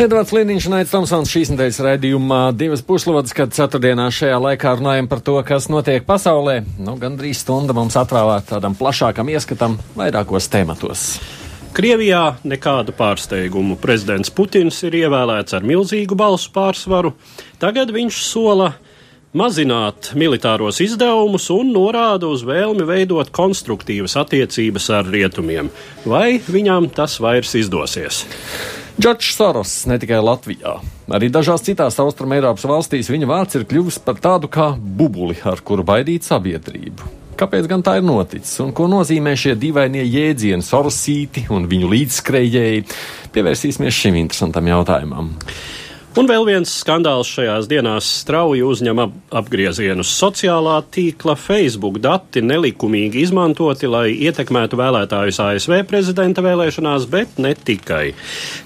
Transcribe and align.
Edvards 0.00 0.30
Liniņš 0.32 0.64
un 0.70 0.74
Aits 0.78 0.92
Tomsons 0.94 1.28
šīs 1.28 1.50
nedēļas 1.52 1.78
raidījumā 1.84 2.38
divas 2.56 2.80
puslodes, 2.88 3.34
kad 3.36 3.50
ceturtdienā 3.52 4.06
šajā 4.16 4.38
laikā 4.40 4.70
runājam 4.78 5.10
par 5.10 5.20
to, 5.20 5.34
kas 5.44 5.66
notiek 5.68 6.06
pasaulē. 6.08 6.62
Nu, 6.80 6.94
gan 6.96 7.18
drīz 7.18 7.42
stunda 7.42 7.76
mums 7.76 7.98
atvēlēta 8.00 8.54
tādam 8.54 8.78
plašākam 8.78 9.28
ieskatam 9.28 9.76
vairākos 10.00 10.48
tematos. 10.48 11.04
Krievijā 11.76 12.22
nekādu 12.48 12.96
pārsteigumu. 12.96 13.76
Prezidents 13.82 14.32
Putins 14.32 14.80
ir 14.88 14.96
ievēlēts 15.02 15.58
ar 15.60 15.68
milzīgu 15.68 16.16
balsu 16.16 16.48
pārsvaru. 16.56 17.12
Tagad 17.60 17.92
viņš 17.92 18.24
sola 18.24 18.72
mazināt 19.36 20.14
militāros 20.16 20.80
izdevumus 20.80 21.52
un 21.52 21.76
norāda 21.76 22.32
uz 22.32 22.48
vēlmi 22.48 22.88
veidot 22.88 23.28
konstruktīvas 23.36 24.16
attiecības 24.24 24.92
ar 24.96 25.12
rietumiem. 25.12 25.68
Vai 26.08 26.38
viņam 26.40 26.88
tas 26.88 27.20
vairs 27.20 27.52
izdosies? 27.60 28.24
Džordžs 29.00 29.32
Soros 29.32 29.70
ne 29.88 29.96
tikai 29.96 30.18
Latvijā, 30.20 30.74
arī 31.08 31.30
dažās 31.32 31.62
citās 31.64 31.96
Austrumēropas 32.02 32.66
valstīs 32.68 33.08
viņa 33.08 33.28
vārds 33.30 33.56
ir 33.56 33.62
kļuvis 33.70 33.96
par 34.04 34.18
tādu 34.20 34.50
kā 34.52 34.74
bubuli, 34.76 35.38
ar 35.48 35.62
kuru 35.64 35.86
baidīt 35.88 36.26
sabiedrību. 36.28 37.08
Kāpēc 37.40 37.70
gan 37.70 37.80
tā 37.80 37.94
ir 37.96 38.04
noticis 38.04 38.60
un 38.60 38.74
ko 38.76 38.90
nozīmē 38.92 39.32
šie 39.40 39.54
dīvainie 39.56 40.02
jēdzieni, 40.04 40.60
sorosīti 40.66 41.46
un 41.48 41.64
viņu 41.70 41.88
līdzskrējēji? 41.94 42.84
Pievērsīsimies 43.32 44.02
šim 44.02 44.20
interesantam 44.20 44.68
jautājumam. 44.68 45.32
Un 46.18 46.26
vēl 46.26 46.42
viens 46.42 46.70
skandāls 46.80 47.28
šajās 47.30 47.68
dienās 47.70 48.06
strauji 48.24 48.64
uzņem 48.66 48.98
ap 48.98 49.12
apgriezienus. 49.40 50.10
Sociālā 50.18 50.80
tīkla 50.90 51.36
Facebook 51.38 52.00
dati 52.02 52.42
nelikumīgi 52.42 53.22
izmantoti, 53.22 53.86
lai 53.86 54.08
ietekmētu 54.26 54.78
vēlētājus 54.80 55.38
ASV 55.44 55.76
prezidenta 55.86 56.42
vēlēšanās, 56.42 57.06
bet 57.12 57.38
ne 57.38 57.52
tikai. 57.54 58.16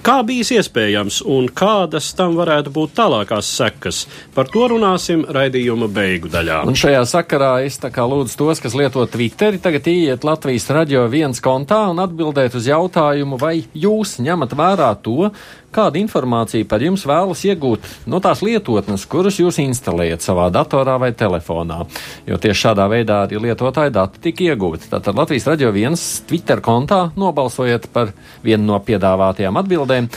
Kā 0.06 0.15
bijis 0.25 0.55
iespējams 0.56 1.20
un 1.28 1.50
kādas 1.53 2.09
tam 2.17 2.39
varētu 2.39 2.72
būt 2.72 2.95
tālākās 2.97 3.50
sekas? 3.59 4.06
Par 4.33 4.48
to 4.48 4.65
runāsim 4.72 5.27
raidījuma 5.28 5.91
beigu 5.92 6.33
daļā. 6.33 6.62
Un 6.65 6.81
šajā 6.81 7.03
sakarā 7.12 7.53
es 7.67 7.77
tā 7.83 7.92
kā 7.92 8.06
lūdzu 8.09 8.41
tos, 8.41 8.62
kas 8.65 8.78
lieto 8.78 9.05
Twitteri, 9.05 9.61
tagad 9.61 9.92
ieiet 9.92 10.25
Latvijas 10.25 10.70
radio 10.72 11.05
viens 11.12 11.45
kontā 11.45 11.83
un 11.92 12.00
atbildēt 12.06 12.56
uz 12.56 12.72
jautājumu, 12.72 13.37
vai 13.37 13.59
jūs 13.77 14.17
ņemat 14.25 14.56
vērā 14.56 14.95
to, 15.05 15.28
kāda 15.75 16.00
informācija 16.00 16.67
par 16.70 16.84
jums 16.84 17.05
vēlas 17.08 17.42
iegūt 17.48 17.89
no 18.11 18.20
tās 18.25 18.44
lietotnes, 18.47 19.06
kuras 19.11 19.41
jūs 19.42 19.58
instalējat 19.64 20.25
savā 20.25 20.47
datorā 20.55 20.97
vai 21.03 21.11
telefonā. 21.16 21.83
Jo 22.28 22.39
tieši 22.41 22.69
šādā 22.69 22.86
veidā 22.92 23.25
arī 23.27 23.42
lietotāja 23.48 23.92
dati 23.94 24.22
tika 24.28 24.48
iegūti. 24.53 24.89
Tātad 24.92 25.19
Latvijas 25.19 25.48
radio 25.50 25.75
viens 25.75 26.06
Twitter 26.28 26.62
kontā 26.64 27.08
nobalsojiet 27.19 27.91
par 27.92 28.14
vienu 28.47 28.72
no 28.72 28.81
piedāvātajām 28.84 29.61
atbildēm. 29.64 30.11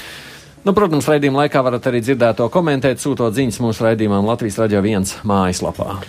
Nu, 0.67 0.73
protams, 0.75 1.08
raidījuma 1.08 1.45
laikā 1.45 1.61
varat 1.64 1.86
arī 1.88 2.02
dzirdēt 2.03 2.42
to 2.42 2.49
komentēt, 2.52 2.99
sūtot 2.99 3.36
ziņas 3.36 3.61
mūsu 3.64 3.86
raidījumam 3.86 4.25
Latvijas 4.27 4.58
radio 4.59 4.81
viens 4.83 5.14
mājaslapā. 5.27 6.02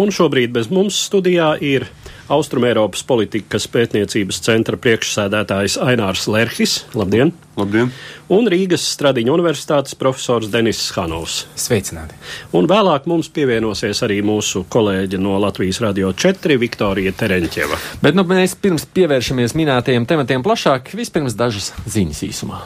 Un 0.00 0.10
šobrīd 0.14 0.50
bez 0.54 0.70
mums 0.70 0.98
studijā 1.06 1.52
ir 1.62 1.86
Austrumēropas 2.30 3.02
politikas 3.08 3.66
pētniecības 3.70 4.38
centra 4.46 4.78
priekšsēdētājs 4.78 5.76
Ainārs 5.82 6.28
Lerhis. 6.30 6.76
Labdien! 6.94 7.32
Labdien! 7.58 7.90
Un 8.30 8.46
Rīgas 8.50 8.84
Stradiņa 8.94 9.34
universitātes 9.34 9.98
profesors 9.98 10.46
Denis 10.52 10.84
Hanovs. 10.94 11.42
Sveicināti! 11.58 12.14
Un 12.54 12.70
vēlāk 12.70 13.08
mums 13.10 13.32
pievienosies 13.34 14.04
arī 14.06 14.20
mūsu 14.26 14.62
kolēģe 14.70 15.18
no 15.18 15.38
Latvijas 15.42 15.82
Radio 15.82 16.14
4 16.14 16.60
Viktorija 16.62 17.14
Tereņķeva. 17.18 17.80
Bet 18.04 18.18
nu, 18.18 18.26
mēs 18.30 18.54
pirms 18.62 18.86
pievēršamies 18.94 19.58
minētajiem 19.58 20.06
tematiem 20.06 20.46
plašāk, 20.46 20.94
vispirms 20.94 21.34
dažas 21.38 21.74
ziņas 21.90 22.28
īsumā. 22.30 22.62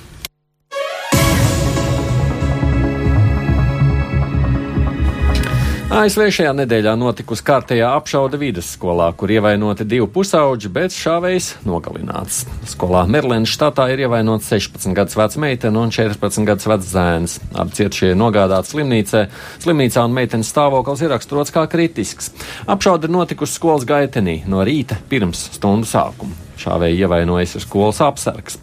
ASV 5.94 6.24
šajā 6.34 6.50
nedēļā 6.58 6.96
notikusi 6.98 7.44
kārtējā 7.46 7.86
apšaude 7.94 8.34
vidusskolā, 8.40 9.12
kur 9.14 9.30
ievainoti 9.30 9.84
divi 9.86 10.08
pusauģi, 10.10 10.66
bet 10.74 10.90
šāvējs 10.90 11.50
nogalināts. 11.62 12.40
Skolā 12.66 13.04
Merlēnas 13.06 13.52
štatā 13.54 13.86
ir 13.92 14.02
ievainots 14.02 14.48
16 14.50 14.90
gadus 14.98 15.14
vecs 15.14 15.38
meitene 15.38 15.78
un 15.78 15.94
14 15.94 16.48
gadus 16.48 16.66
vecs 16.66 16.90
zēns. 16.96 17.36
Abi 17.54 17.78
cietušie 17.78 18.10
nogādāti 18.18 18.74
slimnīcā. 18.74 19.22
Slimnīcā 19.62 20.02
un 20.08 20.16
meitenes 20.18 20.50
stāvoklis 20.50 21.04
ir 21.06 21.14
raksturots 21.14 21.54
kā 21.54 21.62
kritisks. 21.70 22.32
Apšaude 22.66 23.06
ir 23.06 23.14
notikusi 23.14 23.54
skolas 23.54 23.86
gaitenī 23.86 24.40
no 24.50 24.66
rīta 24.66 24.98
pirms 25.12 25.46
stundu 25.54 25.86
sākuma. 25.86 26.43
Šāvēji 26.60 27.02
ievainojas 27.04 27.56
ar 27.58 27.64
skolas 27.64 28.00
apsargs. 28.04 28.58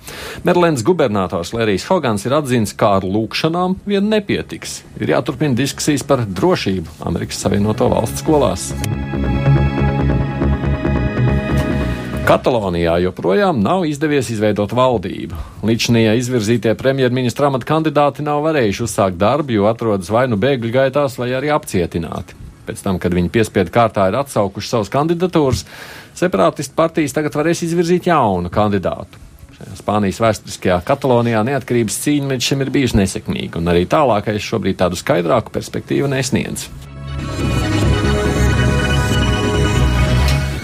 Merlēnas 0.48 0.86
gubernators 0.88 1.54
Lerijs 1.56 1.88
Hogans 1.90 2.26
ir 2.28 2.38
atzīts, 2.38 2.76
ka 2.78 2.96
ar 3.00 3.08
lūkšanām 3.08 3.80
vien 3.88 4.08
nepietiks. 4.12 4.82
Ir 5.02 5.16
jāturpina 5.16 5.58
diskusijas 5.58 6.06
par 6.08 6.24
drošību 6.26 7.02
Amerikas 7.12 7.44
Savienoto 7.44 7.92
Valstu 7.92 8.24
skolās. 8.24 8.72
Katalonijā 12.32 12.94
joprojām 13.04 13.58
nav 13.60 13.82
izdevies 13.90 14.30
izveidot 14.32 14.72
valdību. 14.78 15.36
Līdšanie 15.68 16.14
izvirzītie 16.16 16.72
premjerministra 16.80 17.50
amata 17.50 17.68
kandidāti 17.68 18.24
nav 18.24 18.46
varējuši 18.46 18.86
uzsākt 18.86 19.18
darbu, 19.20 19.58
jo 19.58 19.66
atrodas 19.68 20.08
vai 20.14 20.28
nu 20.32 20.38
bēgļu 20.40 20.72
gaitās, 20.72 21.18
vai 21.20 21.34
arī 21.36 21.52
apcietināti. 21.52 22.38
Pēc 22.70 22.84
tam, 22.86 23.02
kad 23.04 23.12
viņi 23.18 23.34
piespiedu 23.34 23.74
kārtā 23.74 24.06
ir 24.08 24.16
atsaukuši 24.22 24.70
savus 24.70 24.94
kandidatūras, 24.94 25.66
separātistu 26.18 26.78
partijas 26.78 27.16
tagad 27.16 27.36
varēs 27.38 27.66
izvirzīt 27.68 28.10
jaunu 28.12 28.52
kandidātu. 28.54 29.20
Spānijas 29.78 30.18
vēsturiskajā 30.22 30.80
Katalonijā 30.86 31.44
neatkarības 31.46 32.00
cīņa 32.04 32.32
līdz 32.32 32.48
šim 32.48 32.64
ir 32.66 32.72
bijusi 32.74 32.98
nesekmīga, 32.98 33.62
un 33.62 33.70
arī 33.70 33.86
tālākais 33.90 34.42
šobrīd 34.42 34.80
tādu 34.80 34.98
skaidrāku 34.98 35.54
perspektīvu 35.54 36.10
nesniedz. 36.10 36.66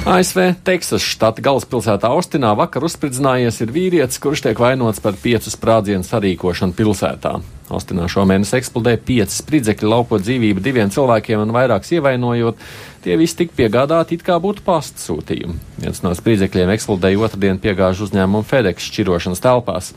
ASV 0.07 0.39
Teksas 0.63 1.03
štata 1.03 1.43
galvaspilsētā 1.43 2.07
Austinā 2.15 2.53
vakar 2.55 2.85
uzspridzinājies 2.87 3.59
ir 3.65 3.73
vīrietis, 3.75 4.21
kurš 4.23 4.45
tiek 4.45 4.61
vainots 4.61 5.03
par 5.03 5.19
piecu 5.19 5.51
sprādzienu 5.51 6.07
sarīkošanu 6.07 6.77
pilsētā. 6.77 7.33
Austinā 7.67 8.05
šomēnes 8.07 8.53
eksplodēja 8.55 8.99
pieci 9.03 9.41
spridzekļi, 9.41 9.89
laupot 9.91 10.23
dzīvību 10.23 10.61
diviem 10.63 10.91
cilvēkiem 10.93 11.41
un 11.43 11.51
vairākus 11.55 11.91
ievainojot. 11.97 12.61
Tie 13.03 13.17
visi 13.19 13.41
tika 13.41 13.57
piegādāti 13.57 14.15
it 14.15 14.23
kā 14.23 14.37
būtu 14.39 14.63
pasta 14.63 15.01
sūtījumi. 15.03 15.57
Viens 15.83 15.99
no 16.05 16.13
spridzekļiem 16.15 16.71
eksplodēja 16.77 17.19
otrdien 17.27 17.59
piegāžu 17.59 18.07
uzņēmumu 18.07 18.47
FedEx 18.47 18.87
šķirošanas 18.87 19.43
telpās. 19.43 19.91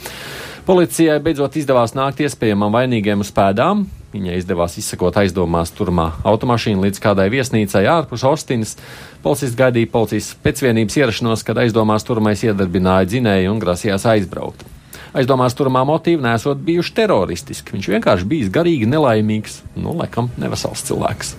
Policijai 0.66 1.20
beidzot 1.22 1.56
izdevās 1.62 1.94
nākt 1.94 2.24
iespējamam 2.26 2.74
vainīgiem 2.74 3.22
uz 3.22 3.30
pēdām. 3.34 3.86
Viņai 4.10 4.40
izdevās 4.40 4.74
izsekot 4.80 5.20
aizdomās 5.22 5.70
turmā 5.70 6.08
automašīnu 6.26 6.82
līdz 6.82 6.98
kādai 7.02 7.28
viesnīcai 7.30 7.84
ārpus 7.86 8.26
Ostinas. 8.26 8.74
Policists 9.22 9.58
gaidīja 9.58 9.92
policijas 9.92 10.32
pēcvienības 10.42 10.98
ierašanos, 10.98 11.46
kad 11.46 11.62
aizdomās 11.62 12.06
turmais 12.08 12.42
iedarbināja 12.42 13.06
dzinēju 13.14 13.54
un 13.54 13.62
grasījās 13.62 14.10
aizbraukt. 14.10 14.66
Aizdomās 15.10 15.56
turmā 15.58 15.82
motīvi 15.88 16.22
nesot 16.22 16.60
bijuši 16.66 16.94
teroristiski. 17.00 17.74
Viņš 17.74 17.90
vienkārši 17.96 18.28
bijis 18.30 18.52
garīgi 18.54 18.86
nelaimīgs, 18.90 19.62
nu, 19.80 19.96
laikam, 19.98 20.30
nevesels 20.38 20.86
cilvēks. 20.86 21.34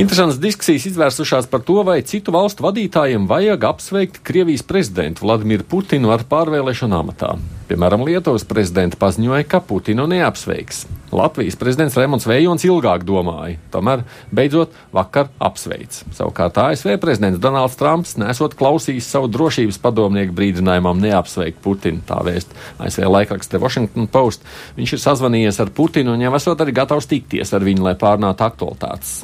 Interesantas 0.00 0.38
diskusijas 0.40 0.86
izvērsušās 0.88 1.44
par 1.52 1.60
to, 1.60 1.82
vai 1.84 1.98
citu 2.08 2.32
valstu 2.32 2.64
vadītājiem 2.64 3.26
vajag 3.28 3.64
apsveikt 3.68 4.22
Krievijas 4.24 4.62
prezidentu 4.64 5.26
Vladimiru 5.26 5.66
Putinu 5.68 6.08
ar 6.14 6.22
pārvēlēšanu 6.24 6.96
amatā. 6.96 7.34
Piemēram, 7.68 8.06
Lietuvas 8.08 8.46
prezidents 8.48 8.96
paziņoja, 8.96 9.44
ka 9.44 9.60
Putinu 9.60 10.06
neapsveiks. 10.08 10.86
Latvijas 11.12 11.58
prezidents 11.60 11.98
Rēmons 12.00 12.24
Vējons 12.24 12.64
ilgāk 12.64 13.04
domāja, 13.04 13.58
tomēr 13.74 14.06
beidzot 14.32 14.72
vakar 14.96 15.28
apsveic. 15.36 15.98
Savukārt 16.16 16.56
ASV 16.62 16.94
prezidents 17.02 17.42
Donalds 17.42 17.76
Trumps 17.76 18.16
nesot 18.22 18.56
klausījis 18.56 19.10
savu 19.12 19.28
drošības 19.28 19.82
padomnieku 19.84 20.32
brīdinājumam 20.38 21.02
neapsveikt 21.04 21.60
Putinu. 21.60 22.00
Tā 22.08 22.22
vēst 22.24 22.56
ASV 22.80 23.04
laikraksta 23.04 23.58
The 23.58 23.60
Washington 23.66 24.08
Post. 24.08 24.48
Viņš 24.80 24.96
ir 24.96 25.04
sazvanījies 25.04 25.60
ar 25.60 25.74
Putinu 25.76 26.16
un 26.16 26.24
jau 26.24 26.32
esot 26.40 26.64
arī 26.64 26.72
gatavs 26.80 27.10
tikties 27.12 27.52
ar 27.52 27.68
viņu, 27.68 27.84
lai 27.90 27.98
pārnātu 28.00 28.48
aktualitātes 28.48 29.18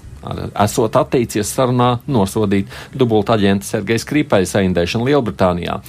esot 0.65 0.99
atteicies 1.01 1.51
sarunā 1.57 1.97
nosodīt 2.11 2.71
dubulta 2.95 3.37
aģenta 3.37 3.67
Sergeja 3.67 4.03
Skripaļa 4.03 4.53
saindēšanu 4.53 5.11
Lielbritānijā. 5.11 5.81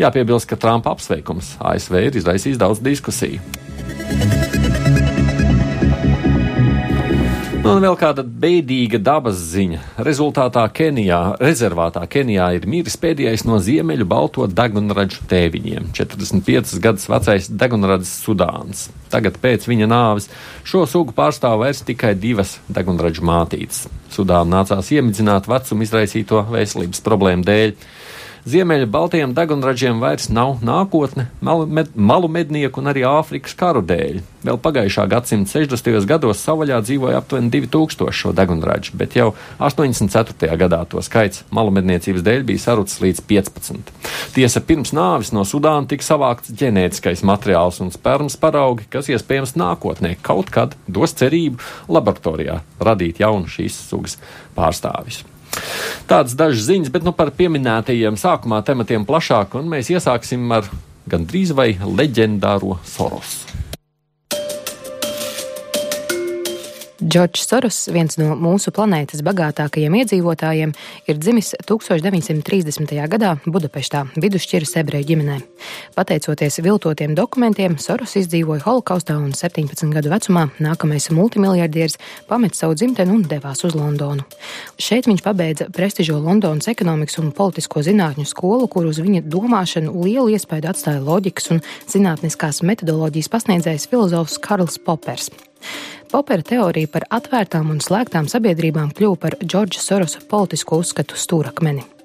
Jāpiebilst, 0.00 0.50
ka 0.50 0.60
Trumpa 0.60 0.94
apsveikums 0.96 1.56
ASV 1.60 2.00
ir 2.08 2.20
izraisījis 2.22 2.60
daudz 2.62 2.82
diskusiju. 2.84 4.75
Un 7.66 7.82
vēl 7.82 7.96
kāda 7.98 8.22
beidīga 8.22 9.00
dabas 9.02 9.40
ziņa. 9.50 9.80
Rezultātā 10.06 10.62
Kenijā, 10.70 11.18
rezervātā 11.42 12.04
Kenijā 12.10 12.52
ir 12.54 12.66
miris 12.70 12.94
pēdējais 13.02 13.42
no 13.48 13.58
ziemeļu 13.62 14.06
balto 14.06 14.46
degunraģu 14.46 15.24
tēviņiem- 15.30 15.88
45 15.98 16.78
gadus 16.84 17.08
vecais 17.10 17.48
degunrads 17.50 18.12
Sudāns. 18.22 18.86
Tagad 19.10 19.40
pēc 19.42 19.66
viņa 19.66 19.88
nāves 19.90 20.28
šo 20.64 20.86
sugu 20.86 21.12
pārstāv 21.12 21.58
vairs 21.64 21.82
tikai 21.82 22.14
divas 22.14 22.58
degunraģu 22.70 23.22
mātītes. 23.26 23.88
Sudāna 24.14 24.62
nācās 24.62 24.92
iemidzināt 24.94 25.50
vecumu 25.50 25.82
izraisīto 25.82 26.46
veselības 26.46 27.02
problēmu 27.02 27.44
dēļ. 27.44 27.74
Ziemeļa 28.46 28.86
Baltijiem 28.86 29.32
degunražiem 29.34 29.98
vairs 29.98 30.28
nav 30.30 30.60
nākotne 30.62 31.24
malu, 31.42 31.64
med, 31.66 31.88
malu 31.98 32.28
mednieku 32.30 32.78
un 32.78 32.92
arī 32.92 33.02
Āfrikas 33.08 33.56
karu 33.58 33.82
dēļ. 33.82 34.20
Vēl 34.46 34.60
pagājušā 34.62 35.08
gadsimta 35.10 35.50
60. 35.50 36.06
gados 36.06 36.44
savaļā 36.46 36.78
dzīvoja 36.86 37.18
aptuveni 37.18 37.50
2000 37.50 38.14
šo 38.14 38.30
degunražu, 38.38 38.94
bet 39.02 39.18
jau 39.18 39.32
84. 39.58 40.52
gadā 40.62 40.80
to 40.86 41.02
skaits 41.02 41.42
malu 41.50 41.74
medniecības 41.74 42.22
dēļ 42.22 42.46
bija 42.46 42.62
sarucis 42.68 43.02
līdz 43.02 43.26
15. 43.26 43.94
Tiesa 44.38 44.62
pirms 44.62 44.94
nāvis 44.94 45.34
no 45.34 45.42
Sudāna 45.42 45.90
tika 45.90 46.06
savākts 46.06 46.54
ģenētiskais 46.54 47.26
materiāls 47.26 47.82
un 47.82 47.90
spermas 47.90 48.38
paraugi, 48.38 48.86
kas 48.94 49.10
iespējams 49.10 49.58
nākotnē 49.58 50.20
kaut 50.22 50.54
kad 50.54 50.78
dos 50.86 51.18
cerību 51.18 51.58
laboratorijā 51.90 52.62
radīt 52.78 53.26
jaunu 53.26 53.50
šīs 53.50 53.88
sugas 53.90 54.20
pārstāvis. 54.54 55.26
Tādas 56.10 56.36
dažas 56.38 56.68
ziņas, 56.68 56.92
bet 56.94 57.06
nu 57.06 57.14
par 57.16 57.32
pieminētajiem 57.36 58.18
sākumā 58.20 58.62
tematiem 58.66 59.06
plašāk, 59.08 59.58
un 59.58 59.70
mēs 59.72 59.90
iesāksim 59.94 60.46
ar 60.54 60.68
gandrīz 61.10 61.54
vai 61.56 61.72
leģendāro 61.80 62.78
Sorosu. 62.86 63.55
Džordžs 66.96 67.42
Soros, 67.44 67.78
viens 67.92 68.14
no 68.16 68.30
mūsu 68.40 68.70
planētas 68.72 69.20
bagātākajiem 69.20 69.98
iedzīvotājiem, 69.98 70.70
ir 71.04 71.18
dzimis 71.20 71.50
1930. 71.68 72.94
gadā 73.12 73.34
Budapeštā, 73.44 74.00
vidusšķiras 74.16 74.72
ebreju 74.80 75.10
ģimenē. 75.10 75.34
Pateicoties 75.92 76.56
viltotiem 76.64 77.12
dokumentiem, 77.18 77.74
Soros 77.76 78.16
izdzīvoja 78.16 78.64
holokaustā 78.64 79.18
un 79.20 79.34
17 79.36 79.92
gadu 79.92 80.12
vecumā 80.14 80.46
nākamais 80.56 81.10
multimiljardieris 81.12 81.98
pameta 82.30 82.62
savu 82.62 82.78
dzimteni 82.80 83.12
un 83.12 83.26
devās 83.28 83.60
uz 83.68 83.76
Londonu. 83.76 84.24
Šeit 84.80 85.04
viņš 85.10 85.20
pabeidza 85.26 85.66
prestižo 85.76 86.16
Londonas 86.16 86.70
ekonomikas 86.72 87.20
un 87.20 87.28
politisko 87.36 87.84
zinātņu 87.84 88.24
skolu, 88.30 88.70
kur 88.72 88.88
uz 88.88 89.02
viņa 89.04 89.20
domāšanu 89.28 89.92
lielu 90.00 90.32
iespēju 90.38 90.72
atstāja 90.72 91.04
loģikas 91.04 91.52
un 91.52 91.60
zinātniskās 91.92 92.62
metodoloģijas 92.64 93.28
pasniedzējs 93.36 93.86
filozofs 93.92 94.40
Karls 94.40 94.80
Popers. 94.80 95.28
Popera 96.10 96.42
teorija 96.46 96.92
par 96.92 97.06
atvērtām 97.18 97.72
un 97.74 97.82
slēgtām 97.82 98.30
sabiedrībām 98.30 98.94
kļuva 98.96 99.20
par 99.26 99.38
Džordža 99.42 99.82
Sorosa 99.82 100.22
politisko 100.30 100.80
uzskatu 100.84 101.18
stūrakmeni. 101.18 101.95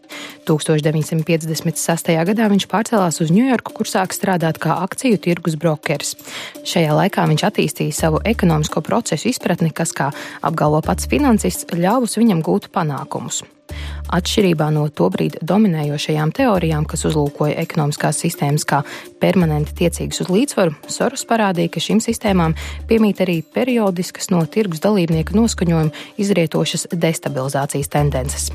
1956. 0.48 2.12
gadā 2.32 2.50
viņš 2.52 2.68
pārcēlās 2.72 3.22
uz 3.24 3.32
Ņujorku, 3.34 3.76
kur 3.78 3.90
sāka 3.90 4.18
strādāt 4.18 4.60
kā 4.62 4.80
akciju 4.84 5.22
tirgus 5.22 5.58
brokeris. 5.60 6.16
Šajā 6.68 6.98
laikā 6.98 7.26
viņš 7.32 7.48
attīstīja 7.52 7.96
savu 7.96 8.22
ekonomisko 8.26 8.84
procesu 8.86 9.32
izpratni, 9.32 9.72
kas, 9.76 9.96
kā 9.96 10.12
apgalvo 10.42 10.84
pats 10.86 11.10
finansists, 11.12 11.70
ļāvus 11.72 12.20
viņam 12.22 12.46
gūt 12.46 12.72
panākumus. 12.76 13.44
Atšķirībā 14.12 14.68
no 14.76 14.88
tobrīd 14.92 15.38
dominējošajām 15.48 16.34
teorijām, 16.36 16.88
kas 16.90 17.06
uzlūkoja 17.08 17.56
ekonomiskās 17.64 18.20
sistēmas 18.24 18.68
kā 18.68 18.82
permanenti 19.24 19.78
tiecīgas 19.84 20.26
uz 20.26 20.32
līdzsvaru, 20.34 20.76
Soros 20.92 21.24
parādīja, 21.30 21.72
ka 21.72 21.84
šīm 21.84 22.04
sistēmām 22.04 22.58
piemīt 22.90 23.24
arī 23.24 23.40
periodiskas 23.56 24.32
no 24.34 24.44
tirgus 24.52 24.84
dalībnieka 24.84 25.38
noskaņojuma 25.38 26.20
izrietošas 26.20 26.90
destabilizācijas 26.92 27.92
tendences. 27.96 28.52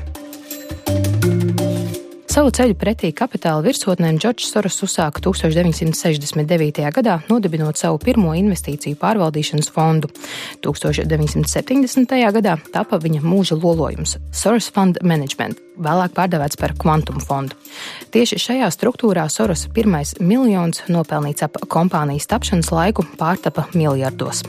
Savu 2.37 2.51
ceļu 2.53 2.75
pretī 2.77 3.09
kapitāla 3.17 3.63
virsotnēm 3.65 4.19
Džordžs 4.21 4.51
Soros 4.53 4.75
uzsāka 4.85 5.23
1969. 5.25 6.83
gadā, 6.93 7.15
nodibinot 7.31 7.81
savu 7.81 7.97
pirmo 7.97 8.35
investīciju 8.37 8.99
pārvaldīšanas 9.01 9.71
fondu. 9.73 10.11
1970. 10.61 12.13
gadā 12.37 12.59
tapa 12.69 12.99
viņa 13.01 13.23
mūža 13.25 13.57
lolojums- 13.57 14.19
Soros 14.43 14.69
Fund 14.69 15.01
Management, 15.01 15.57
vēlāk 15.81 16.13
pārdevēts 16.13 16.59
par 16.61 16.75
Quantum 16.77 17.17
fondu. 17.17 17.57
Tieši 18.13 18.37
šajā 18.37 18.69
struktūrā 18.69 19.25
Soros 19.29 19.65
pirmais 19.73 20.13
miljons 20.19 20.83
nopelnīts 20.87 21.41
ap 21.41 21.57
kompānijas 21.67 22.27
tapšanas 22.29 22.69
laiku 22.69 23.01
pārtapa 23.17 23.65
miljardos. 23.73 24.43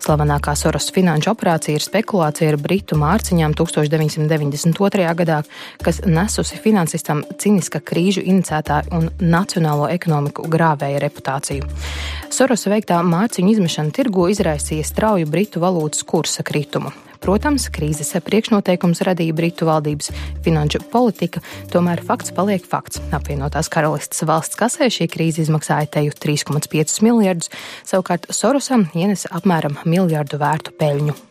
Slavenākā 0.00 0.56
Soros 0.56 0.90
finanšu 0.90 1.30
operācija 1.30 1.78
ir 1.78 1.84
spekulācija 1.84 2.48
ar 2.52 2.56
britu 2.56 2.96
mārciņām 2.96 3.54
1992. 3.54 5.14
gadā, 5.14 5.42
kas 5.84 6.00
nesusi 6.06 6.58
finansistam 6.58 7.19
ciniska 7.40 7.82
krīžu 7.84 8.24
inicētāju 8.24 8.94
un 8.96 9.10
nacionālo 9.20 9.90
ekonomiku 9.92 10.46
grāvēja 10.50 11.02
reputāciju. 11.04 11.68
Sorosa 12.30 12.72
veiktā 12.72 13.02
mārciņu 13.04 13.54
izmešana 13.56 13.94
tirgu 13.94 14.28
izraisīja 14.32 14.86
strauju 14.86 15.30
britu 15.30 15.62
valūtas 15.62 16.04
kursa 16.06 16.46
kritumu. 16.46 16.92
Protams, 17.20 17.68
krīzes 17.68 18.14
priekšnoteikums 18.24 19.02
radīja 19.04 19.36
Britu 19.36 19.68
valdības 19.68 20.08
finanšu 20.44 20.80
politika, 20.92 21.42
tomēr 21.72 22.00
fakts 22.06 22.32
paliek 22.36 22.64
fakts. 22.64 23.02
Apvienotās 23.12 23.68
karalistes 23.72 24.24
valsts 24.24 24.56
kasē 24.60 24.88
šī 24.88 25.10
krīze 25.12 25.44
izmaksāja 25.44 25.90
teju 25.98 26.16
3,5 26.16 27.00
miljardus, 27.04 27.52
savukārt 27.84 28.30
Sorosam 28.32 28.88
ienesa 28.96 29.34
apmēram 29.36 29.82
miljardu 29.84 30.40
vērtu 30.40 30.72
peļņu. 30.80 31.29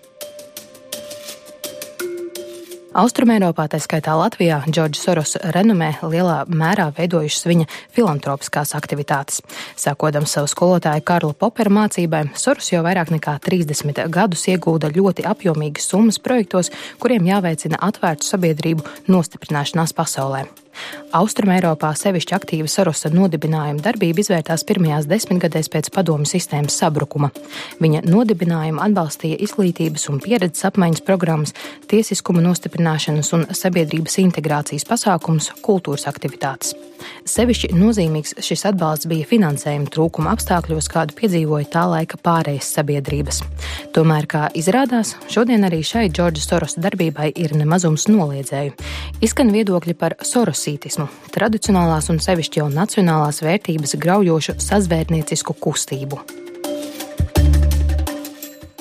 Austrumēropā, 3.00 3.69
tā 3.72 3.78
skaitā 3.80 4.12
Latvijā, 4.19 4.57
Džordža 4.68 5.00
Sorosa 5.00 5.40
renomē 5.56 5.94
lielā 6.04 6.42
mērā 6.51 6.90
veidojušas 6.98 7.46
viņa 7.48 7.68
filantropiskās 7.96 8.74
aktivitātes. 8.75 9.40
Sākodams 9.80 10.34
savu 10.36 10.50
skolotāju 10.51 11.06
Karla 11.07 11.31
Popera 11.31 11.72
mācībai, 11.72 12.25
Soros 12.36 12.74
jau 12.74 12.84
vairāk 12.84 13.13
nekā 13.16 13.38
30 13.46 14.04
gadus 14.12 14.44
iegūda 14.51 14.92
ļoti 14.98 15.24
apjomīgas 15.31 15.88
summas 15.94 16.19
projektos, 16.19 16.74
kuriem 17.00 17.30
jāveicina 17.31 17.80
atvērtu 17.88 18.28
sabiedrību 18.34 18.84
nostiprināšanās 19.07 19.96
pasaulē. 19.96 20.50
Austrumēropā 21.15 21.89
sevišķi 21.97 22.35
aktīva 22.37 22.69
Sorosa 22.69 23.09
nodibinājuma 23.13 23.81
darbība 23.85 24.23
izvērtās 24.23 24.65
pirmajās 24.69 25.07
desmitgadēs 25.09 25.71
pēc 25.73 25.89
padomju 25.95 26.29
sistēmas 26.29 26.77
sabrukuma. 26.81 27.31
Viņa 27.81 28.03
nodibinājumu 28.05 28.83
atbalstīja 28.85 29.39
izglītības 29.45 30.09
un 30.13 30.21
pieredzes 30.23 30.67
apmaiņas 30.69 31.05
programmas, 31.07 31.55
tiesiskuma 31.89 32.43
nostiprināšanas 32.45 33.33
un 33.37 33.47
sabiedrības 33.49 34.19
integrācijas 34.25 34.88
pasākums, 34.89 35.51
kultūras 35.65 36.05
aktivitātes. 36.12 36.75
Sevišķi 37.27 37.74
nozīmīgs 37.75 38.38
šis 38.46 38.65
atbalsts 38.72 39.10
bija 39.12 39.27
finansējuma 39.27 39.91
trūkuma 39.91 40.32
apstākļos, 40.38 40.88
kādu 40.94 41.18
piedzīvoja 41.20 41.68
tā 41.75 41.86
laika 41.89 42.22
pārējais 42.24 42.72
sabiedrības. 42.77 43.44
Tomēr, 43.96 44.29
kā 44.32 44.46
izrādās, 44.56 45.15
šodien 45.27 45.68
arī 45.68 45.82
šai 45.84 46.08
Džordža 46.08 46.46
Sorosa 46.46 46.86
darbībai 46.88 47.34
ir 47.36 47.58
nemazums 47.58 48.08
noliedzēju. 48.08 48.77
Izskan 49.25 49.51
viedokļi 49.51 49.98
par 50.00 50.15
Soros 50.24 50.70
marksītismu, 50.70 51.08
tradicionālās 51.34 52.10
un 52.12 52.20
sevišķi 52.20 52.60
jau 52.60 52.68
nacionālās 52.70 53.41
vērtības 53.41 53.96
graujošu 53.98 54.60
sazvērniecisku 54.60 55.56
kustību. 55.60 56.20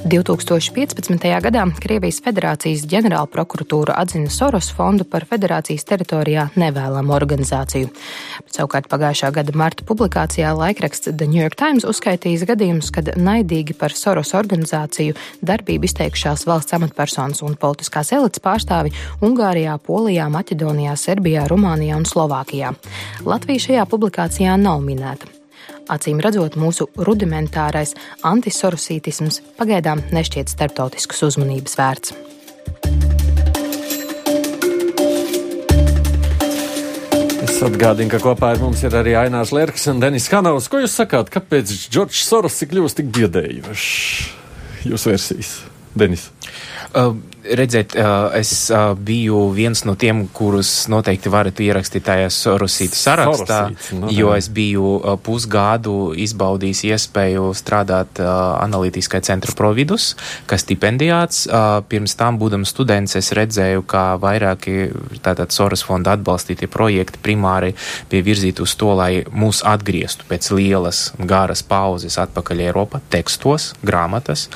2015. 0.04 1.40
gadā 1.42 1.64
Krievijas 1.82 2.20
Federācijas 2.22 2.84
ģenerāla 2.86 3.26
prokuratūra 3.32 3.96
atzina 3.98 4.30
Soros 4.30 4.68
fondu 4.70 5.02
par 5.02 5.24
federācijas 5.26 5.82
teritorijā 5.88 6.44
nevēlamu 6.54 7.14
organizāciju. 7.16 7.88
Savukārt 8.54 8.86
pagājušā 8.92 9.32
gada 9.34 9.54
marta 9.58 9.82
publikācijā 9.88 10.52
laikraksts 10.54 11.10
The 11.10 11.26
New 11.26 11.42
York 11.42 11.58
Times 11.58 11.86
uzskaitījis 11.88 12.46
gadījumus, 12.46 12.92
kad 12.94 13.10
naidīgi 13.18 13.74
par 13.80 13.96
Soros 13.96 14.34
organizāciju 14.38 15.16
darbību 15.42 15.90
izteikušās 15.90 16.46
valsts 16.46 16.78
amatpersonas 16.78 17.42
un 17.42 17.58
politiskās 17.58 18.12
elites 18.14 18.44
pārstāvi 18.44 18.94
Ungārijā, 19.18 19.74
Polijā, 19.82 20.28
Maķedonijā, 20.30 20.94
Serbijā, 20.94 21.48
Rumānijā 21.50 21.98
un 21.98 22.06
Slovākijā. 22.06 22.70
Latvija 23.26 23.66
šajā 23.66 23.90
publikācijā 23.90 24.54
nav 24.62 24.78
minēta. 24.86 25.37
Acīm 25.88 26.18
redzot, 26.20 26.56
mūsu 26.60 26.84
rudimentārais 27.00 27.94
antisorosītisms 28.28 29.40
pagaidām 29.56 30.02
nešķiet 30.12 30.52
starptautiskas 30.52 31.22
uzmanības 31.30 31.78
vērts. 31.80 32.12
Es 37.48 37.56
atgādinu, 37.64 38.12
ka 38.12 38.20
kopā 38.22 38.52
ar 38.52 38.60
mums 38.62 38.84
ir 38.84 38.94
arī 39.00 39.16
Ainārs 39.18 39.54
Lērks 39.56 39.88
un 39.90 40.04
Denis 40.04 40.28
Hanovs. 40.30 40.68
Ko 40.68 40.82
jūs 40.84 40.94
sakāt, 41.00 41.32
kāpēc 41.32 41.72
Džordžs 41.88 42.26
Soros 42.28 42.60
ir 42.62 42.70
kļuvis 42.70 42.98
tik 43.00 43.08
biedējošs? 43.16 43.88
Jūsu 44.92 45.14
versijas, 45.14 45.56
Denis. 45.96 46.28
Uh, 46.88 47.16
redziet, 47.44 47.94
uh, 47.96 48.32
es 48.36 48.70
uh, 48.72 48.94
biju 48.96 49.50
viens 49.52 49.84
no 49.84 49.92
tiem, 49.94 50.22
kurus 50.32 50.88
noteikti 50.88 51.28
varat 51.32 51.60
ierakstīt 51.60 52.04
tajā 52.06 52.30
Sorosīta 52.32 52.96
sarakstā, 52.96 53.58
Sorosīts, 53.68 53.90
nu 54.00 54.12
jo 54.12 54.32
es 54.36 54.48
biju 54.52 54.94
uh, 54.96 55.16
pusgadu 55.20 56.14
izbaudījis 56.16 56.82
iespēju 56.88 57.50
strādāt 57.56 58.20
analītiskai 58.24 59.20
centra 59.24 59.52
providus, 59.56 60.14
kā 60.48 60.58
stipendijāts. 60.60 61.44
Pirms 61.88 62.14
tam, 62.18 62.38
būdams 62.40 62.72
students, 62.72 63.16
es 63.18 63.30
redzēju, 63.36 63.84
kā 63.88 64.04
vairāki 64.20 64.88
tātad 65.24 65.52
Soros 65.54 65.84
fonda 65.86 66.16
atbalstītie 66.16 66.68
projekti 66.72 67.20
primāri 67.22 67.74
bija 68.10 68.26
virzīti 68.26 68.64
uz 68.64 68.74
to, 68.80 68.90
lai 68.98 69.24
mūs 69.28 69.62
atgrieztu 69.66 70.28
pēc 70.28 70.50
lielas 70.56 71.02
garas 71.18 71.62
pauzes 71.66 72.18
atpakaļ 72.20 72.64
Eiropā 72.68 73.00
tekstos, 73.12 73.72
grāmatas, 73.86 74.48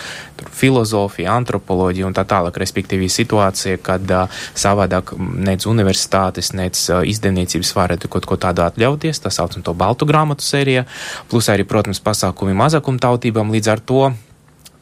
filozofija, 0.53 1.37
antropoloģija 1.39 1.82
un 2.07 2.17
tā 2.17 2.25
tālāk, 2.29 2.59
respektīvi 2.63 3.11
situācija, 3.13 3.81
kad 3.83 4.15
savādāk 4.55 5.15
nec 5.19 5.67
universitātes, 5.69 6.53
nec 6.57 6.79
izdevniecības 6.89 7.73
varētu 7.77 8.11
kaut 8.13 8.29
ko 8.29 8.39
tādu 8.41 8.65
atļauties, 8.67 9.23
tā 9.25 9.33
saucam 9.35 9.65
to 9.65 9.75
baltu 9.75 10.09
grāmatu 10.09 10.47
sēriju, 10.47 10.85
plus 11.31 11.51
arī, 11.53 11.67
protams, 11.69 12.03
pasākumi 12.05 12.57
mazākumtautībām, 12.59 13.53
līdz 13.55 13.73
ar 13.73 13.83
to 13.83 14.05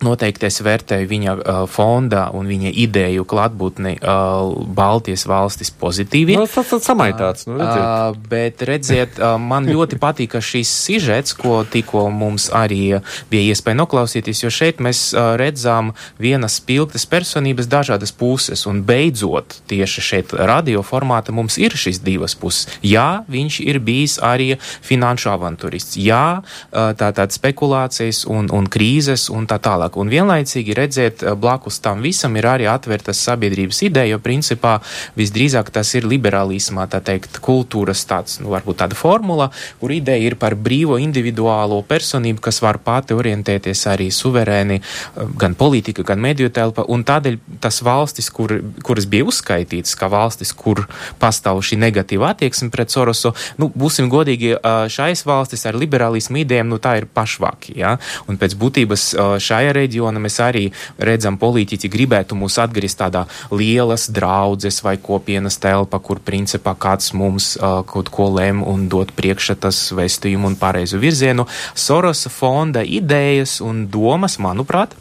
Noteikti 0.00 0.46
es 0.48 0.56
vērtēju 0.64 1.08
viņa 1.10 1.32
uh, 1.36 1.58
fonda 1.68 2.30
un 2.36 2.46
viņa 2.48 2.70
ideju 2.82 3.26
klātbūtni 3.28 3.98
uh, 4.00 4.54
Baltijas 4.72 5.26
valstis 5.28 5.68
pozitīvi. 5.76 6.38
Nu, 6.40 6.46
tas 6.48 6.70
ir 6.72 6.80
samaitāts. 6.80 7.44
Nu, 7.44 7.58
redziet. 7.60 7.82
uh, 7.84 8.16
bet 8.30 8.64
redziet, 8.64 9.18
uh, 9.20 9.36
man 9.36 9.68
ļoti 9.68 9.98
patīk 10.04 10.38
šis 10.40 10.70
sižets, 10.86 11.34
ko 11.36 11.58
tikko 11.68 12.06
mums 12.14 12.48
arī 12.56 13.02
bija 13.28 13.52
iespēja 13.52 13.76
noklausīties, 13.82 14.40
jo 14.46 14.52
šeit 14.54 14.80
mēs 14.80 15.10
uh, 15.12 15.34
redzam 15.40 15.92
vienas 16.22 16.56
spilgtas 16.62 17.04
personības 17.10 17.68
dažādas 17.68 18.14
puses, 18.16 18.64
un 18.70 18.80
beidzot 18.88 19.58
tieši 19.68 20.06
šeit 20.06 20.32
radio 20.32 20.80
formāta 20.86 21.34
mums 21.36 21.60
ir 21.60 21.76
šīs 21.76 22.00
divas 22.06 22.38
puses. 22.40 22.70
Jā, 22.80 23.26
viņš 23.28 23.60
ir 23.68 23.82
bijis 23.84 24.16
arī 24.24 24.54
finanšu 24.64 25.28
avantūrists. 25.34 26.00
Jā, 26.00 26.40
uh, 26.40 26.90
tātad 26.96 27.36
spekulācijas 27.36 28.24
un, 28.32 28.48
un 28.48 28.64
krīzes 28.70 29.28
un 29.28 29.44
tā 29.50 29.60
tālāk 29.60 29.89
tālāk. 29.90 30.00
Un 30.00 30.08
vienlaicīgi 30.08 30.74
redzēt, 30.74 31.22
eh, 31.22 31.34
blakus 31.34 31.80
tam 31.80 32.02
visam 32.02 32.36
ir 32.36 32.44
arī 32.44 32.66
atvērtas 32.66 33.18
sabiedrības 33.18 33.82
ideja, 33.82 34.10
jo 34.10 34.18
principā 34.18 34.80
visdrīzāk 35.16 35.70
tas 35.70 35.94
ir 35.94 36.02
liberālismā, 36.02 36.88
tā 36.88 37.00
teikt, 37.00 37.40
kultūras 37.40 38.04
tāds, 38.06 38.40
nu, 38.40 38.50
varbūt 38.50 38.76
tāda 38.76 38.94
formula, 38.94 39.50
kur 39.80 39.90
ideja 39.90 40.26
ir 40.26 40.36
par 40.36 40.54
brīvo 40.54 40.98
individuālo 40.98 41.84
personību, 41.84 42.40
kas 42.40 42.60
var 42.60 42.78
pati 42.78 43.14
orientēties 43.14 43.86
arī 43.86 44.10
suverēni, 44.10 44.80
eh, 44.80 45.26
gan 45.36 45.54
politika, 45.54 46.04
gan 46.04 46.20
mediju 46.20 46.50
telpa, 46.50 46.84
un 46.88 47.04
tādēļ 47.04 47.38
tas 47.60 47.80
valstis, 47.80 48.30
kur, 48.30 48.62
kuras 48.82 49.06
bija 49.06 49.24
uzskaitītas, 49.24 49.96
kā 49.96 50.08
valstis, 50.08 50.52
kur 50.52 50.86
pastāv 51.20 51.60
šī 51.60 51.78
negatīva 51.78 52.30
attieksme 52.30 52.70
pret 52.70 52.90
Sorosu, 52.90 53.34
nu, 53.58 53.68
būsim 53.68 54.10
godīgi, 54.10 54.56
eh, 54.56 54.88
šais 54.88 55.24
valstis 55.24 55.66
ar 55.66 55.74
liberālismu 55.74 56.44
idejām, 56.44 56.68
nu, 56.68 56.78
tā 56.78 56.98
ir 56.98 57.06
pašvāki, 57.06 57.76
ja? 57.76 57.98
un 58.28 58.36
pēc 58.36 58.54
būtības 58.54 59.14
šajā 59.40 59.70
reģiona 59.80 60.22
mēs 60.22 60.38
arī 60.44 60.66
redzam, 60.98 61.38
politiķi 61.40 61.90
gribētu 61.92 62.38
mūs 62.38 62.58
atgriezt 62.62 63.00
tādā 63.00 63.24
lielas 63.50 64.08
draudzes 64.12 64.82
vai 64.86 64.96
kopienas 65.02 65.58
telpa, 65.62 66.00
kur 66.04 66.22
principā 66.24 66.76
kāds 66.78 67.12
mums 67.16 67.54
uh, 67.56 67.80
kaut 67.88 68.12
ko 68.14 68.30
lem 68.36 68.62
un 68.66 68.86
dot 68.92 69.14
priekšatas 69.16 69.90
vēstījumu 69.96 70.52
un 70.52 70.58
pareizu 70.60 71.00
virzienu. 71.02 71.48
Sorosa 71.74 72.32
fonda 72.32 72.84
idejas 72.84 73.58
un 73.64 73.86
domas, 73.90 74.38
manuprāt, 74.42 74.96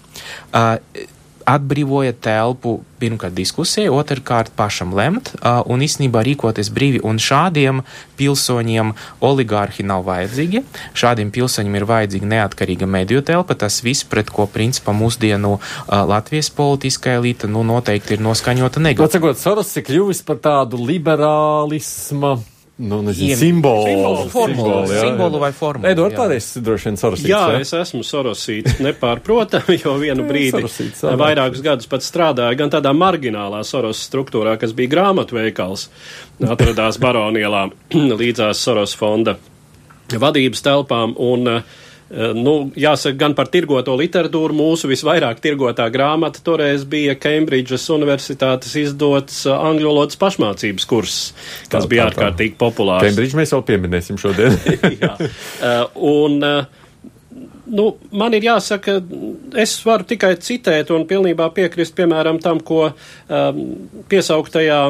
uh, 0.53 0.75
atbrīvoja 1.49 2.13
telpu 2.21 2.79
pirmkārt 2.99 3.33
diskusijai, 3.37 3.89
otrkārt 3.93 4.51
pašam 4.57 4.91
lemt 4.97 5.31
uh, 5.37 5.61
un 5.71 5.83
īstenībā 5.85 6.21
rīkoties 6.27 6.71
brīvi. 6.75 7.01
Un 7.07 7.21
šādiem 7.23 7.81
pilsoņiem 8.19 8.91
oligārhi 9.25 9.85
nav 9.87 10.03
vajadzīgi. 10.09 10.63
Šādiem 10.99 11.31
pilsoņiem 11.35 11.79
ir 11.79 11.87
vajadzīga 11.89 12.31
neatkarīga 12.35 12.89
mediju 12.89 13.23
telpa. 13.25 13.57
Tas 13.59 13.79
viss, 13.85 14.07
pret 14.09 14.31
ko 14.33 14.49
principā 14.51 14.93
mūsdienu 14.95 15.55
uh, 15.57 15.63
Latvijas 16.09 16.51
politiskā 16.55 17.17
elite 17.19 17.49
nu, 17.49 17.63
noteikti 17.67 18.17
ir 18.17 18.23
noskaņota 18.25 18.83
negatīvi. 18.83 19.09
Atsakot, 19.09 19.41
Soros 19.41 19.75
ir 19.79 19.87
kļuvis 19.87 20.23
par 20.27 20.41
tādu 20.43 20.81
liberālismu 20.83 22.37
nu, 22.79 23.01
nezinu, 23.03 23.35
simbolu, 23.35 23.85
simbolu, 23.85 24.21
formulu, 24.31 24.55
simbolu, 24.55 24.93
jā, 24.95 25.01
simbolu 25.03 25.41
vai 25.41 25.49
formulu. 25.55 25.89
Edvard, 25.91 26.15
arī 26.23 26.37
esi 26.39 26.61
droši 26.63 26.87
vien 26.87 26.99
sorosīts. 27.01 27.27
Jā, 27.27 27.41
jā, 27.51 27.59
es 27.65 27.73
esmu 27.75 28.05
sorosīts, 28.07 28.79
nepārprotami, 28.85 29.75
jo 29.83 29.97
vienu 29.99 30.23
brīdi 30.29 30.53
sorosīts, 30.55 31.03
vairākus 31.19 31.65
gadus 31.65 31.91
pat 31.91 32.07
strādāju 32.07 32.61
gan 32.61 32.71
tādā 32.73 32.93
marginālā 32.95 33.59
soros 33.67 33.99
struktūrā, 34.07 34.55
kas 34.61 34.73
bija 34.77 34.93
grāmatveikals, 34.95 35.89
atradās 36.47 37.01
Baronielā 37.03 37.67
līdzās 38.23 38.63
Soros 38.63 38.95
fonda 38.99 39.35
vadības 40.09 40.63
telpām. 40.65 41.13
Un, 41.19 41.51
uh, 41.59 41.85
nu, 42.09 42.53
jāsaka, 42.79 43.13
gan 43.19 43.35
par 43.37 43.51
tirgoto 43.53 43.93
literatūru 43.97 44.55
mūsu 44.57 44.89
visvairāk 44.89 45.41
tirgotā 45.43 45.85
grāmata 45.93 46.41
toreiz 46.45 46.85
bija 46.89 47.13
Kembridžas 47.19 47.85
Universitātes 47.93 48.73
izdots 48.81 49.43
eh, 49.45 49.53
angļu 49.53 49.91
valodas 49.91 50.17
pašmācības 50.21 50.87
kurs, 50.89 51.17
kas 51.69 51.85
tā, 51.85 51.89
bija 51.91 52.07
tā, 52.07 52.15
ārkārtīgi 52.15 52.57
populārs. 52.57 53.05
Kembridžu 53.05 53.37
mēs 53.37 53.53
vēl 53.53 53.65
pieminēsim 53.67 54.17
šodien. 54.21 54.57
Jā, 55.03 55.11
eh, 55.69 55.83
un 56.09 56.39
nu, 57.69 57.85
man 58.17 58.37
ir 58.37 58.47
jāsaka, 58.47 58.97
es 59.61 59.75
varu 59.85 60.07
tikai 60.09 60.33
citēt 60.41 60.89
un 60.95 61.05
pilnībā 61.09 61.51
piekrist, 61.53 61.93
piemēram, 61.99 62.41
tam, 62.41 62.63
ko 62.65 62.87
um, 62.89 63.61
piesauktajā 64.09 64.81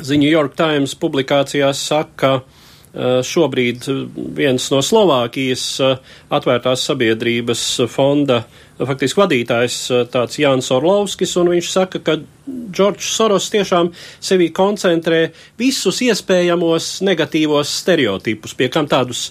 The 0.00 0.16
New 0.16 0.30
York 0.30 0.56
Times 0.56 0.96
publikācijās 0.96 1.84
saka 1.90 2.38
Eh, 2.38 2.59
šobrīd 3.22 3.86
viens 4.34 4.64
no 4.72 4.80
Slovākijas 4.82 5.64
eh, 5.84 5.98
atvērtās 6.34 6.82
sabiedrības 6.88 7.62
fonda 7.86 8.40
faktiski 8.80 9.20
vadītājs 9.20 9.76
eh, 9.94 10.02
tāds 10.10 10.40
Jānis 10.40 10.72
Orlovskis, 10.74 11.36
un 11.38 11.52
viņš 11.52 11.68
saka, 11.70 12.00
ka 12.02 12.16
Džordžs 12.50 13.12
Soros 13.14 13.46
tiešām 13.52 13.92
sevi 14.18 14.48
koncentrē 14.56 15.28
visus 15.60 16.00
iespējamos 16.02 16.96
negatīvos 17.06 17.76
stereotipus, 17.82 18.56
pie 18.58 18.70
kam 18.72 18.90
tādus 18.90 19.28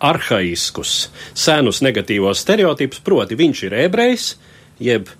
arhaiskus, 0.00 1.10
senus 1.34 1.82
negatīvos 1.82 2.44
stereotipus, 2.44 3.02
proti 3.04 3.36
viņš 3.36 3.64
ir 3.66 3.76
ebrejs, 3.88 4.30
jeb 4.80 5.10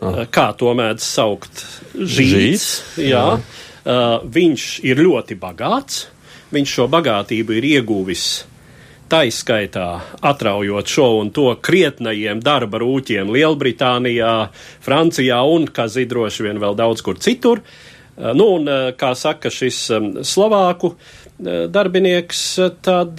ah. 0.00 0.24
kā 0.32 0.48
to 0.58 0.72
mēdz 0.74 1.04
saukt, 1.04 1.60
žīds, 1.92 2.32
žīds? 2.32 2.66
jā, 3.12 3.28
uh, 3.36 4.16
viņš 4.24 4.66
ir 4.90 5.04
ļoti 5.06 5.38
bagāts, 5.38 6.08
viņš 6.52 6.74
šo 6.78 6.88
bagātību 6.92 7.56
ir 7.56 7.70
ieguvis 7.76 8.26
taiskaitā 9.08 9.88
atraujot 10.24 10.88
šo 10.88 11.08
un 11.20 11.30
to 11.34 11.50
krietnajiem 11.62 12.40
darba 12.44 12.80
rūķiem 12.82 13.30
Lielbritānijā, 13.34 14.34
Francijā 14.84 15.40
un, 15.48 15.68
kā 15.68 15.86
zidroši 15.92 16.48
vien 16.48 16.60
vēl 16.62 16.76
daudz 16.78 17.04
kur 17.04 17.20
citur. 17.20 17.62
Eh, 18.16 18.32
nu, 18.34 18.54
un, 18.58 18.68
eh, 18.68 18.92
kā 18.98 19.14
saka 19.18 19.52
šis 19.52 19.80
eh, 19.90 20.08
slovāku 20.22 20.94
darbinieks, 21.44 22.40
tad 22.86 23.18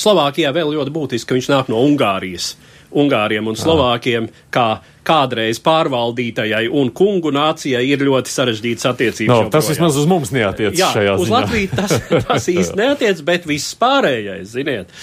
Slovākijā 0.00 0.48
vēl 0.56 0.72
ļoti 0.72 0.90
būtiski, 0.94 1.28
ka 1.28 1.36
viņš 1.36 1.48
nāk 1.52 1.68
no 1.68 1.82
Ungārijas. 1.84 2.54
Ungāriem 2.96 3.46
un 3.46 3.58
Slovākiem, 3.60 4.30
kā 4.50 4.80
kādreiz 5.06 5.60
pārvaldītajai 5.64 6.66
un 6.68 6.90
kungu 6.96 7.32
nācijai 7.34 7.84
ir 7.86 8.04
ļoti 8.06 8.32
sarežģītas 8.32 8.90
attiecības. 8.92 9.32
No, 9.32 9.52
tas 9.52 9.70
vismaz 9.70 9.98
uz 10.00 10.10
mums 10.10 10.34
neatiecas. 10.34 10.78
Jā, 10.78 10.90
uz 11.14 11.28
ziņā. 11.28 11.40
Latviju 11.40 11.72
tas, 11.76 11.96
tas 12.28 12.50
īsti 12.56 12.82
neatiec, 12.82 13.24
bet 13.26 13.48
viss 13.48 13.76
pārējais, 13.80 14.52
ziniet. 14.56 14.94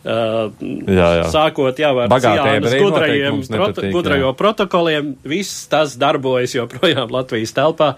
Uh, 0.00 0.48
jā, 0.88 1.08
jā. 1.18 1.24
Sākot 1.28 1.76
jau 1.76 1.90
ar 2.00 2.08
Ciānas 2.08 2.72
gudrajiem, 2.72 3.42
proto, 3.52 3.82
gudrajo 3.92 4.30
jā. 4.30 4.36
protokoliem, 4.38 5.10
viss 5.28 5.66
tas 5.68 5.92
darbojas 6.00 6.54
joprojām 6.56 7.12
Latvijas 7.12 7.52
telpā. 7.52 7.90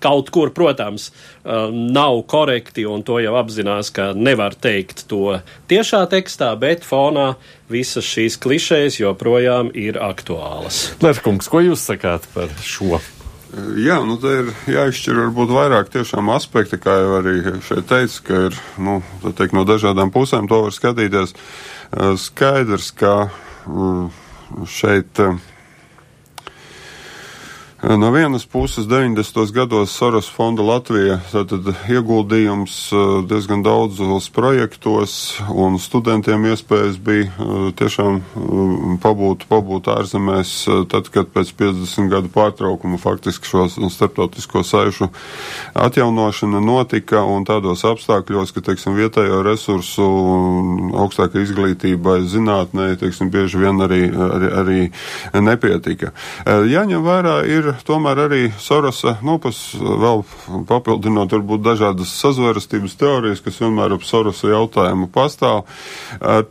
Kaut 0.00 0.30
kur, 0.32 0.54
protams, 0.56 1.10
uh, 1.44 1.68
nav 1.68 2.22
korekti, 2.32 2.86
un 2.88 3.04
to 3.04 3.18
jau 3.20 3.34
apzinās, 3.36 3.92
ka 3.92 4.14
nevar 4.16 4.56
teikt 4.56 5.04
to 5.12 5.36
tiešā 5.68 6.06
tekstā, 6.08 6.54
bet 6.56 6.86
fonā 6.88 7.34
visas 7.68 8.08
šīs 8.08 8.40
klišejas 8.40 8.96
joprojām 9.02 9.68
ir 9.76 10.00
aktuālas. 10.00 10.94
Lerkungs, 11.10 11.48
ko 11.50 11.58
jūs 11.64 11.82
sakāt 11.82 12.28
par 12.30 12.52
šo? 12.62 13.00
Jā, 13.82 13.96
nu 14.06 14.14
te 14.22 14.30
ir 14.30 14.50
jāizšķir 14.70 15.16
varbūt 15.24 15.50
vairāk 15.50 15.88
tiešām 15.90 16.28
aspekti, 16.30 16.78
kā 16.78 16.92
jau 17.00 17.16
arī 17.16 17.32
šeit 17.66 17.88
teica, 17.90 18.20
ka 18.28 18.42
ir, 18.46 18.58
nu, 18.78 19.00
teikt, 19.26 19.56
no 19.58 19.64
dažādām 19.66 20.12
pusēm 20.14 20.46
to 20.46 20.60
var 20.68 20.76
skatīties. 20.76 21.34
Skaidrs, 22.22 22.92
ka 22.94 23.14
šeit 24.70 25.18
No 27.82 28.10
vienas 28.10 28.44
puses, 28.44 28.86
90. 28.86 29.52
gados 29.52 29.90
Soros 29.90 30.26
fonda 30.28 30.60
Latvija 30.60 31.14
tātad 31.32 31.64
ieguldījums 31.88 32.74
diezgan 33.24 33.62
daudzos 33.64 34.26
projektos, 34.36 35.14
un 35.48 35.78
studentiem 35.80 36.44
iespējas 36.50 36.98
bija 37.00 37.72
tiešām 37.80 38.18
pabūt, 39.00 39.46
pabūt 39.48 39.88
ārzemēs, 39.94 40.52
tad, 40.92 41.08
kad 41.08 41.32
pēc 41.32 41.54
50 41.56 42.12
gadu 42.12 42.28
pārtraukuma 42.34 43.00
faktiski 43.00 43.48
šo 43.48 43.64
starptautisko 43.72 44.60
saišu 44.60 45.08
atjaunošana 45.72 46.60
notika, 46.60 47.24
un 47.24 47.48
tādos 47.48 47.86
apstākļos, 47.88 48.52
ka, 48.52 48.64
teiksim, 48.68 48.92
vietējo 49.00 49.40
resursu 49.46 50.10
augstākai 51.00 51.46
izglītībai, 51.46 52.18
zinātnē, 52.28 52.92
teiksim, 53.00 53.32
bieži 53.32 53.64
vien 53.64 53.80
arī, 53.88 54.04
arī, 54.12 54.54
arī 54.60 54.78
nepietika. 55.48 56.12
Jāņem 56.44 57.08
vērā 57.08 57.40
ir 57.48 57.69
ir 57.70 57.80
tomēr 57.86 58.24
arī 58.26 58.40
Sorosa, 58.60 59.16
nu, 59.26 59.38
pas, 59.42 59.56
vēl 59.78 60.22
papildinot 60.68 61.32
varbūt 61.34 61.62
dažādas 61.64 62.12
sazvērestības 62.20 62.96
teorijas, 63.00 63.42
kas 63.44 63.60
vienmēr 63.62 63.94
ap 63.96 64.04
Sorosa 64.06 64.50
jautājumu 64.50 65.08
pastāv. 65.12 65.62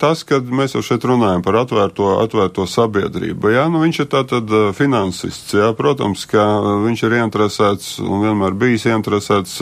Tas, 0.02 0.24
kad 0.28 0.48
mēs 0.48 0.76
jau 0.76 0.84
šeit 0.86 1.06
runājam 1.08 1.44
par 1.46 1.60
atvērto, 1.62 2.12
atvērto 2.24 2.66
sabiedrību, 2.70 3.52
jā, 3.54 3.66
nu, 3.72 3.84
viņš 3.84 4.02
ir 4.04 4.10
tātad 4.14 4.56
finansists, 4.78 5.56
jā, 5.58 5.70
protams, 5.78 6.26
ka 6.30 6.46
viņš 6.86 7.06
ir 7.06 7.18
ieinteresēts 7.20 7.92
un 8.06 8.24
vienmēr 8.26 8.56
bijis 8.60 8.88
ieinteresēts, 8.90 9.58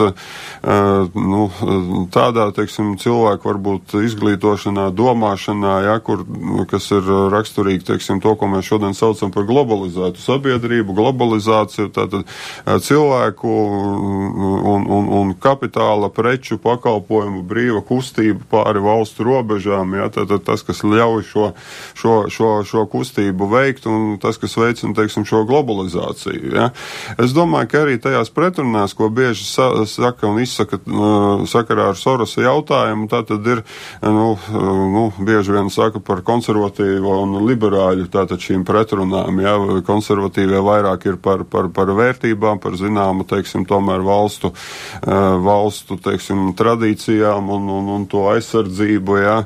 nu, 1.18 1.42
tādā, 2.14 2.48
teiksim, 2.56 2.94
cilvēku 3.00 3.50
varbūt 3.50 3.98
izglītošanā, 4.06 4.88
domāšanā, 4.96 5.74
jā, 5.88 5.98
kur, 6.04 6.24
kas 6.70 6.90
ir 6.94 7.12
raksturīgi, 7.34 7.86
teiksim, 7.92 8.22
to, 8.24 8.36
ko 8.38 8.50
mēs 8.50 8.70
šodien 8.70 8.96
saucam 8.96 9.34
par 9.34 9.48
globalizētu 9.48 10.22
sabiedrību, 10.22 10.96
globalizētu 10.96 11.47
globalizāciju, 11.48 11.90
tātad 11.94 12.26
cilvēku 12.84 13.48
un, 13.48 14.86
un, 14.86 15.08
un 15.18 15.34
kapitāla 15.40 16.10
preču 16.12 16.58
pakalpojumu 16.62 17.42
brīva 17.48 17.82
kustība 17.86 18.44
pāri 18.50 18.82
valstu 18.82 19.24
robežām, 19.26 19.94
ja, 19.98 20.08
tātad 20.12 20.44
tas, 20.44 20.62
kas 20.62 20.82
ļauj 20.84 21.24
šo, 21.28 21.46
šo, 21.98 22.16
šo, 22.32 22.50
šo 22.68 22.84
kustību 22.90 23.48
veikt 23.50 23.86
un 23.86 24.18
tas, 24.20 24.38
kas 24.38 24.56
veicina, 24.58 24.94
teiksim, 24.96 25.26
šo 25.28 25.44
globalizāciju. 25.48 26.52
Ja. 26.54 26.70
Es 27.18 27.34
domāju, 27.36 27.70
ka 27.72 27.82
arī 27.84 27.98
tajās 28.02 28.32
pretrunās, 28.34 28.94
ko 28.96 29.08
bieži 29.08 29.46
sa 29.48 29.70
saka 29.88 30.28
un 30.28 30.40
izsaka 30.42 30.80
sakarā 31.48 31.90
ar 31.92 31.98
Sorosa 31.98 32.42
jautājumu, 32.44 33.08
tā 33.10 33.22
tad 33.28 33.46
ir, 33.48 33.64
nu, 34.02 34.34
nu, 34.94 35.04
bieži 35.24 35.54
vien 35.54 35.70
saka 35.72 36.02
par 36.04 36.22
konservatīvo 36.26 37.18
un 37.24 37.38
liberāļu 37.48 38.08
tātad 38.12 38.42
šīm 38.42 38.64
pretrunām, 38.68 39.40
ja, 39.42 39.56
konservatīvie 39.86 40.60
vairāk 40.64 41.06
ir 41.08 41.18
par, 41.22 41.37
par, 41.50 41.68
par 41.74 41.92
vērtībām, 41.96 42.60
par 42.62 42.76
zināmu, 42.78 43.26
teiksim, 43.28 43.66
tomēr 43.68 44.02
valstu, 44.06 44.52
valstu, 45.04 45.98
teiksim, 46.02 46.52
tradīcijām 46.58 47.50
un, 47.54 47.68
un, 47.78 47.90
un 47.96 48.06
to 48.10 48.24
aizsardzību, 48.32 49.18
jā. 49.22 49.36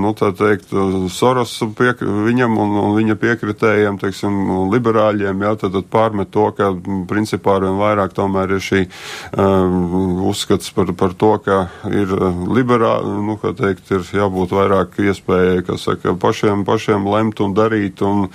Nu, 0.00 0.12
tā 0.18 0.30
teikt, 0.36 0.72
Soros 1.14 1.54
piek, 1.78 2.02
viņam 2.02 2.58
un, 2.60 2.76
un 2.82 2.96
viņa 2.98 3.16
piekritējiem, 3.20 3.98
teiksim, 4.02 4.40
liberāļiem, 4.72 5.44
jā, 5.46 5.54
tad, 5.62 5.76
tad 5.78 5.88
pārmet 5.92 6.32
to, 6.34 6.48
ka 6.56 6.72
principā 7.10 7.58
arvien 7.58 7.78
vairāk 7.78 8.14
tomēr 8.16 8.56
ir 8.56 8.64
šī 8.64 8.84
um, 8.84 10.24
uzskats 10.30 10.72
par, 10.74 10.90
par 10.98 11.14
to, 11.18 11.34
ka 11.44 11.60
ir 11.90 12.10
liberāli, 12.54 13.14
nu, 13.28 13.38
kā 13.40 13.54
teikt, 13.56 13.90
ir 13.94 14.04
jābūt 14.18 14.54
vairāk 14.54 14.98
iespējai, 15.04 15.64
kas 15.68 15.86
saka, 15.88 16.14
pašiem, 16.20 16.64
pašiem 16.66 17.06
lemt 17.08 17.40
un 17.44 17.54
darīt 17.56 18.02
un, 18.06 18.26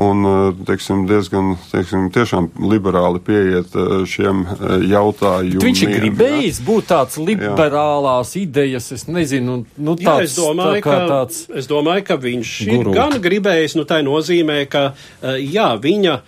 un 0.00 0.24
teiksim, 0.66 1.04
diezgan, 1.10 1.54
teiksim, 1.70 2.10
tiešām 2.14 2.33
tiešām 2.34 2.50
liberāli 2.70 3.20
pieiet 3.22 3.74
eh, 3.74 4.04
šiem 4.06 4.44
eh, 4.44 4.86
jautājumiem. 4.90 5.62
Viņš 5.62 5.82
ir 5.84 5.94
gribējis 6.00 6.60
ja? 6.60 6.66
būt 6.66 6.86
tāds 6.90 7.18
liberālās 7.18 8.34
jā. 8.34 8.42
idejas, 8.42 8.92
es 8.92 9.06
nezinu, 9.06 9.64
nu 9.76 9.96
tāds, 9.96 10.04
jā, 10.04 10.24
es 10.24 10.38
domāju, 10.38 10.82
tā 10.82 10.84
ka, 10.84 11.08
tāds. 11.08 11.44
Es 11.54 11.66
domāju, 11.66 12.04
ka 12.08 12.16
viņš 12.16 12.54
guru. 12.68 12.90
ir 12.90 12.96
gan 12.98 13.20
gribējis, 13.20 13.76
nu 13.78 13.84
tā 13.84 14.00
nozīmē, 14.02 14.64
ka, 14.68 14.94
eh, 15.22 15.38
jā, 15.44 15.74
viņa 15.78 16.22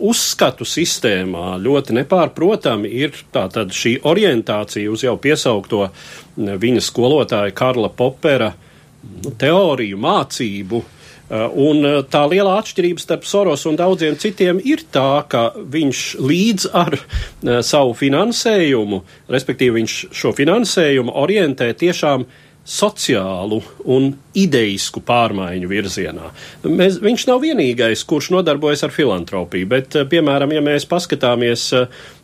uzskatu 0.00 0.64
sistēmā 0.64 1.58
ļoti 1.60 1.92
nepārprotami 1.98 2.88
ir 2.88 3.12
tātad 3.28 3.68
šī 3.76 3.98
orientācija 4.08 4.88
uz 4.88 5.02
jau 5.04 5.12
piesaukto 5.20 5.90
viņa 6.38 6.80
skolotāja 6.80 7.52
Karla 7.52 7.90
Popera 7.92 8.48
nu, 8.48 9.34
teoriju, 9.36 9.98
mācību, 10.00 10.80
un 11.28 11.84
uh, 11.84 12.00
tā 12.08 12.22
lielā 12.30 12.54
atšķirība 12.62 13.02
starp 13.02 13.26
Soros 13.28 13.66
un 13.68 13.76
daudziem 13.76 14.16
citiem 14.20 14.60
ir 14.64 14.84
tā, 14.92 15.24
ka 15.28 15.50
viņš 15.60 16.02
līdz 16.24 16.68
ar 16.72 16.96
uh, 16.96 17.58
savu 17.60 17.92
finansējumu, 17.98 19.02
respektīvi 19.28 19.82
viņš 19.82 19.96
šo 20.16 20.32
finansējumu 20.36 21.12
orientē 21.20 21.68
tiešām 21.76 22.24
sociālu 22.68 23.62
un 23.88 24.10
ideisku 24.36 25.00
pārmaiņu 25.04 25.68
virzienā. 25.70 26.32
Mēs, 26.68 26.98
viņš 27.00 27.24
nav 27.30 27.40
vienīgais, 27.44 28.04
kurš 28.08 28.28
nodarbojas 28.34 28.84
ar 28.84 28.92
filantropiju, 28.92 29.68
bet, 29.68 29.96
piemēram, 30.10 30.52
ja 30.52 30.64
mēs 30.64 30.84
paskatāmies 30.88 31.70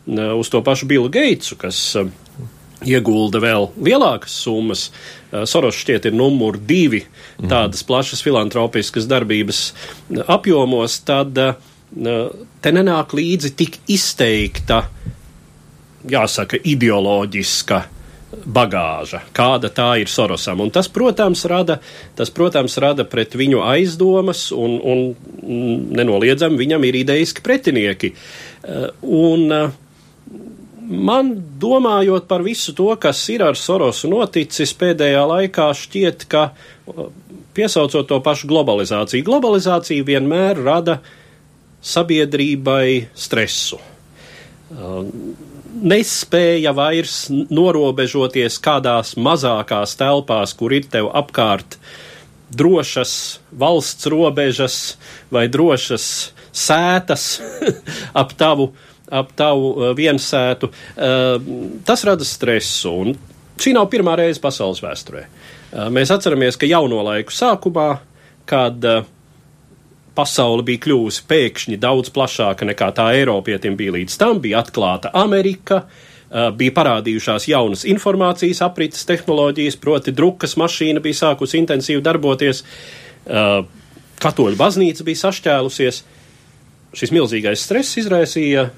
uz 0.05 0.51
to 0.53 0.61
pašu 0.61 0.85
Billu 0.89 1.09
Geitsu, 1.09 1.57
kas 1.57 1.79
iegulda 2.83 3.39
vēl 3.43 3.69
lielākas 3.79 4.35
summas. 4.43 4.89
Soros 5.47 5.77
šķiet 5.79 6.09
ir 6.09 6.15
numur 6.15 6.57
divi 6.59 7.03
tādas 7.39 7.83
plašas 7.87 8.23
filantropiskas 8.25 9.07
darbības 9.09 9.61
apjomos, 10.27 10.99
tad 11.07 11.35
te 11.35 12.75
nenāk 12.75 13.15
līdzi 13.15 13.53
tik 13.55 13.79
izteikta, 13.91 14.85
jāsaka, 16.09 16.59
ideoloģiska 16.63 17.83
bagāža, 18.45 19.21
kāda 19.35 19.69
tā 19.73 19.87
ir 20.01 20.11
Sorosam. 20.11 20.59
Un 20.65 20.71
tas, 20.73 20.89
protams, 20.91 21.45
rada, 21.49 21.79
tas, 22.17 22.31
protams, 22.33 22.75
rada 22.81 23.05
pret 23.07 23.35
viņu 23.37 23.61
aizdomas, 23.63 24.49
un, 24.51 24.75
un 24.83 25.05
nenoliedzami 25.95 26.59
viņam 26.59 26.87
ir 26.89 26.99
ideiski 27.05 27.45
pretinieki. 27.45 28.11
Un, 29.05 29.45
uh, 29.53 29.84
man 30.85 31.33
domājot 31.59 32.27
par 32.29 32.43
visu 32.45 32.73
to, 32.77 32.87
kas 33.01 33.19
ir 33.33 33.43
ar 33.45 33.57
Sorosu 33.59 34.09
noticis 34.11 34.73
pēdējā 34.77 35.23
laikā, 35.29 35.69
šķiet, 35.75 36.25
ka 36.31 36.49
piesaucot 37.55 38.07
to 38.09 38.19
pašu 38.23 38.49
globalizāciju, 38.51 39.25
globalizācija 39.25 40.05
vienmēr 40.05 40.61
rada 40.65 40.99
sabiedrībai 41.85 43.11
stresu. 43.17 43.79
Nespēja 45.75 46.71
vairs 46.75 47.25
norobežoties 47.29 48.57
kādās 48.63 49.13
mazākās 49.19 49.95
telpās, 49.99 50.55
kur 50.57 50.73
ir 50.73 50.87
tev 50.91 51.11
apkārt 51.13 51.77
drošas 52.55 53.13
valsts 53.51 54.07
robežas 54.11 54.79
vai 55.33 55.47
drošas 55.51 56.09
sētas 56.55 57.25
ap 58.21 58.31
tavu 58.39 58.69
uh, 58.69 58.94
ap 59.11 59.33
tavu 59.37 59.71
uh, 59.73 59.89
viensētu, 59.97 60.69
uh, 60.69 61.49
tas 61.85 62.05
rada 62.07 62.25
stresu. 62.25 62.93
Un 63.05 63.17
šī 63.61 63.75
nav 63.77 63.89
pirmā 63.91 64.15
reize 64.19 64.41
pasaules 64.43 64.81
vēsturē. 64.83 65.25
Uh, 65.25 65.87
mēs 65.93 66.13
atceramies, 66.13 66.57
ka 66.57 66.69
jauno 66.69 67.03
laiku 67.05 67.35
sākumā, 67.35 67.89
kad 68.49 68.83
pasaule 70.15 70.63
bija 70.63 70.83
kļuvusi 70.85 71.23
pēkšņi 71.27 71.79
daudz 71.81 72.11
plašāka 72.15 72.67
nekā 72.69 72.91
tā 72.95 73.09
Eiropietim 73.17 73.75
bija 73.79 73.97
līdz 73.97 74.17
tam, 74.21 74.39
bija 74.39 74.61
atklāta 74.63 75.11
Amerika, 75.17 75.81
bija 76.55 76.73
parādījušās 76.77 77.49
jaunas 77.49 77.83
informācijas 77.89 78.61
aprites 78.65 79.03
tehnoloģijas, 79.09 79.75
proti 79.81 80.13
drukas 80.15 80.55
mašīna 80.61 81.03
bija 81.03 81.19
sākusi 81.19 81.59
intensīvi 81.59 82.03
darboties, 82.05 82.63
katoļu 84.23 84.59
baznīca 84.59 85.05
bija 85.07 85.23
sašķēlusies. 85.25 86.01
Šis 86.95 87.11
milzīgais 87.11 87.65
stress 87.67 87.99
izraisīja 87.99 88.69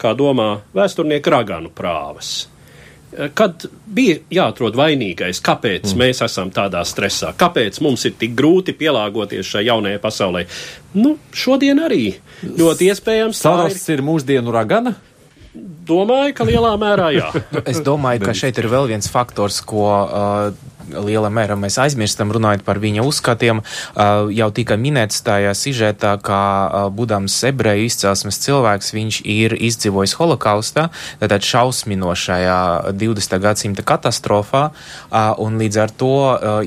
kā 0.00 0.12
domā 0.16 0.50
vēsturnieka 0.76 1.32
raganu 1.32 1.72
prāvas. 1.74 2.34
Kad 3.38 3.64
bija 3.96 4.18
jāatrod 4.34 4.76
vainīgais, 4.76 5.38
kāpēc 5.44 5.86
mm. 5.88 6.00
mēs 6.02 6.20
esam 6.26 6.50
tādā 6.52 6.82
stresā, 6.84 7.30
kāpēc 7.38 7.78
mums 7.84 8.04
ir 8.08 8.16
tik 8.18 8.34
grūti 8.36 8.74
pielāgoties 8.76 9.46
šai 9.54 9.62
jaunajai 9.68 10.00
pasaulē, 10.02 10.42
nu, 10.98 11.14
šodien 11.32 11.80
arī 11.86 12.02
ļoti 12.44 12.90
iespējams. 12.90 13.40
Saras 13.46 13.78
ir... 13.86 13.96
ir 13.96 14.04
mūsdienu 14.04 14.52
ragana? 14.52 14.96
Domāju, 15.86 16.34
ka 16.36 16.44
lielā 16.44 16.74
mērā 16.80 17.10
jā. 17.14 17.30
es 17.70 17.80
domāju, 17.86 18.26
ka 18.26 18.34
šeit 18.36 18.58
ir 18.60 18.68
vēl 18.68 18.90
viens 18.90 19.08
faktors, 19.08 19.62
ko 19.64 19.86
uh, 19.86 20.50
liela 20.92 21.30
mērā 21.32 21.56
mēs 21.58 21.78
aizmirstam 21.82 22.32
runājot 22.34 22.64
par 22.66 22.80
viņa 22.82 23.04
uzskatiem. 23.06 23.62
Jau 24.36 24.48
tika 24.54 24.76
minēts 24.80 25.22
tajā 25.26 25.52
sižetā, 25.56 26.16
ka 26.22 26.40
būdams 26.94 27.36
ebreju 27.50 27.86
izcelsmes 27.88 28.40
cilvēks, 28.44 28.92
viņš 28.96 29.20
ir 29.24 29.56
izdzīvojis 29.56 30.16
holokaustā, 30.20 30.88
tātad 31.22 31.46
šausminošajā 31.46 32.58
20. 32.96 33.38
gadsimta 33.42 33.84
katastrofā, 33.86 34.64
un 35.42 35.58
līdz 35.60 35.80
ar 35.82 35.94
to 35.96 36.12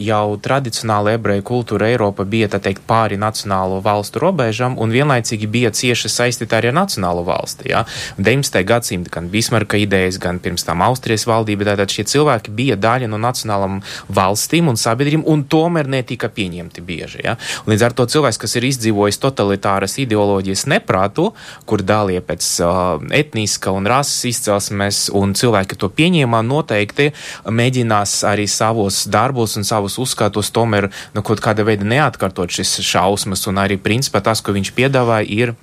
jau 0.01 0.25
tradicionāla 0.43 1.15
ebreju 1.17 1.45
kultūra 1.49 1.89
Eiropa 1.91 2.25
bija, 2.27 2.49
tā 2.51 2.61
teikt, 2.63 2.83
pāri 2.89 3.19
nacionālo 3.19 3.79
valstu 3.85 4.21
robežam, 4.23 4.77
un 4.79 4.93
vienlaicīgi 4.93 5.47
bija 5.49 5.71
cieši 5.75 6.11
saistīta 6.11 6.59
arī 6.59 6.71
ar 6.71 6.79
nacionālo 6.81 7.23
valsti. 7.27 7.69
Ja? 7.71 7.85
19. 8.17 8.63
gadsimta 8.67 9.13
gan 9.13 9.29
Bismarka 9.31 9.79
idejas, 9.79 10.19
gan 10.21 10.39
pirms 10.43 10.65
tam 10.67 10.83
Austrijas 10.85 11.27
valdība, 11.29 11.67
tātad 11.71 11.91
šie 11.93 12.05
cilvēki 12.09 12.53
bija 12.55 12.77
daļa 12.79 13.09
no 13.11 13.19
nacionālam 13.21 13.79
valstīm 14.09 14.69
un 14.71 14.77
sabiedrībām, 14.79 15.25
un 15.29 15.43
tomēr 15.49 15.89
netika 15.89 16.29
pieņemti 16.33 16.83
bieži. 16.85 17.21
Ja? 17.25 17.35
Līdz 17.69 17.85
ar 17.87 17.95
to 17.97 18.07
cilvēks, 18.09 18.39
kas 18.41 18.57
ir 18.57 18.67
izdzīvojis 18.69 19.21
totalitāras 19.21 19.97
ideoloģijas 20.01 20.65
neprātu, 20.71 21.29
kur 21.69 21.83
dalīja 21.85 22.23
pēc 22.25 22.49
uh, 22.65 23.05
etniska 23.15 23.73
un 23.75 23.89
rases 23.89 24.25
izcelsmes, 24.31 25.05
un 25.15 25.35
cilvēki 25.37 25.77
to 25.79 25.91
pieņēma, 25.93 26.41
noteikti 26.45 27.11
mēģinās 27.45 28.19
arī 28.29 28.47
savos 28.49 29.05
darbos 29.11 29.57
un 29.59 29.67
savus 29.67 29.99
uzskatus 30.01 30.51
tomēr 30.55 30.89
nu, 31.13 31.23
kaut 31.25 31.43
kāda 31.43 31.65
veida 31.67 31.87
neatkārtot 31.87 32.51
šis 32.53 32.79
šausmas, 32.85 33.45
un 33.49 33.61
arī 33.61 33.79
principā 33.81 34.23
tas, 34.25 34.41
ko 34.41 34.55
viņš 34.55 34.73
piedāvāja, 34.77 35.29
ir 35.29 35.57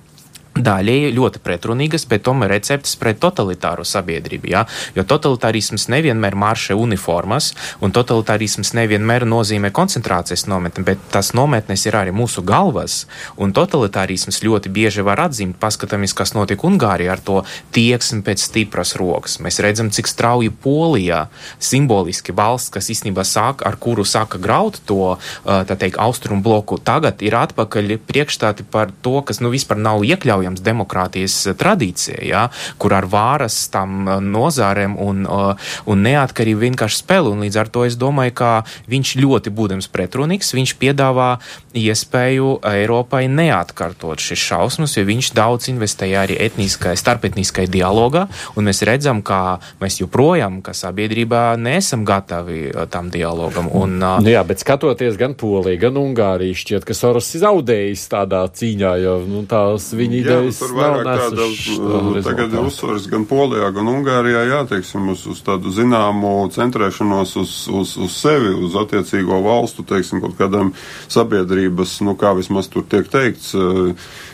daļēji 0.63 1.13
ļoti 1.15 1.41
pretrunīgas, 1.43 2.07
bet 2.09 2.25
tomēr 2.27 2.53
receptes 2.55 2.95
pret 2.99 3.19
totalitāro 3.23 3.85
sabiedrību. 3.87 4.49
Ja? 4.51 4.65
Jo 4.95 5.05
totalitārisms 5.07 5.87
nevienmēr 5.93 6.37
maršē 6.37 6.77
uniformas, 6.77 7.53
un 7.83 7.93
totalitārisms 7.95 8.73
nevienmēr 8.77 9.27
nozīmē 9.27 9.71
koncentrācijas 9.75 10.47
nometni, 10.49 10.85
bet 10.87 11.01
tas 11.13 11.33
nometnes 11.37 11.85
ir 11.87 11.97
arī 11.99 12.13
mūsu 12.15 12.43
galvas. 12.47 13.05
Un 13.37 13.53
totalitārisms 13.55 14.41
ļoti 14.45 14.71
bieži 14.73 15.05
var 15.05 15.21
atzīmt, 15.27 15.59
paskatāmies, 15.61 16.15
kas 16.17 16.33
notika 16.37 16.67
Ungārijā 16.67 17.13
ar 17.13 17.23
to 17.23 17.41
tieksmi 17.75 18.23
pēc 18.25 18.47
stipras 18.49 18.95
rokas. 18.99 19.37
Mēs 19.43 19.61
redzam, 19.63 19.91
cik 19.93 20.09
strauji 20.09 20.53
Polijā 20.63 21.27
simboliski 21.59 22.35
valsts, 22.35 22.71
kas 22.73 22.89
īstenībā 22.93 23.25
sāk, 23.27 23.63
ar 23.67 23.77
kuru 23.79 24.05
sāka 24.07 24.39
graut 24.41 24.79
to, 24.87 25.17
tā 25.43 25.77
teikt, 25.77 25.99
austrumu 26.01 26.43
bloku, 26.43 26.79
tagad 26.79 27.21
ir 27.25 27.35
atpakaļ 27.37 27.97
priekšstāti 28.07 28.65
par 28.71 28.91
to, 29.05 29.19
kas 29.27 29.41
nu 29.43 29.51
vispār 29.53 29.79
nav 29.81 30.05
iekļaujams 30.07 30.46
ievērojams 30.47 30.63
demokrātijas 30.63 31.35
eh, 31.47 31.55
tradīcija, 31.57 32.21
ja, 32.23 32.47
kur 32.77 32.93
ar 32.93 33.05
vāras 33.05 33.69
tam 33.71 34.07
eh, 34.07 34.19
nozārēm 34.21 34.97
un, 34.97 35.25
eh, 35.25 35.55
un 35.85 36.03
neatkarību 36.03 36.59
vienkārši 36.67 37.03
spēlē. 37.03 37.35
Līdz 37.37 37.57
ar 37.59 37.67
to 37.69 37.85
es 37.85 37.97
domāju, 37.97 38.33
ka 38.33 38.63
viņš 38.87 39.17
ļoti 39.19 39.51
būdams 39.51 39.89
pretrunīgs, 39.91 40.53
viņš 40.53 40.75
piedāvā 40.79 41.39
iespēju 41.77 42.59
Eiropai 42.63 43.27
neatkārtot 43.27 44.19
šis 44.19 44.39
šausmas, 44.39 44.97
jo 44.97 45.03
viņš 45.05 45.33
daudz 45.33 45.69
investēja 45.69 46.23
arī 46.25 46.37
etniskai, 46.39 46.95
starpetniskai 46.97 47.67
dialogā, 47.67 48.27
un 48.55 48.67
mēs 48.67 48.83
redzam, 48.87 49.21
ka 49.21 49.59
mēs 49.81 49.99
joprojām, 50.01 50.61
ka 50.61 50.73
sabiedrībā 50.77 51.57
neesam 51.59 52.05
gatavi 52.07 52.71
tam 52.89 53.11
dialogam. 53.13 53.69
Un, 53.73 53.97
nu 53.99 54.31
jā, 54.31 54.43
bet 54.47 54.63
skatoties 54.63 55.17
gan 55.19 55.35
Poliju, 55.37 55.79
gan 55.81 55.99
Ungāriju, 55.99 56.57
šķiet, 56.57 56.85
ka 56.87 56.95
Soros 56.97 57.29
ir 57.35 57.43
zaudējis 57.43 58.07
tādā 58.09 58.43
cīņā, 58.49 58.93
jo 59.03 59.17
nu, 59.29 59.43
tās 59.49 59.91
viņa 59.97 60.21
idejas 60.21 60.36
nu, 60.45 60.53
tur 60.55 60.73
vairāk 60.77 61.07
tāda, 61.07 61.47
uh, 61.47 62.19
tagad 62.25 62.53
ir 62.53 62.67
uzsvars 62.67 63.07
gan 63.11 63.25
Polijā, 63.29 63.71
gan 63.75 63.89
Ungārijā, 63.91 64.43
jā, 64.49 64.61
teiksim, 64.69 65.09
uz, 65.13 65.25
uz 65.31 65.41
tādu 65.45 65.73
zināmu 65.73 66.33
centrēšanos 66.53 67.35
uz, 67.41 67.55
uz, 67.73 67.95
uz 68.07 68.15
sevi, 68.15 68.53
uz 68.67 68.77
attiecīgo 68.79 69.41
valstu, 69.45 69.85
teiksim, 69.87 70.21
kaut 70.23 70.37
kādām 70.39 70.73
sabiedrības, 71.11 71.99
nu, 72.07 72.17
kā 72.19 72.33
vismaz 72.37 72.69
tur 72.73 72.85
tiek 72.89 73.09
teikts, 73.11 73.53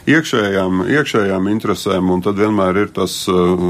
iekšējām, 0.09 0.83
iekšējām 0.91 1.47
interesēm, 1.51 2.09
un 2.11 2.23
tad 2.25 2.39
vienmēr 2.41 2.79
ir 2.83 2.91
tas 2.95 3.15
uh, 3.31 3.63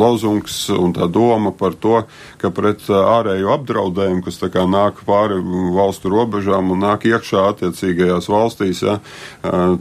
lozungs 0.00 0.62
un 0.72 0.94
tā 0.96 1.08
doma 1.12 1.52
par 1.56 1.76
to, 1.80 2.00
ka 2.40 2.52
pret 2.54 2.86
ārējo 2.88 3.52
apdraudējumu, 3.58 4.24
kas 4.24 4.40
tā 4.40 4.50
kā 4.52 4.64
nāk 4.70 5.02
pāri 5.08 5.40
valstu 5.76 6.12
robežām 6.12 6.72
un 6.74 6.84
nāk 6.86 7.06
iekšā 7.10 7.46
attiecīgajās 7.52 8.30
valstīs, 8.32 8.84
ja, 8.86 8.98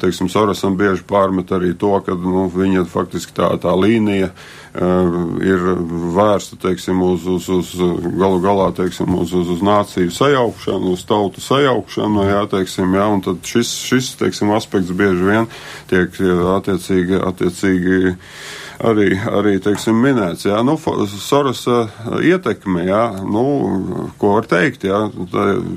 teiksim, 0.02 0.32
Sorosam 0.32 0.78
bieži 0.80 1.06
pārmet 1.08 1.52
arī 1.56 1.76
to, 1.80 1.96
ka 2.06 2.18
nu, 2.20 2.48
viņa 2.52 2.86
faktiski 2.90 3.36
tā, 3.40 3.54
tā 3.64 3.76
līnija 3.80 4.34
uh, 4.34 4.48
ir 5.42 5.64
vērsta 6.16 6.60
teiksim, 6.62 7.02
uz, 7.02 7.26
uz, 7.26 7.48
uz 7.50 7.72
galu 8.20 8.40
galā 8.44 8.70
teiksim, 8.78 9.16
uz, 9.18 9.34
uz, 9.34 9.50
uz 9.56 9.64
nāciju 9.66 10.12
sajaukšanu, 10.14 10.94
uz 10.94 11.06
tautu 11.10 11.42
sajaukšanu. 11.42 12.28
Jā, 12.30 12.44
teiksim, 12.52 12.94
jā, 12.94 13.08
un 13.10 13.24
šis, 13.46 13.74
šis 13.90 14.14
teiksim, 14.20 14.54
aspekts 14.54 14.94
bieži 14.94 15.26
vien 15.26 15.50
tiek 15.90 16.20
attiecīgi. 16.56 17.20
attiecīgi 17.32 18.16
arī, 18.80 19.14
arī 19.18 19.56
teiksim, 19.64 19.98
minēts. 20.00 20.46
Jā, 20.48 20.60
nu, 20.66 20.76
Sorosa 21.20 21.88
ietekme, 22.24 22.86
jā, 22.88 23.04
nu, 23.28 23.44
ko 24.22 24.36
var 24.38 24.48
teikt, 24.50 24.86
jā, 24.88 25.02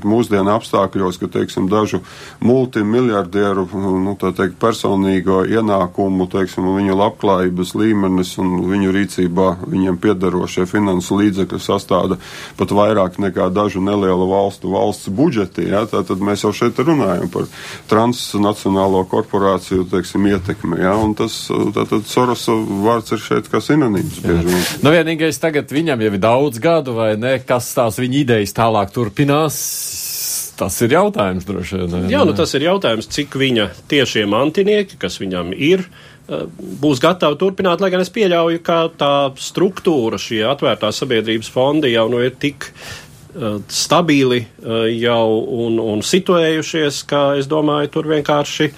mūsdienu 0.06 0.52
apstākļos, 0.54 1.18
ka 1.20 1.30
teiksim, 1.38 1.68
dažu 1.72 2.02
multimiljardieru 2.44 3.66
nu, 4.02 4.14
teikt, 4.22 4.58
personīgo 4.62 5.42
ienākumu, 5.48 6.28
teiksim, 6.32 6.68
viņu 6.76 6.98
labklājības 6.98 7.74
līmenis 7.78 8.34
un 8.42 8.54
viņu 8.70 8.94
rīcībā 8.96 9.48
viņiem 9.66 9.98
piedarošie 10.02 10.66
finansu 10.70 11.18
līdzekļi 11.20 11.62
sastāda 11.62 12.18
pat 12.58 12.74
vairāk 12.74 13.18
nekā 13.22 13.48
dažu 13.54 13.82
nelielu 13.84 14.28
valstu 14.30 14.72
valsts 14.72 15.10
budžeti. 15.12 15.66
Jā, 15.72 15.84
tātad 15.90 16.22
mēs 16.22 16.44
jau 16.46 16.52
šeit 16.56 16.78
runājam 16.82 17.30
par 17.32 17.48
transnacionālo 17.90 19.04
korporāciju 19.10 19.86
teiksim, 19.90 20.26
ietekmi. 20.32 20.80
Jā, 20.82 20.94
un 21.02 21.16
tas 21.18 21.44
tātad 21.74 22.06
Sorosa 22.10 22.54
vārds 22.92 23.16
ir 23.16 23.22
šeit 23.24 23.50
kā 23.52 23.60
sinonīms. 23.64 24.22
Nu, 24.84 24.92
vienīgais 24.94 25.40
tagad 25.42 25.72
viņam 25.72 26.04
jau 26.04 26.12
ir 26.12 26.22
daudz 26.22 26.62
gadu, 26.62 26.96
vai 27.00 27.14
ne? 27.20 27.38
Kas 27.46 27.72
tās 27.76 27.98
viņa 28.00 28.20
idejas 28.22 28.54
tālāk 28.56 28.94
turpinās? 28.94 29.58
Tas 30.58 30.76
ir 30.84 30.94
jautājums 30.94 31.46
droši 31.48 31.80
vien. 31.80 32.08
Jā, 32.12 32.22
nu 32.28 32.34
tas 32.36 32.52
ir 32.54 32.66
jautājums, 32.68 33.08
cik 33.10 33.34
viņa 33.40 33.68
tiešie 33.90 34.26
mantinieki, 34.30 34.98
kas 35.00 35.16
viņam 35.22 35.50
ir, 35.56 35.84
eh, 36.28 36.44
būs 36.82 37.00
gatavi 37.02 37.38
turpināt, 37.40 37.80
lai 37.80 37.90
gan 37.90 38.04
es 38.04 38.12
pieļauju, 38.12 38.62
ka 38.62 38.88
tā 38.98 39.14
struktūra, 39.40 40.20
šie 40.20 40.44
atvērtās 40.46 41.02
sabiedrības 41.02 41.50
fondi 41.50 41.94
jau 41.94 42.08
nu 42.12 42.20
ir 42.22 42.36
tik 42.38 42.68
uh, 42.68 43.58
stabili 43.68 44.44
uh, 44.44 44.86
jau 44.92 45.26
un, 45.64 45.80
un 45.80 46.04
situējušies, 46.04 47.06
ka 47.08 47.32
es 47.40 47.48
domāju, 47.50 47.90
tur 47.96 48.10
vienkārši 48.12 48.72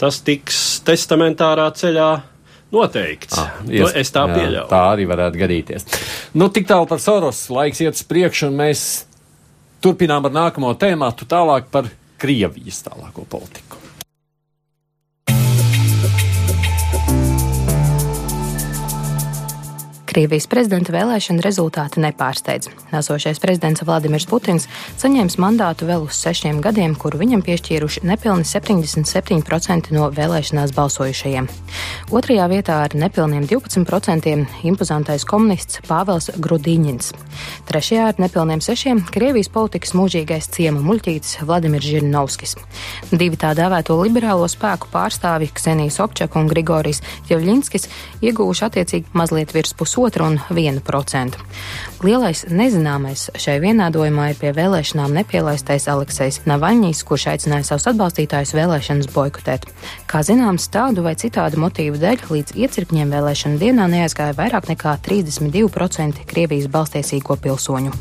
tas 0.00 0.18
tiks 0.24 0.80
testamentārā 0.86 1.68
ceļā 1.76 2.33
Noteikts. 2.74 3.38
Ah, 3.38 3.60
nu, 3.64 3.72
ies, 3.76 3.94
es 4.02 4.10
tā 4.14 4.24
pieļauju. 4.30 4.66
Tā 4.70 4.80
arī 4.92 5.06
varētu 5.10 5.40
gadīties. 5.40 5.86
Nu, 6.34 6.50
tik 6.52 6.66
tālu 6.70 6.88
par 6.90 7.02
Soros. 7.02 7.44
Laiks 7.54 7.82
iet 7.84 7.98
uz 7.98 8.02
priekšu, 8.10 8.48
un 8.50 8.58
mēs 8.58 8.84
turpinām 9.84 10.26
ar 10.26 10.34
nākamo 10.34 10.72
tēmu, 10.80 11.12
tālāk 11.28 11.70
par 11.74 11.90
Krievijas 12.24 12.84
tālāko 12.86 13.26
politiku. 13.28 13.73
Krievijas 20.14 20.44
prezidenta 20.46 20.92
vēlēšana 20.94 21.42
rezultāti 21.42 21.98
nepārsteidz. 21.98 22.68
Esošais 22.94 23.40
prezidents 23.42 23.82
Vladimirs 23.82 24.28
Putins 24.30 24.68
saņēmis 25.02 25.34
mandātu 25.42 25.88
vēl 25.88 26.04
uz 26.06 26.14
sešiem 26.22 26.60
gadiem, 26.62 26.92
kuru 26.94 27.18
viņam 27.18 27.40
piešķīruši 27.42 28.04
nepilni 28.06 28.46
77% 28.46 29.90
no 29.90 30.06
vēlēšanās 30.14 30.70
balsojušajiem. 30.76 31.48
Otrajā 32.14 32.46
vietā 32.52 32.76
ar 32.84 32.94
nepilniem 32.94 33.48
12% 33.50 34.36
impozantais 34.70 35.26
komunists 35.26 35.82
Pāvels 35.88 36.30
Grudīņins. 36.38 37.10
Trešajā 37.66 38.06
ar 38.12 38.22
nepilniem 38.22 38.62
6% 38.62 39.10
Krievijas 39.10 39.50
politikas 39.50 39.96
mūžīgais 39.98 40.46
ciema 40.54 40.78
muļķītis 40.78 41.40
Vladimirs 41.42 41.90
Žirinovskis. 41.90 42.54
Divi 43.10 43.34
tā 43.34 43.50
dēvēto 43.58 43.98
liberālo 43.98 44.46
spēku 44.46 44.94
pārstāvi 44.94 45.50
Ksenija 45.58 45.90
Sobčaka 45.98 46.38
un 46.38 46.54
Grigorijs 46.54 47.02
Jevļinskis 47.32 47.90
ieguvuši 48.22 48.68
attiecīgi 48.70 49.18
mazliet 49.18 49.50
virs 49.58 49.74
pusotru 49.74 50.03
pusotra 50.04 50.26
un 50.28 50.40
viena 50.52 50.80
procenta. 50.84 51.38
Lielais 52.04 52.44
nezināmais 52.52 53.30
šai 53.40 53.56
vienādojumā 53.62 54.26
ir 54.32 54.36
pie 54.36 54.50
vēlēšanām 54.52 55.14
nepielaistais 55.16 55.88
Aleksejs 55.88 56.42
Navaļņīs, 56.44 57.00
kurš 57.08 57.26
aicināja 57.32 57.64
savus 57.70 57.88
atbalstītājus 57.94 58.52
vēlēšanas 58.52 59.08
boikotēt. 59.14 59.64
Kā 60.10 60.20
zināms, 60.20 60.68
tādu 60.68 61.06
vai 61.06 61.14
citādu 61.16 61.62
motīvu 61.64 61.96
dēļ 62.02 62.28
līdz 62.34 62.58
iecirkņiem 62.66 63.16
vēlēšana 63.16 63.60
dienā 63.62 63.88
neaizgāja 63.96 64.36
vairāk 64.36 64.68
nekā 64.74 64.98
32% 65.08 66.28
Krievijas 66.28 66.68
balstiesīgo 66.68 67.40
pilsoņu. 67.40 67.96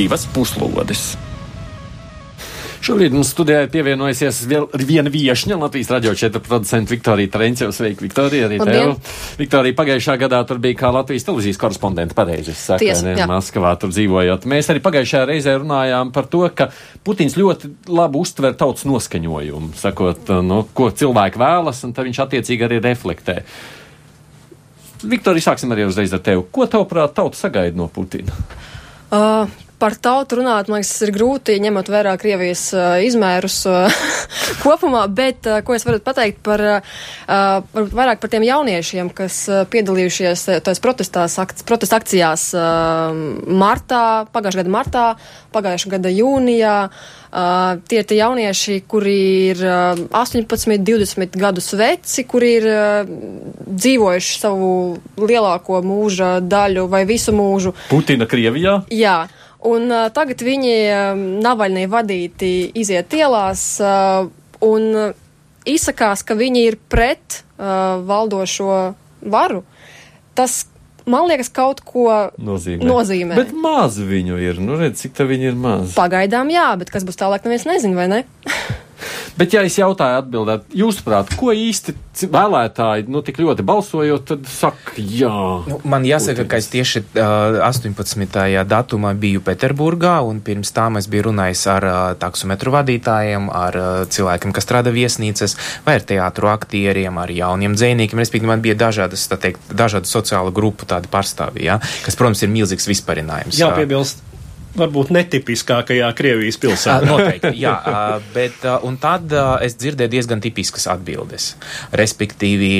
Divas 0.00 0.24
puslodes. 0.32 1.12
Šorīt 2.80 3.12
mums 3.12 3.28
studijā 3.34 3.66
ir 3.66 3.68
pievienojusies 3.68 4.38
vēl 4.48 4.64
viena 4.88 5.10
viešņa, 5.12 5.58
Latvijas 5.60 5.90
radio 5.92 6.14
4 6.16 6.40
producenta 6.40 6.94
Viktorija 6.94 7.28
Trenceva. 7.34 7.74
Sveika, 7.76 8.00
Viktorija, 8.00 8.46
arī 8.48 8.56
Labdien. 8.62 8.94
tev. 8.94 9.18
Viktorija, 9.36 9.76
pagājušā 9.76 10.16
gadā 10.22 10.40
tur 10.48 10.62
bija 10.64 10.78
kā 10.80 10.92
Latvijas 10.96 11.28
televīzijas 11.28 11.60
korespondenta 11.60 12.16
pareizi, 12.16 12.54
es 12.54 12.64
saku, 12.70 12.86
Tiesa, 12.86 13.04
ne, 13.04 13.14
jā. 13.20 13.28
Maskavā 13.28 13.74
tur 13.76 13.92
dzīvojot. 13.92 14.48
Mēs 14.48 14.72
arī 14.72 14.80
pagājušajā 14.88 15.28
reizē 15.28 15.58
runājām 15.60 16.14
par 16.16 16.32
to, 16.32 16.46
ka 16.56 16.70
Putins 17.04 17.36
ļoti 17.36 17.74
labi 17.92 18.24
uztver 18.24 18.56
tautas 18.56 18.88
noskaņojumu, 18.88 19.74
sakot, 19.76 20.32
nu, 20.40 20.64
ko 20.72 20.88
cilvēki 20.88 21.44
vēlas, 21.44 21.84
un 21.84 21.92
tad 21.92 22.08
viņš 22.08 22.24
attiecīgi 22.24 22.70
arī 22.70 22.80
reflektē. 22.88 23.42
Viktorija, 25.04 25.52
sāksim 25.52 25.76
arī 25.76 25.84
uzreiz 25.84 26.16
ar 26.16 26.24
tevi. 26.24 26.48
Ko 26.48 26.64
tavuprāt 26.64 27.12
tauta 27.20 27.36
sagaida 27.36 27.76
no 27.76 27.92
Putina? 27.92 28.32
Uh, 29.10 29.68
par 29.80 29.96
tautu 29.96 30.40
runāt, 30.40 30.68
man 30.68 30.80
liekas, 30.80 30.92
tas 30.92 31.06
ir 31.06 31.12
grūti, 31.14 31.56
ņemot 31.62 31.88
vērā 31.90 32.12
Krievijas 32.20 32.66
uh, 32.76 32.98
izmērus 33.04 33.56
uh, 33.70 34.02
kopumā, 34.64 35.06
bet 35.08 35.48
uh, 35.48 35.60
ko 35.64 35.76
es 35.76 35.86
varu 35.88 36.02
pateikt 36.04 36.42
par, 36.46 36.62
uh, 36.62 37.78
vairāk 37.80 38.20
par 38.22 38.32
tiem 38.32 38.44
jauniešiem, 38.46 39.12
kas 39.16 39.42
uh, 39.48 39.62
piedalījušies 39.72 40.44
uh, 40.50 40.58
tais 40.64 40.82
protestās, 40.84 41.38
akc, 41.40 41.64
protesta 41.68 42.00
akcijās 42.00 42.50
uh, 42.56 43.16
martā, 43.48 44.04
pagājušā 44.34 44.62
gada 44.62 44.76
martā, 44.76 45.06
pagājušā 45.56 45.96
gada 45.96 46.12
jūnijā. 46.12 46.76
Uh, 47.30 47.78
tie 47.86 48.00
ir 48.02 48.06
tie 48.10 48.16
jaunieši, 48.18 48.80
kuri 48.90 49.18
ir 49.52 49.60
uh, 49.62 50.00
18, 50.18 50.80
20 50.82 51.36
gadus 51.38 51.70
veci, 51.78 52.24
kuri 52.26 52.54
ir 52.58 52.66
uh, 52.66 53.12
dzīvojuši 53.70 54.40
savu 54.42 54.70
lielāko 55.14 55.78
mūža 55.86 56.40
daļu 56.42 56.88
vai 56.90 57.04
visu 57.06 57.34
mūžu 57.36 57.76
Putina 57.86 58.26
Krievijā? 58.26 58.80
Jā, 58.90 59.20
un 59.68 59.90
uh, 59.92 60.08
tagad 60.14 60.40
viņi 60.44 60.74
um, 60.94 61.22
Navaļnī 61.44 61.86
vadīti 61.92 62.52
iziet 62.80 63.12
ielās 63.18 63.64
uh, 63.84 64.28
un 64.64 64.88
uh, 64.96 65.12
izsakās, 65.68 66.22
ka 66.24 66.36
viņi 66.38 66.66
ir 66.70 66.78
pret 66.92 67.42
uh, 67.42 68.00
valdošo 68.08 68.76
varu. 69.20 69.62
Tas, 70.34 70.62
man 71.04 71.28
liekas, 71.28 71.50
kaut 71.52 71.82
ko 71.84 72.06
Nozīmē. 72.40 72.86
nozīmē. 72.88 73.36
Bet 73.36 73.52
maz 73.52 73.98
viņu 74.00 74.38
ir. 74.40 74.60
Nu, 74.64 74.78
redz, 74.80 75.02
cik 75.04 75.16
tā 75.18 75.26
viņi 75.28 75.50
ir 75.52 75.58
maz. 75.58 75.92
Pagaidām 75.98 76.48
jā, 76.52 76.70
bet 76.80 76.92
kas 76.94 77.04
būs 77.04 77.18
tālāk, 77.20 77.44
neviens 77.44 77.66
nezina, 77.68 77.98
vai 77.98 78.08
ne? 78.08 78.22
Bet, 79.38 79.54
ja 79.54 79.62
es 79.66 79.78
jautāju, 79.78 80.20
atbildēt, 80.20 80.70
jūsuprāt, 80.76 81.32
ko 81.38 81.54
īsti 81.56 81.94
vēlētāji, 82.30 83.06
nu, 83.10 83.22
tik 83.24 83.40
ļoti 83.40 83.64
balsojot, 83.66 84.26
tad 84.28 84.48
saka, 84.50 84.94
jā. 84.98 85.32
Nu, 85.68 85.78
man 85.88 86.04
jāsaka, 86.06 86.44
ka 86.50 86.60
es 86.60 86.68
tieši 86.72 87.02
uh, 87.14 87.60
18. 87.64 88.26
datumā 88.68 89.12
biju 89.18 89.42
Pēterburgā, 89.46 90.18
un 90.26 90.42
pirms 90.44 90.74
tam 90.76 91.00
es 91.00 91.08
biju 91.10 91.30
runājis 91.30 91.64
ar 91.72 91.86
uh, 91.88 91.98
taksometru 92.20 92.74
vadītājiem, 92.74 93.50
ar 93.54 93.80
uh, 93.80 93.90
cilvēkiem, 94.10 94.54
kas 94.56 94.68
strādā 94.68 94.92
viesnīcas, 94.94 95.56
vai 95.86 95.98
ar 96.00 96.06
teātru 96.06 96.50
aktieriem, 96.52 97.20
ar 97.22 97.32
jauniem 97.32 97.76
dzēniekiem. 97.78 98.20
Respektīvi, 98.20 98.52
man 98.52 98.64
bija 98.64 98.78
dažādas, 98.88 99.28
tā 99.30 99.40
teikt, 99.40 99.72
dažādu 99.72 100.10
sociālu 100.10 100.52
grupu 100.54 100.88
tādi 100.90 101.10
pārstāvji, 101.12 101.68
ja? 101.70 101.80
kas, 102.04 102.18
protams, 102.18 102.44
ir 102.44 102.52
milzīgs 102.52 102.90
vispārinājums. 102.90 103.60
Jāpiebilst, 103.60 104.24
varbūt 104.78 105.10
netipiskākajā 105.14 106.08
Krievijas 106.18 106.58
pilsētā. 106.62 107.06
Noteikti, 107.08 107.54
jā, 107.62 107.74
bet 108.34 108.64
un 108.86 108.98
tad 109.02 109.32
es 109.64 109.74
dzirdēju 109.80 110.12
diezgan 110.12 110.42
tipiskas 110.44 110.86
atbildes. 110.92 111.54
Respektīvi, 111.96 112.72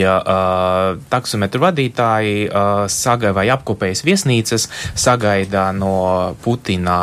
taksometru 1.11 1.65
vadītāji 1.67 2.47
sagaida 2.91 3.35
vai 3.37 3.47
apkopējas 3.55 4.05
viesnīcas, 4.07 4.69
sagaida 4.95 5.71
no 5.77 6.37
Putina 6.45 7.01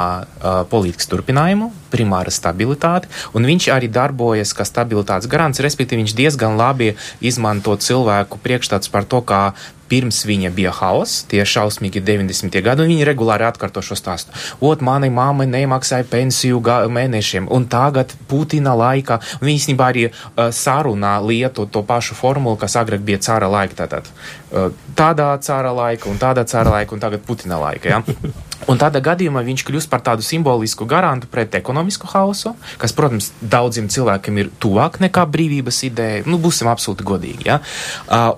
politikas 0.72 1.12
turpinājumu, 1.12 1.72
primāra 1.92 2.34
stabilitāti, 2.34 3.10
un 3.34 3.48
viņš 3.48 3.70
arī 3.76 3.92
darbojas 3.92 4.54
kā 4.58 4.68
stabilitātes 4.68 5.30
garants, 5.32 5.64
respektīvi 5.64 6.04
viņš 6.04 6.18
diezgan 6.18 6.60
labi 6.60 6.94
izmanto 7.22 7.76
cilvēku 7.76 8.40
priekšstats 8.44 8.92
par 8.94 9.08
to, 9.08 9.24
kā 9.26 9.42
pirms 9.88 10.24
viņa 10.28 10.52
bija 10.56 10.72
haoss, 10.76 11.24
tie 11.32 11.44
šausmīgi 11.48 12.02
90. 12.04 12.60
gadi, 12.64 12.84
un 12.84 12.92
viņi 12.92 13.08
regulāri 13.08 13.48
atkārto 13.48 13.84
šo 13.86 13.98
stāstu. 13.98 14.36
Ot, 14.64 14.84
manai 14.86 15.10
mammai 15.14 15.48
nemaksāja 15.50 16.08
pensiju 16.12 16.62
mēnešiem, 16.92 17.48
un 17.54 17.68
tagad 17.72 18.14
Putina 18.28 18.76
laikā, 18.78 19.20
viņi 19.42 19.62
īstenībā 19.62 19.92
arī 19.94 20.08
uh, 20.10 20.50
sarunā 20.52 21.18
lietu 21.24 21.68
to 21.72 21.84
pašu 21.88 22.18
formulu, 22.20 22.60
kas 22.60 22.78
agrāk 22.80 23.06
bija 23.08 23.22
cara 23.30 23.50
laika, 23.52 23.86
tātad 23.86 24.12
uh, 24.12 24.70
tādā 24.96 25.32
cara 25.44 25.72
laika, 25.72 26.12
un 26.12 26.20
tādā 26.20 26.46
cara 26.48 26.78
laika, 26.80 26.96
un 26.96 27.04
tagad 27.04 27.24
Putina 27.28 27.62
laika, 27.62 27.98
ja? 27.98 28.04
Un 28.66 28.80
tādā 28.82 29.00
gadījumā 29.06 29.44
viņš 29.46 29.64
kļūst 29.68 29.90
par 29.92 30.02
tādu 30.02 30.26
simbolisku 30.26 30.88
garantu 30.90 31.30
pret 31.30 31.54
ekonomisku 31.56 32.10
hausu, 32.10 32.56
kas, 32.82 32.94
protams, 32.98 33.30
daudziem 33.40 33.86
cilvēkiem 33.94 34.40
ir 34.42 34.50
tuvāk 34.60 34.98
nekā 35.04 35.24
brīvības 35.30 35.84
ideja. 35.88 36.24
Nu, 36.26 36.40
būsim 36.42 36.68
absolūti 36.72 37.06
godīgi. 37.08 37.46
Ja? 37.48 37.60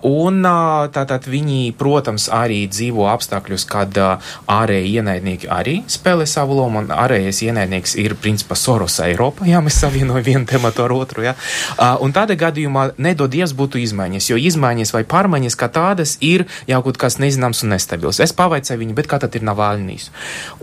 Un 0.06 0.44
tātad 0.94 1.26
viņi, 1.30 1.72
protams, 1.80 2.28
arī 2.36 2.66
dzīvo 2.70 3.08
apstākļus, 3.10 3.66
kad 3.70 3.96
ārēji 4.00 5.00
ienaidnieki 5.00 5.50
arī 5.50 5.78
spēlē 5.90 6.28
savu 6.30 6.60
lomu, 6.60 6.84
un 6.84 6.92
ārējais 6.94 7.42
ienaidnieks 7.48 7.96
ir 8.04 8.18
principā 8.20 8.60
Soros 8.60 9.00
Eiropa, 9.06 9.48
ja 9.50 9.64
mēs 9.64 9.80
savienojam 9.82 10.26
vienu 10.28 10.46
tematu 10.50 10.84
ar 10.86 10.94
otru. 10.98 11.26
Ja? 11.26 11.36
Un 12.04 12.14
tādā 12.14 12.38
gadījumā 12.40 12.90
nedodies 13.00 13.56
būtu 13.58 13.82
izmaiņas, 13.82 14.30
jo 14.34 14.38
izmaiņas 14.38 14.94
vai 14.98 15.06
pārmaiņas 15.10 15.58
kā 15.58 15.72
tādas 15.74 16.18
ir 16.22 16.46
jau 16.70 16.84
kaut 16.86 17.02
kas 17.02 17.18
nezināms 17.24 17.64
un 17.64 17.74
nestabils. 17.74 18.22
Es 18.22 18.36
pavaicāju 18.36 18.84
viņu, 18.84 19.00
bet 19.00 19.10
kā 19.10 19.22
tad 19.24 19.40
ir 19.40 19.48
Navalnijas? 19.48 20.09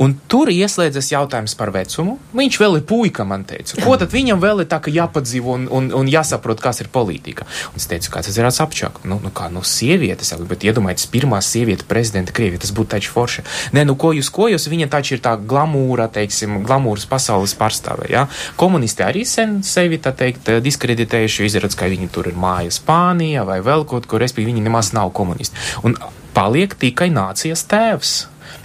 Un 0.03 0.17
tur 0.29 0.51
ieslēdzas 0.53 1.11
jautājums 1.13 1.57
par 1.59 1.73
vecumu. 1.75 2.19
Viņš 2.37 2.59
vēl 2.61 2.79
ir 2.81 2.85
puika, 2.89 3.25
man 3.29 3.47
teica. 3.49 3.79
Ko 3.85 3.97
tad 4.01 4.13
viņam 4.13 4.43
vēl 4.43 4.65
ir 4.65 4.71
tā, 4.71 4.81
ka 4.83 4.93
jāpadzīvo 4.93 5.55
un, 5.57 5.67
un, 5.73 5.89
un 5.97 6.11
jāsaprot, 6.11 6.61
kas 6.63 6.83
ir 6.85 6.91
politika? 6.93 7.47
Un 7.73 7.81
es 7.81 7.89
teicu, 7.91 8.13
kā 8.13 8.23
tas 8.25 8.37
ir 8.37 8.49
apčāk. 8.49 9.01
Nu, 9.09 9.19
nu 9.23 9.33
kā, 9.35 9.49
nu, 9.53 9.63
sievietes, 9.67 10.33
jau, 10.33 10.41
bet 10.49 10.67
iedomājieties, 10.67 11.09
pirmā 11.13 11.41
sieviete 11.45 11.87
prezidenta 11.89 12.35
Krievija, 12.37 12.63
tas 12.65 12.75
būtu 12.77 12.93
taču 12.97 13.15
forši. 13.15 13.47
Nē, 13.77 13.87
nu, 13.89 13.97
ko 14.01 14.13
jūs, 14.17 14.31
ko 14.35 14.51
jūs, 14.53 14.69
viņa 14.73 14.91
taču 14.93 15.17
ir 15.17 15.25
tā 15.25 15.37
glamūra, 15.39 16.09
teiksim, 16.13 16.61
glamūras 16.67 17.09
pasaules 17.11 17.57
pārstāve, 17.59 18.11
jā. 18.13 18.27
Komunisti 18.61 19.07
arī 19.07 19.25
sen 19.29 19.61
sevi, 19.67 20.01
tā 20.03 20.13
teikt, 20.17 20.51
diskreditējuši, 20.65 21.43
jo 21.43 21.51
izrādās, 21.51 21.79
ka 21.79 21.91
viņi 21.93 22.11
tur 22.13 22.31
ir 22.31 22.39
māja 22.39 22.75
Spānijā 22.77 23.47
vai 23.49 23.61
vēl 23.65 23.87
kaut 23.89 24.09
kur, 24.11 24.23
respektīvi, 24.23 24.53
viņi 24.55 24.69
nemaz 24.69 24.93
nav 24.97 25.13
komunisti. 25.17 25.57
Un 25.87 25.97
paliek 26.37 26.75
tikai 26.79 27.09
nācijas 27.15 27.65
tēvs 27.71 28.17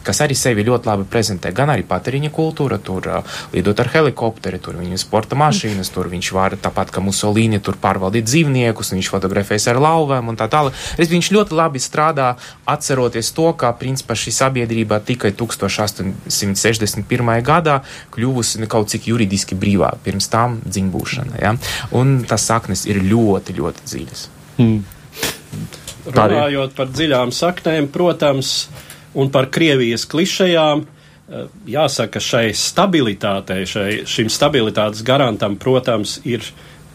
kas 0.05 0.21
arī 0.25 0.35
sevi 0.37 0.65
ļoti 0.67 0.89
labi 0.89 1.05
prezentē. 1.11 1.47
Gan 1.55 1.69
arī 1.73 1.83
patēriņa 1.87 2.29
kultūra, 2.33 2.77
tur 2.81 3.01
uh, 3.09 3.15
lidot 3.53 3.79
ar 3.83 3.89
helikopteri, 3.93 4.59
tur 4.63 4.75
viņa 4.79 4.97
sporta 5.01 5.35
mašīnas, 5.39 5.91
tur 5.93 6.05
viņš 6.11 6.27
var 6.35 6.51
tāpat 6.61 6.87
kā 6.93 6.99
Musolīni 7.03 7.59
tur 7.63 7.75
pārvaldīt 7.81 8.25
dzīvniekus, 8.29 8.91
un 8.91 8.95
viņš 8.99 9.09
fotografējas 9.13 9.67
ar 9.73 9.77
lauvēm 9.83 10.25
un 10.31 10.35
tā 10.39 10.47
tālāk. 10.51 10.73
Es 11.01 11.07
viņš 11.11 11.27
ļoti 11.35 11.51
labi 11.57 11.79
strādā, 11.81 12.27
atceroties 12.69 13.27
to, 13.37 13.49
ka 13.57 13.67
principā 13.77 14.13
šī 14.17 14.31
sabiedrība 14.35 14.95
tikai 15.05 15.31
1861. 15.37 17.31
gadā 17.45 17.75
kļuvusi 18.15 18.69
kaut 18.71 18.87
cik 18.93 19.01
juridiski 19.11 19.53
brīvā, 19.59 19.89
pirms 20.03 20.27
tam 20.31 20.49
dzimbūšana. 20.65 21.35
Ja? 21.41 21.51
Un 21.97 22.05
tas 22.27 22.43
saknes 22.47 22.81
ir 22.89 22.97
ļoti, 23.05 23.49
ļoti 23.59 23.79
dziļas. 23.91 24.21
Runājot 26.11 26.71
par 26.77 26.87
dziļām 26.89 27.29
saknēm, 27.35 27.87
protams, 27.93 28.47
un 29.13 29.31
par 29.31 29.49
Krievijas 29.51 30.05
klišejām, 30.05 30.81
eh, 30.81 31.45
jāsaka, 31.67 32.19
šai 32.19 32.51
stabilitātei, 32.55 33.65
šai, 33.67 34.03
šim 34.05 34.29
stabilitātes 34.29 35.03
garantam, 35.03 35.57
protams, 35.57 36.19
ir 36.25 36.41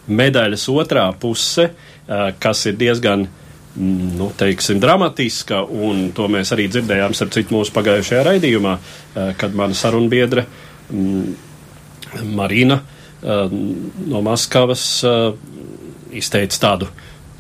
medaļas 0.09 0.69
otrā 0.69 1.13
puse, 1.19 1.71
eh, 2.09 2.33
kas 2.39 2.67
ir 2.67 2.77
diezgan, 2.77 3.27
mm, 3.79 4.17
nu, 4.17 4.33
teiksim, 4.37 4.81
dramatiska, 4.81 5.69
un 5.71 6.13
to 6.13 6.29
mēs 6.29 6.53
arī 6.53 6.69
dzirdējām, 6.69 7.15
citu, 7.15 7.51
mūsu 7.51 7.73
pagājušajā 7.73 8.25
raidījumā, 8.25 8.79
eh, 9.17 9.35
kad 9.39 9.55
mana 9.55 9.75
sarunbiedra 9.75 10.47
mm, 10.93 11.35
Marina 12.23 12.83
no 13.23 14.21
Maskavas 14.23 15.03
izteica 16.13 16.59
tādu 16.61 16.87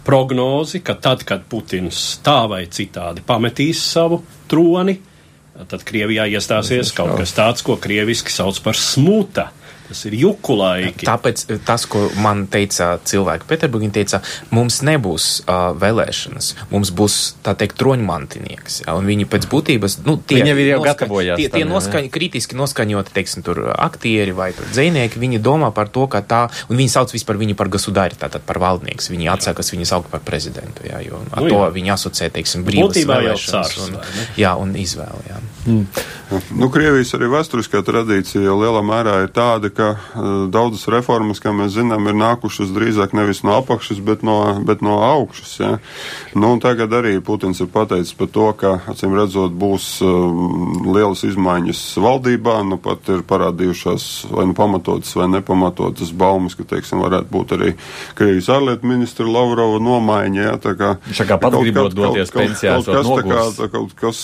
prognozi, 0.06 0.80
ka 0.86 0.94
tad, 1.02 1.24
kad 1.26 1.44
Putins 1.50 2.20
tā 2.24 2.44
vai 2.50 2.64
citādi 2.70 3.24
pametīs 3.26 3.82
savu 3.82 4.20
troni, 4.50 4.96
tad 5.66 5.82
Krievijā 5.88 6.28
iestāsies 6.30 6.92
kaut 6.94 7.16
kas 7.18 7.34
tāds, 7.36 7.64
ko 7.66 7.78
krieviski 7.80 8.32
sauc 8.32 8.60
par 8.62 8.78
smuta. 8.78 9.50
Tas 9.88 10.02
ir 10.08 10.16
juku 10.18 10.56
laiki. 10.58 11.06
Tāpēc 11.06 11.44
eh, 11.50 11.60
tas, 11.66 11.86
ko 11.90 12.06
man 12.22 12.46
teica 12.50 12.96
cilvēki 13.06 13.46
Pēterburgā, 13.50 13.90
teica, 13.94 14.20
mums 14.54 14.80
nebūs 14.86 15.26
uh, 15.46 15.70
vēlēšanas, 15.78 16.48
mums 16.72 16.90
būs 16.96 17.18
tā 17.46 17.54
teikt 17.58 17.78
troņmantinieks. 17.80 18.80
Ja, 18.86 18.96
un 18.98 19.06
viņi 19.08 19.28
pēc 19.30 19.46
būtības, 19.52 19.98
nu, 20.06 20.16
tie 20.18 20.40
Viņi 20.40 20.52
jau 20.52 20.58
ir 20.62 20.70
jau 20.72 20.80
gatavojās 20.84 21.40
Tie, 21.40 21.48
tam, 21.48 21.58
tie 21.60 21.64
jā, 21.64 21.70
noskaņ, 21.70 22.08
kritiski 22.14 22.58
noskaņoti, 22.58 23.14
teiksim, 23.16 23.44
tur 23.46 23.62
aktieri 23.72 24.34
vai 24.36 24.50
tur 24.56 24.68
dzēnieki, 24.72 25.20
viņi 25.22 25.40
domā 25.44 25.70
par 25.76 25.90
to, 25.92 26.06
ka 26.10 26.22
tā, 26.26 26.42
un 26.70 26.80
viņi 26.80 26.92
sauc 26.92 27.14
vispār 27.14 27.38
viņu 27.40 27.56
par 27.58 27.70
gasudāri, 27.72 28.18
tātad 28.18 28.44
par 28.46 28.60
valdnieks. 28.62 29.10
Viņi 29.12 29.30
atsākas 29.32 29.72
viņu 29.74 29.86
saukt 29.88 30.10
par 30.12 30.24
prezidentu, 30.26 30.86
jā, 30.88 31.00
jo 31.06 31.22
ar 31.30 31.46
Nu, 31.46 31.48
to 31.52 31.62
jā. 31.62 31.70
viņi 31.78 31.92
asociē, 31.94 32.30
teiksim, 32.34 32.64
brīvas 32.66 32.90
Būtībā 32.90 33.20
vēlēšanas. 33.22 33.74
cārs, 33.76 33.78
Un, 33.86 33.98
jā, 34.40 34.52
un 34.58 34.74
izvēle, 34.74 35.22
jā. 35.30 35.38
Nu, 36.56 36.68
Krievijas 36.74 37.12
arī 37.14 37.28
vēsturiskā 37.30 37.82
tradīcija 37.86 38.54
lielā 38.58 38.82
mērā 38.82 39.20
ir 39.24 39.30
tāda, 39.34 39.70
ka 39.76 39.92
daudzas 40.52 40.86
reformas, 40.92 41.40
kā 41.42 41.52
mēs 41.54 41.74
zinām, 41.76 42.08
ir 42.08 42.16
nākušas 42.18 42.72
drīzāk 42.74 43.14
nevis 43.16 43.42
no 43.46 43.56
apakšas, 43.60 44.00
bet 44.04 44.24
no, 44.26 44.38
bet 44.66 44.82
no 44.84 44.98
augšas. 45.04 45.52
Ja? 45.60 45.72
Nu, 46.36 46.54
tagad 46.62 46.94
arī 46.96 47.16
Putins 47.24 47.60
ir 47.62 47.70
pateicis 47.72 48.16
par 48.16 48.30
to, 48.32 48.48
ka, 48.58 48.72
acīm 48.92 49.16
redzot, 49.16 49.54
būs 49.56 49.88
um, 50.06 50.90
lielas 50.94 51.24
izmaiņas 51.28 51.82
valdībā. 52.02 52.58
Nu, 52.66 52.80
pat 52.82 53.10
ir 53.12 53.24
parādījušās 53.28 54.08
vai 54.32 54.46
nu 54.48 54.56
pamatotas 54.56 55.12
vai 55.18 55.28
nepamatotas 55.32 56.12
baumas, 56.16 56.56
ka, 56.58 56.66
teiksim, 56.68 57.02
varētu 57.04 57.30
būt 57.32 57.56
arī 57.58 57.72
Krievijas 58.18 58.50
ārlietu 58.56 58.88
ministra 58.88 59.28
Lavrova 59.28 59.80
nomaiņa. 59.82 60.42
Ja? 60.42 60.56
Tā 60.62 60.76
kā, 60.78 60.94
Viņš 61.08 61.22
kā 61.28 61.40
pats 61.42 61.62
gribot 61.62 61.96
doties 61.96 62.32
kaut, 62.32 62.42
pensijā. 62.44 62.78
Kaut, 62.80 63.06
kaut 63.06 63.24
kas, 63.26 63.26
tā 63.26 63.26
kā, 63.26 63.46
tā, 63.60 63.70
kaut 63.76 63.96
kas 64.00 64.22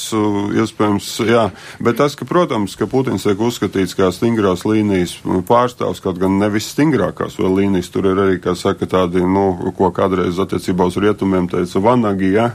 iespējams, 0.63 1.11
jā. 1.29 1.47
Bet 1.83 2.01
tas, 2.01 2.17
ka, 2.19 2.29
protams, 2.29 2.77
ka 2.79 2.89
Putins 2.91 3.27
tiek 3.27 3.41
uzskatīts 3.43 3.97
kā 3.99 4.11
stingrās 4.15 4.67
līnijas 4.69 5.19
pārstāvs, 5.47 6.03
kaut 6.05 6.21
gan 6.23 6.39
nevis 6.41 6.71
stingrākās 6.73 7.39
vēl 7.41 7.59
līnijas, 7.61 7.91
tur 7.93 8.09
ir 8.11 8.23
arī, 8.25 8.39
kā 8.43 8.55
saka, 8.59 8.89
tādi, 8.91 9.25
nu, 9.27 9.73
ko 9.77 9.91
kādreiz 9.95 10.41
attiecībā 10.43 10.87
uz 10.89 10.99
rietumiem 11.01 11.49
teica 11.53 11.83
Vanagi, 11.83 12.33
jā. 12.37 12.51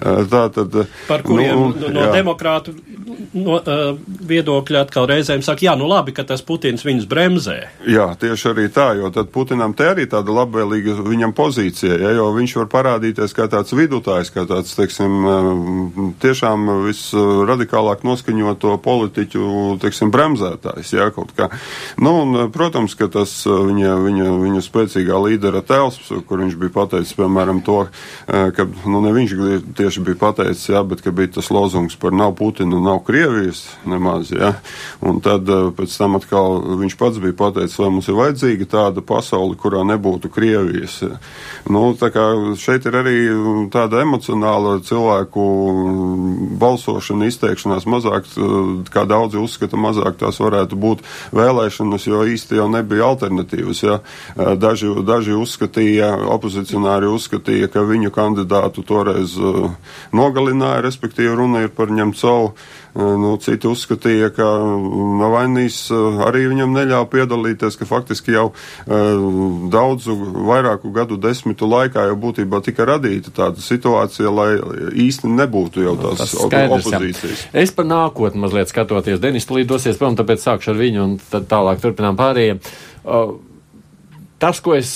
Tā 0.00 0.46
tad. 0.54 0.82
Par 1.08 1.24
kuriem 1.26 1.56
nu, 1.56 1.72
no, 1.80 1.92
no 1.94 2.06
demokrātu 2.14 2.74
no, 3.36 3.58
uh, 3.58 3.96
viedokļa 4.28 4.82
atkal 4.86 5.08
reizēm 5.10 5.42
saka, 5.44 5.64
jā, 5.66 5.74
nu 5.78 5.88
labi, 5.90 6.14
ka 6.16 6.24
tas 6.26 6.42
Putins 6.46 6.84
viņus 6.86 7.06
bremzē. 7.10 7.56
Jā, 7.88 8.08
tieši 8.20 8.50
arī 8.52 8.66
tā, 8.72 8.88
jo 8.98 9.10
tad 9.14 9.30
Putinam 9.34 9.74
te 9.76 9.88
arī 9.90 10.06
tāda 10.10 10.34
labvēlīga 10.34 10.98
viņam 11.06 11.34
pozīcija, 11.36 11.98
ja, 12.02 12.12
jo 12.16 12.28
viņš 12.36 12.56
var 12.60 12.70
parādīties 12.72 13.34
kā 13.36 13.48
tāds 13.52 13.74
vidutājs, 13.76 14.32
kā 14.34 14.46
tāds, 14.48 14.74
teiksim, 14.78 16.14
tiešām 16.22 16.70
visradikālāk 16.86 18.04
noskaņoto 18.06 18.76
politiķu, 18.84 19.46
teiksim, 19.82 20.12
bremzētājs, 20.14 20.94
jā, 20.96 21.10
kaut 21.14 21.34
kā. 21.36 21.50
Nu, 22.02 22.18
un, 22.26 22.50
protams, 22.52 22.96
ka 22.98 23.08
tas 23.12 23.32
viņa, 23.46 23.94
viņa, 24.02 24.30
viņa 24.42 24.62
spēcīgā 24.64 25.18
līdera 25.22 25.62
tēls, 25.66 25.98
kur 26.28 26.42
viņš 26.42 26.56
bija 26.60 26.74
pateicis, 26.74 27.14
piemēram, 27.18 27.62
to, 27.66 27.78
ka, 28.26 28.66
nu, 28.86 29.00
ne 29.04 29.12
viņš 29.14 29.34
tieši 29.78 30.04
bija 30.06 30.20
pateicis, 30.20 30.68
jā, 30.74 30.82
bet 30.86 31.04
ka 31.04 31.14
bija 31.14 31.36
tas 31.38 31.50
lozungs 31.54 31.96
par 32.00 32.14
nav 32.16 32.34
Putinu, 32.36 32.80
nav 32.82 33.02
Krievijas 33.06 33.62
nemaz, 33.88 34.32
jā. 34.34 34.52
Un 35.06 35.20
tad 35.24 35.48
pēc 35.78 35.94
tam 35.96 36.18
atkal 36.18 36.60
viņš 36.82 36.96
pats 37.00 37.20
bija 37.22 37.36
pateicis, 37.38 37.78
vai 37.80 37.90
mums 37.94 38.08
ir 38.10 38.18
vajadzīga 38.18 38.68
tāda 38.72 39.04
pasauli, 39.06 39.56
kurā 39.60 39.84
nebūtu 39.86 40.30
Krievijas. 40.32 40.98
Jā. 41.04 41.20
Nu, 41.72 41.88
tā 41.98 42.10
kā 42.14 42.26
šeit 42.60 42.86
ir 42.88 42.98
arī 43.00 43.16
tāda 43.72 44.02
emocionāla 44.04 44.78
cilvēku 44.86 45.46
balsošana, 46.60 47.30
izteikšanās 47.30 47.88
mazāk, 47.90 48.28
kā 48.92 49.06
daudzi 49.08 49.40
uzskata, 49.40 49.78
mazāk 49.80 50.18
tās 50.20 50.40
varētu 50.42 50.78
būt 50.80 51.04
vēlēšanas, 51.36 52.06
jo 52.08 52.15
īsti 52.24 52.60
jau 52.60 52.68
nebija 52.72 53.06
alternatīvas. 53.10 53.82
Ja. 53.84 53.98
Daži, 54.56 54.90
daži 55.06 55.36
uzskatīja, 55.36 56.12
opozicionāri 56.36 57.10
uzskatīja, 57.12 57.68
ka 57.72 57.84
viņu 57.86 58.12
kandidātu 58.14 58.84
toreiz 58.86 59.36
nogalināja, 60.16 60.84
respektīvi 60.86 61.36
runa 61.36 61.66
ir 61.66 61.72
par 61.76 61.92
Ņemcovu. 61.92 62.54
Nu, 62.96 63.34
citi 63.42 63.68
uzskatīja, 63.68 64.30
ka 64.32 64.44
Navainīs 65.20 65.82
arī 66.24 66.46
viņam 66.48 66.72
neļāva 66.72 67.08
piedalīties, 67.12 67.76
ka 67.76 67.88
faktiski 67.88 68.32
jau 68.32 68.46
daudzu 68.86 70.16
vairāku 70.48 70.92
gadu 70.94 71.18
desmitu 71.20 71.68
laikā 71.68 72.06
jau 72.08 72.16
būtībā 72.22 72.62
tika 72.64 72.86
radīta 72.88 73.34
tāda 73.36 73.60
situācija, 73.60 74.32
lai 74.32 74.48
īsti 75.06 75.28
nebūtu 75.28 75.84
jau 75.84 75.96
tās 76.00 76.22
tas 76.24 76.36
skaidrs, 76.38 76.88
opozīcijas. 76.88 77.44
Jā. 77.44 77.52
Es 77.66 77.74
par 77.76 77.88
nākotni 77.90 78.40
mazliet 78.46 78.72
skatoties. 78.72 79.20
Denis 79.20 79.48
tulīt 79.48 79.68
dosies 79.68 80.00
prom, 80.00 80.16
tāpēc 80.16 80.46
sākšu 80.46 80.72
ar 80.72 80.80
viņu 80.80 81.04
un 81.04 81.18
tad 81.20 81.50
tālāk 81.52 81.84
turpinām 81.84 82.16
pārējiem. 82.16 82.62
Uh, 83.04 83.36
tas, 84.38 84.60
ko, 84.60 84.74
es, 84.76 84.90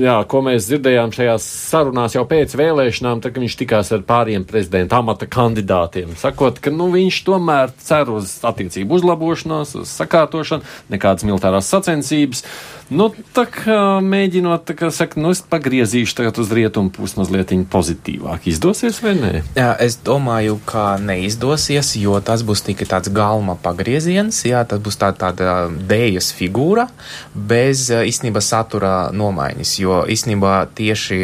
jā, 0.00 0.16
ko 0.28 0.40
mēs 0.44 0.68
dzirdējām 0.68 1.12
šajās 1.14 1.46
sarunās 1.70 2.16
jau 2.16 2.24
pēc 2.28 2.54
vēlēšanām, 2.58 3.20
tad, 3.24 3.36
viņš 3.40 3.56
tikās 3.60 3.92
ar 3.94 4.04
pāriem 4.08 4.46
prezidenta 4.48 5.00
amata 5.02 5.28
kandidātiem, 5.30 6.14
sakot, 6.20 6.60
ka 6.64 6.72
nu, 6.72 6.88
viņš 6.94 7.20
tomēr 7.26 7.74
cer 7.84 8.12
uz 8.14 8.38
attiecību 8.46 9.00
uzlabošanos, 9.00 9.74
uz 9.82 9.92
sakārtošanu, 10.00 10.64
nekādas 10.92 11.26
militārās 11.28 11.68
sacensības. 11.68 12.44
Nu, 12.92 13.08
tā 13.36 13.46
kā 13.48 13.78
mēģinot, 14.04 14.66
tā 14.68 14.74
kā 14.76 14.90
saka, 14.92 15.16
nu, 15.20 15.32
es 15.32 15.40
pagriezīšu 15.48 16.18
tagad 16.18 16.36
uz 16.42 16.50
rietumu 16.52 16.92
pusi 16.92 17.16
mazliet 17.16 17.52
pozitīvāk. 17.72 18.44
Izdosies 18.50 19.00
vai 19.00 19.14
nē? 19.16 19.30
Jā, 19.56 19.70
es 19.80 19.96
domāju, 20.04 20.58
ka 20.68 20.98
neizdosies, 21.00 21.94
jo 22.00 22.18
tas 22.24 22.44
būs 22.44 22.64
tikai 22.66 22.88
tāds 22.88 23.12
galma 23.14 23.56
pagrieziens, 23.60 24.42
jā, 24.44 24.60
tas 24.68 24.82
būs 24.84 25.00
tā, 25.00 25.10
tāda 25.16 25.56
dējas 25.72 26.30
figūra 26.36 26.88
bez 27.34 27.88
īstenībā 27.88 28.44
satura 28.54 29.10
nomaiņas, 29.14 29.72
jo 29.82 30.02
īstenībā 30.10 30.54
tieši, 30.78 31.20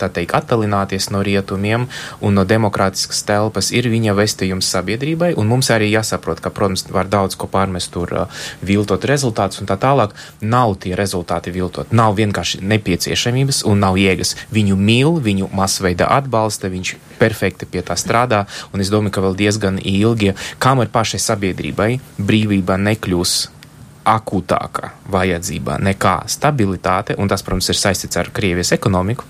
tā 0.00 0.08
teikt, 0.12 0.34
attalināties 0.34 1.10
no 1.14 1.22
rietumiem 1.22 1.86
un 2.20 2.38
no 2.38 2.44
demokrātiskas 2.48 3.22
telpas 3.28 3.70
ir 3.74 3.88
viņa 3.92 4.16
vestījums 4.18 4.70
sabiedrībai, 4.74 5.32
un 5.38 5.50
mums 5.50 5.70
arī 5.74 5.92
jāsaprot, 5.92 6.42
ka, 6.42 6.50
protams, 6.54 6.86
var 6.90 7.10
daudz 7.12 7.38
ko 7.38 7.48
pārmest 7.50 7.92
tur 7.94 8.26
viltot 8.64 9.04
rezultātus 9.08 9.62
un 9.62 9.70
tā 9.70 9.78
tālāk. 9.80 10.16
Nav 10.42 10.76
tie 10.82 10.96
rezultāti 10.98 11.52
viltot. 11.54 11.92
Nav 11.94 12.16
vienkārši 12.18 12.62
nepieciešamības 12.72 13.62
un 13.68 13.82
nav 13.84 13.98
jēgas. 14.00 14.34
Viņu 14.54 14.78
mīl, 14.78 15.16
viņu 15.22 15.50
masveida 15.54 16.08
atbalsta, 16.18 16.72
viņš 16.72 16.94
perfekti 17.20 17.68
pie 17.70 17.84
tā 17.86 17.96
strādā, 18.00 18.44
un 18.72 18.82
es 18.82 18.90
domāju, 18.92 19.14
ka 19.14 19.26
vēl 19.28 19.38
diezgan 19.38 19.78
ilgi, 19.78 20.34
kamēr 20.62 20.90
pašai 20.92 21.22
sabiedrībai 21.22 21.92
brīvība 22.18 22.80
nekļūs 22.90 23.61
akūtāka 24.08 24.92
vajadzība 25.12 25.78
nekā 25.82 26.16
stabilitāte, 26.30 27.16
un 27.18 27.30
tas, 27.30 27.44
protams, 27.46 27.70
ir 27.70 27.78
saistīts 27.78 28.18
ar 28.20 28.32
Krievijas 28.34 28.74
ekonomiku. 28.76 29.28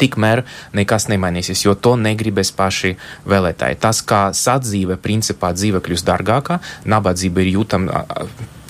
Tikmēr 0.00 0.42
nekas 0.72 1.06
nemainīsies, 1.12 1.66
jo 1.66 1.74
to 1.76 1.94
negribēs 2.00 2.54
paši 2.56 2.94
vēlētāji. 3.28 3.78
Tas, 3.82 4.00
kā 4.02 4.22
sadzīve, 4.36 4.96
principā 4.96 5.52
dzīve 5.52 5.82
kļūst 5.84 6.08
dārgāka, 6.08 6.58
nabadzība 6.88 7.44
ir 7.44 7.52
jūtama 7.58 8.04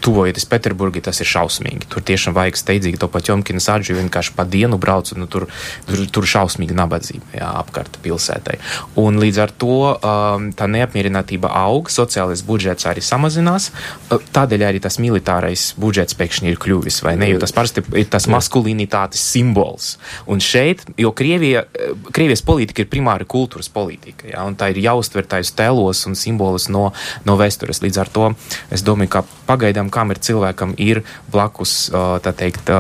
tuvojoties 0.03 0.47
Pēterburgai, 0.51 1.03
tas 1.05 1.21
ir 1.23 1.29
šausmīgi. 1.31 1.89
Tur 1.93 2.05
tiešām 2.07 2.35
vajag 2.37 2.59
steidzīgi 2.59 3.01
to 3.01 3.09
pat 3.13 3.29
Jomkina 3.31 3.63
sāģi 3.63 3.97
vienkārši 3.99 4.35
pa 4.37 4.47
dienu 4.49 4.79
brauc, 4.83 5.13
un 5.15 5.23
nu, 5.25 5.29
tur, 5.31 5.47
tur, 5.89 6.03
tur 6.13 6.29
šausmīga 6.29 6.77
nabadzība 6.79 7.39
jā, 7.39 7.51
apkārt 7.63 7.99
pilsētai. 8.05 8.59
Un 9.01 9.21
līdz 9.23 9.41
ar 9.45 9.55
to 9.63 9.77
um, 9.95 10.49
tā 10.57 10.69
neapmierinātība 10.71 11.53
aug, 11.63 11.91
sociālais 11.93 12.43
budžets 12.47 12.89
arī 12.91 13.05
samazinās, 13.05 13.71
uh, 14.11 14.19
tādēļ 14.35 14.67
arī 14.69 14.83
tas 14.83 14.99
militārais 15.03 15.69
budžets 15.81 16.19
pēkšņi 16.19 16.53
ir 16.53 16.61
kļuvis, 16.63 17.03
vai 17.07 17.15
ne, 17.21 17.31
jo 17.33 17.43
tas 17.43 17.55
parasti 17.55 17.85
ir 17.99 18.11
tas 18.13 18.29
maskulinitātes 18.33 19.23
simbols. 19.33 19.97
Un 20.31 20.43
šeit, 20.43 20.85
jo 21.01 21.15
Krievija, 21.17 21.65
uh, 21.67 22.11
Krievijas 22.13 22.45
politika 22.47 22.85
ir 22.85 22.91
primāri 22.93 23.29
kultūras 23.29 23.71
politika, 23.73 24.27
jā, 24.33 24.43
un 24.47 24.59
tā 24.59 24.73
ir 24.73 24.83
jāuztver 24.83 25.29
tais 25.31 25.55
tēlos 25.57 26.05
un 26.11 26.19
simbolus 26.19 26.69
no, 26.73 26.89
no 27.29 27.39
vēstures. 27.41 27.83
Līdz 27.85 28.03
ar 28.03 28.13
to 28.13 28.33
es 28.73 28.85
domāju, 28.87 29.15
ka 29.17 29.25
pagaidām 29.47 29.92
kam 29.93 30.15
ir 30.15 30.23
cilvēkam 30.23 30.77
ir 30.81 31.03
blakus, 31.33 31.91
tā 31.93 32.33
teikt, 32.37 32.71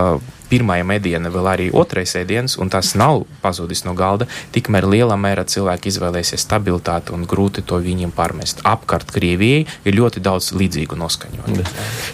pirmajam 0.52 0.92
ēdienam, 0.92 1.32
vēl 1.32 1.48
arī 1.48 1.66
otrais 1.72 2.12
ēdiens, 2.18 2.58
un 2.60 2.68
tas 2.72 2.92
nav 2.98 3.22
pazudis 3.44 3.86
no 3.86 3.94
galda, 3.96 4.26
tikmēr 4.52 4.84
lielā 4.84 5.16
mērā 5.20 5.46
cilvēki 5.48 5.88
izvēlēsies 5.88 6.44
stabilitāti 6.44 7.14
un 7.16 7.24
grūti 7.28 7.64
to 7.64 7.78
viņiem 7.80 8.12
pārmest. 8.16 8.60
Apkārt 8.68 9.14
Krievijai 9.14 9.64
ir 9.88 9.96
ļoti 9.96 10.20
daudz 10.24 10.50
līdzīgu 10.58 10.98
noskaņojumu. 11.00 11.64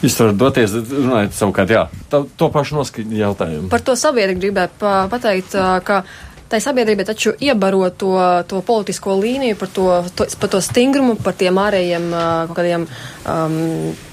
Jūs 0.05 0.19
varat 0.23 0.39
doties, 0.39 0.77
runājot 0.93 1.35
savukārt, 1.35 1.75
jā, 1.75 1.85
to, 2.13 2.25
to 2.39 2.51
pašu 2.55 2.79
noskaņu 2.79 3.19
jautājumu. 3.25 3.73
Par 3.75 3.83
to 3.83 3.99
sabiedrību 3.99 4.47
gribētu 4.47 4.95
pateikt, 5.11 5.59
ka 5.89 6.03
tai 6.49 6.61
sabiedrībai 6.65 7.05
taču 7.09 7.35
iebaro 7.45 7.85
to, 7.91 8.15
to 8.49 8.63
politisko 8.65 9.19
līniju, 9.21 9.59
par 9.61 9.71
to, 9.75 9.87
to, 10.17 10.27
par 10.41 10.53
to 10.55 10.63
stingrumu, 10.65 11.19
par 11.21 11.37
tiem 11.39 11.61
ārējiem 11.61 12.09
kaut 12.49 12.57
kādiem, 12.59 12.89
um, 13.29 13.61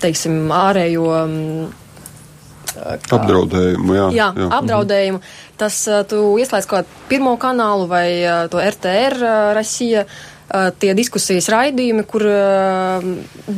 teiksim, 0.04 0.46
ārējo. 0.52 1.10
Um, 1.24 1.74
Kā, 2.76 3.16
apdraudējumu, 3.16 3.94
jā. 3.96 4.08
Jā, 4.12 4.26
jā. 4.36 4.48
apdraudējumu. 4.58 5.22
Tas 5.56 5.78
tu 6.12 6.18
ieslēdz 6.42 6.66
kaut 6.68 6.82
kādu 6.82 7.06
pirmo 7.08 7.38
kanālu 7.40 7.86
vai 7.88 8.08
to 8.52 8.60
RTR 8.60 9.16
Rasija. 9.56 10.04
Tie 10.80 10.92
diskusijas 10.94 11.48
raidījumi, 11.50 12.04
kur 12.04 12.26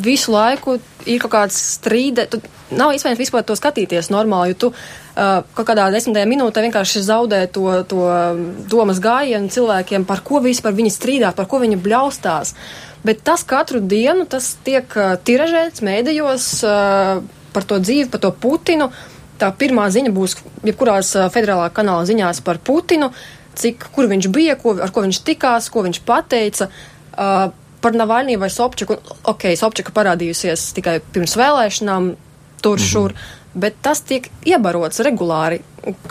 visu 0.06 0.32
laiku 0.32 0.78
ir 1.10 1.24
kaut 1.26 1.34
kāds 1.34 1.58
strīde. 1.80 2.28
Tu 2.30 2.40
nav 2.78 2.94
iespējams 2.94 3.20
vispār 3.20 3.44
to 3.48 3.58
skatīties 3.58 4.12
normāli, 4.14 4.54
jo 4.54 4.68
tu 4.68 4.72
kaut 5.18 5.66
kādā 5.66 5.88
desmitajā 5.94 6.28
minūtē 6.30 6.62
vienkārši 6.68 7.02
zaudē 7.08 7.40
to, 7.50 7.66
to 7.90 8.04
domas 8.70 9.02
gājienu 9.02 9.50
cilvēkiem, 9.54 10.06
par 10.06 10.22
ko 10.26 10.42
vispār 10.44 10.76
viņi 10.78 10.94
strīdās, 10.94 11.38
par 11.38 11.48
ko 11.50 11.62
viņi 11.64 11.80
bļaustās. 11.82 12.54
Bet 13.08 13.24
tas 13.26 13.46
katru 13.48 13.82
dienu 13.82 14.28
tas 14.30 14.56
tiek 14.66 14.86
uh, 14.98 15.16
tiražēts 15.18 15.84
mēdījos 15.86 16.50
uh, 16.68 17.24
par 17.56 17.66
to 17.70 17.80
dzīvi, 17.82 18.10
par 18.14 18.22
to 18.26 18.34
Putinu. 18.34 18.92
Tā 19.38 19.52
pirmā 19.54 19.86
ziņa 19.94 20.12
būs 20.14 20.36
jebkurās 20.66 21.14
federālā 21.34 21.70
kanāla 21.74 22.08
ziņās 22.10 22.42
par 22.46 22.58
Putinu, 22.58 23.12
cik, 23.58 23.90
kur 23.94 24.10
viņš 24.10 24.30
bija, 24.34 24.58
ko, 24.58 24.74
ar 24.82 24.94
ko 24.94 25.06
viņš 25.06 25.22
tikās, 25.26 25.70
ko 25.74 25.86
viņš 25.86 26.02
pateica. 26.06 26.70
Uh, 27.18 27.50
par 27.82 27.98
Navaļniju 27.98 28.42
vai 28.42 28.50
Sobčaku. 28.52 28.98
Ok, 29.30 29.50
Sobčaka 29.58 29.94
parādījusies 29.96 30.72
tikai 30.78 30.98
pirms 31.14 31.38
vēlēšanām 31.40 32.14
tur, 32.62 32.78
mm 32.78 32.84
-hmm. 32.84 32.90
šur. 32.92 33.14
Bet 33.60 33.78
tas 33.86 34.02
tiek 34.06 34.30
iebarots 34.48 35.02
regulāri. 35.06 35.62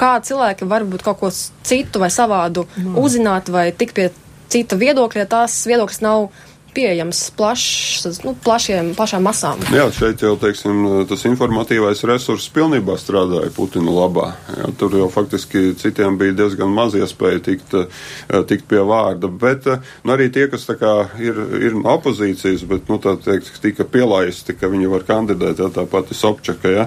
Kā 0.00 0.16
cilvēki 0.24 0.68
var 0.68 0.86
būt 0.88 1.04
kaut 1.06 1.20
ko 1.20 1.30
citu 1.32 2.00
vai 2.02 2.10
savādu 2.12 2.64
mm. 2.66 2.96
uzzināt 3.02 3.50
vai 3.52 3.68
tikt 3.76 3.96
pie 3.96 4.10
cita 4.52 4.78
viedokļa, 4.78 5.24
ja 5.24 5.30
tās 5.30 5.58
viedoklis 5.68 6.02
nav 6.04 6.28
pieejams 6.76 7.22
plašs, 7.36 8.20
nu, 8.24 8.34
plašiem, 8.44 8.92
plašām 8.96 9.24
masām. 9.26 9.62
Jā, 9.74 9.86
šeit 9.94 10.22
jau 10.24 10.34
teiksim, 10.40 11.06
tas 11.08 11.24
informatīvais 11.28 12.04
resurss 12.08 12.50
pilnībā 12.52 12.98
strādāja 13.00 13.52
Putina 13.56 13.92
labā. 13.94 14.32
Jā, 14.52 14.70
tur 14.78 14.96
jau 14.98 15.08
faktiski 15.12 15.72
citiem 15.80 16.18
bija 16.20 16.36
diezgan 16.36 16.72
maz 16.76 16.96
iespēja 16.98 17.42
tikt, 17.48 17.74
eh, 17.80 18.42
tikt 18.48 18.68
pie 18.68 18.82
vārda. 18.84 19.30
Bet 19.30 19.66
nu, 19.66 20.12
arī 20.12 20.28
tie, 20.32 20.46
kas 20.52 20.66
kā, 20.66 20.94
ir, 21.22 21.38
ir 21.62 21.76
no 21.78 21.96
opozīcijas, 21.96 22.66
bet 22.68 22.90
nu, 22.92 22.98
teikt, 23.00 23.52
tika 23.62 23.86
pielaisti, 23.88 24.56
ka 24.58 24.68
viņi 24.72 24.90
var 24.92 25.06
kandidēt, 25.08 25.62
jā, 25.62 25.70
tā 25.72 25.86
pati 25.88 26.16
Sobčaka. 26.16 26.72
Jā. 26.72 26.86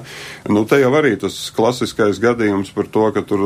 Nu, 0.49 0.65
te 0.69 0.79
jau 0.81 0.91
arī 0.99 1.15
tas 1.19 1.35
klasiskais 1.55 2.21
gadījums 2.21 2.73
par 2.75 2.89
to, 2.91 3.07
ka 3.15 3.23
tur 3.25 3.41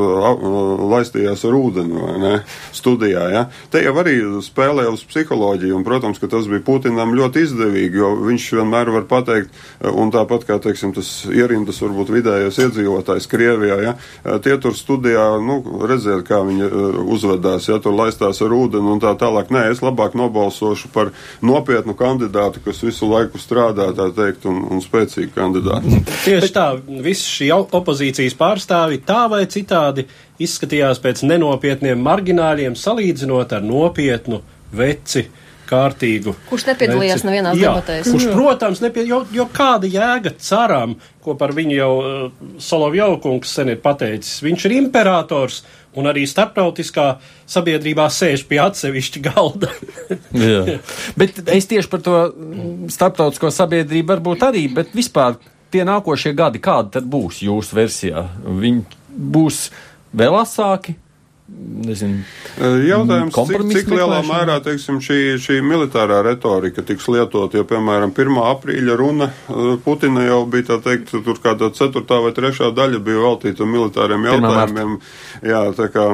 laistījās 0.92 1.44
ar 1.48 1.56
ūdeni 1.58 2.34
studijā. 2.74 3.24
Jā. 3.32 3.44
Te 3.72 3.82
jau 3.84 3.94
arī 4.02 4.18
spēlē 4.44 4.86
uz 4.92 5.04
psiholoģiju, 5.08 5.78
un, 5.78 5.86
protams, 5.86 6.20
ka 6.20 6.30
tas 6.34 6.50
bija 6.50 6.64
Putinam 6.66 7.14
ļoti 7.14 7.44
izdevīgi, 7.46 8.00
jo 8.00 8.10
viņš 8.24 8.48
vienmēr 8.58 8.90
var 8.94 9.06
pateikt, 9.10 9.54
un 9.94 10.10
tāpat 10.14 10.46
kā, 10.48 10.58
teiksim, 10.62 10.94
tas 10.96 11.10
ierindas 11.30 11.80
varbūt 11.84 12.10
vidējais 12.14 12.58
iedzīvotājs 12.66 13.28
Krievijā, 13.30 13.78
ja, 13.84 13.94
tie 14.44 14.56
tur 14.62 14.74
studijā, 14.76 15.26
nu, 15.42 15.60
redziet, 15.86 16.24
kā 16.26 16.40
viņi 16.46 16.66
uh, 16.66 16.98
uzvedās, 17.14 17.68
ja 17.70 17.78
tur 17.82 17.96
laistās 17.96 18.40
ar 18.44 18.54
ūdeni 18.54 18.94
un 18.94 19.02
tā 19.02 19.14
tālāk. 19.20 19.52
Nē, 19.54 19.66
es 19.72 19.82
labāk 19.84 20.16
nobalsošu 20.18 20.90
par 20.94 21.12
nopietnu 21.44 21.94
kandidātu, 21.98 22.62
kas 22.64 22.82
visu 22.84 23.08
laiku 23.10 23.40
strādā, 23.42 23.90
tā 23.96 24.10
teikt, 24.16 24.48
un, 24.50 24.62
un 24.74 24.82
spēcīgu 24.84 25.34
kandidātu. 25.36 26.02
Tieši 26.26 26.52
tā, 26.54 26.68
visi 27.04 27.30
šī 27.38 27.50
opozīcijas 27.54 28.36
pārstāvi 28.38 29.02
tā 29.06 29.24
vai 29.30 29.44
citādi 29.50 30.08
izskatījās 30.42 31.00
pēc 31.04 31.24
nenopietniem 31.28 32.00
margināļiem 32.02 32.76
salīdzinot 32.78 33.54
ar 33.54 33.64
nopietnu 33.64 34.42
veci 34.74 35.28
kārtīgu. 35.68 36.34
Kurš 36.48 36.66
nepiedalījās 36.70 37.20
veci. 37.20 37.28
nevienās 37.28 37.60
jā, 37.60 37.70
debatēs? 37.72 38.10
Kurš, 38.12 38.26
protams, 38.34 38.82
nepie, 38.84 39.06
jo, 39.08 39.22
jo 39.34 39.46
kāda 39.54 39.90
jēga 39.90 40.34
caram, 40.42 40.96
ko 41.24 41.36
par 41.40 41.54
viņu 41.56 41.78
jau 41.78 41.92
uh, 42.00 42.44
Solovjaukungs 42.62 43.54
sen 43.58 43.72
ir 43.72 43.80
pateicis, 43.84 44.42
viņš 44.44 44.68
ir 44.68 44.76
imperators 44.78 45.62
un 45.94 46.08
arī 46.10 46.24
starptautiskā 46.28 47.06
sabiedrībā 47.50 48.06
sēž 48.10 48.44
pie 48.50 48.60
atsevišķa 48.64 49.22
galda. 49.28 49.70
Bet 51.20 51.40
es 51.54 51.70
tieši 51.70 51.90
par 51.92 52.04
to 52.04 52.18
starptautisko 52.92 53.52
sabiedrību 53.54 54.14
varbūt 54.14 54.46
arī, 54.48 54.66
bet 54.74 54.90
vispār 54.96 55.38
tie 55.74 55.84
nākošie 55.86 56.34
gadi, 56.36 56.62
kādi 56.62 56.96
tad 56.98 57.06
būs 57.10 57.42
jūsu 57.46 57.78
versijā? 57.78 58.26
Viņi 58.42 58.82
būs 59.14 59.68
vēl 60.14 60.38
asāki, 60.40 60.96
nezinu, 61.54 62.22
jautājums, 62.86 63.34
cik, 63.34 63.62
cik 63.72 63.90
lielā 63.94 64.20
mērā 64.26 64.56
teiksim, 64.64 65.00
šī, 65.04 65.36
šī 65.42 65.58
militārā 65.64 66.20
retorika 66.26 66.84
tiks 66.86 67.06
lietot, 67.10 67.54
jo, 67.54 67.64
piemēram, 67.68 68.12
1. 68.14 68.38
aprīļa 68.54 68.96
runa 68.98 69.28
Putina 69.84 70.24
jau 70.26 70.40
bija, 70.50 70.68
tā 70.72 70.78
teikt, 70.84 71.12
tur 71.26 71.40
kāda 71.42 71.70
ceturtā 71.74 72.20
vai 72.24 72.32
trešā 72.36 72.70
daļa 72.74 73.00
bija 73.04 73.22
veltīta 73.24 73.66
militāriem 73.68 74.26
jautājumiem. 74.30 74.96
Jā, 75.44 75.62
tā 75.76 75.88
kā, 75.92 76.06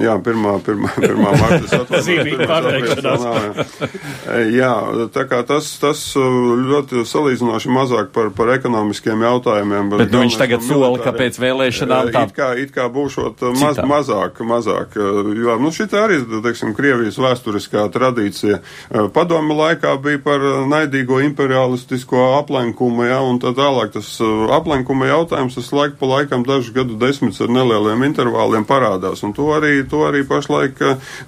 jā, 0.00 0.16
pirmā, 0.24 0.56
pirmā, 0.66 0.92
pirmā 1.06 1.34
marta 1.40 1.80
atvainojas. 1.80 3.76
jā, 4.54 4.74
tā 5.14 5.26
kā 5.30 5.42
tas, 5.48 5.72
tas 5.82 6.04
ļoti 6.16 7.04
salīdzinoši 7.08 7.74
mazāk 7.74 8.12
par, 8.16 8.32
par 8.36 8.54
ekonomiskiem 8.56 9.26
jautājumiem. 9.28 9.92
Bet, 9.92 10.04
bet 10.04 10.14
nu, 10.14 10.24
viņš 10.26 10.40
tagad 10.40 10.66
sola, 10.66 10.92
ka 11.02 11.14
pēc 11.16 11.40
vēlēšanām 11.42 12.12
tā. 12.14 12.26
It 12.28 12.36
kā, 12.36 12.52
it 12.60 12.74
kā 12.76 12.88
būšot 12.92 13.48
maz, 13.58 13.80
mazāk, 13.90 14.42
mazāk 14.46 14.69
mazāk. 14.70 14.96
Eh, 14.96 15.38
jo, 15.42 15.58
nu, 15.58 15.70
šī 15.70 15.88
arī, 15.96 16.20
teiksim, 16.42 16.74
Krievijas 16.74 17.18
vēsturiskā 17.18 17.90
tradīcija. 17.92 18.60
Eh, 18.90 19.08
padomu 19.12 19.54
laikā 19.54 19.96
bija 20.02 20.18
par 20.22 20.40
eh, 20.40 20.66
naidīgo 20.68 21.20
imperialistisko 21.24 22.38
aplenkumu, 22.38 23.04
ja, 23.04 23.20
un 23.20 23.40
tā 23.40 23.52
tālāk 23.54 23.92
tas 23.92 24.20
aplenkuma 24.50 25.06
jautājums, 25.06 25.54
tas 25.54 25.72
laik 25.72 25.98
pa 25.98 26.06
laikam 26.06 26.44
dažu 26.44 26.72
gadu 26.72 26.96
desmits 26.98 27.40
ar 27.40 27.48
nelieliem 27.48 28.04
intervāliem 28.04 28.64
parādās, 28.64 29.22
un 29.24 29.32
to 29.32 29.50
arī, 29.54 29.82
to 29.88 30.04
arī 30.06 30.22
pašlaik 30.26 30.78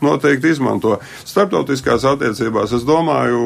noteikti 0.03 0.53
izmanto. 0.53 0.99
Starptautiskās 1.25 2.05
attiecībās 2.05 2.73
es 2.77 2.87
domāju 2.87 3.41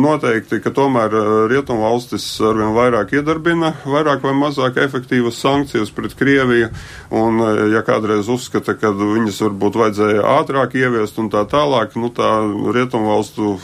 noteikti, 0.00 0.60
ka 0.62 0.72
tomēr 0.74 1.14
Rietumu 1.50 1.84
valstis 1.84 2.26
arvien 2.44 2.74
vairāk 2.76 3.14
iedarbina 3.18 3.74
vairāk 3.84 4.24
vai 4.24 4.34
mazāk 4.36 4.80
efektīvas 4.80 5.40
sankcijas 5.40 5.92
pret 5.94 6.14
Krieviju, 6.18 6.70
un 7.16 7.40
ja 7.72 7.82
kādreiz 7.86 8.28
uzskata, 8.30 8.74
ka 8.78 8.92
viņas 9.14 9.38
varbūt 9.46 9.78
vajadzēja 9.80 10.24
ātrāk 10.36 10.74
ieviest 10.78 11.18
un 11.22 11.30
tā 11.32 11.44
tālāk. 11.48 11.94
Nu, 12.00 12.10
tā 12.14 12.28
rietumvalstu 12.74 13.54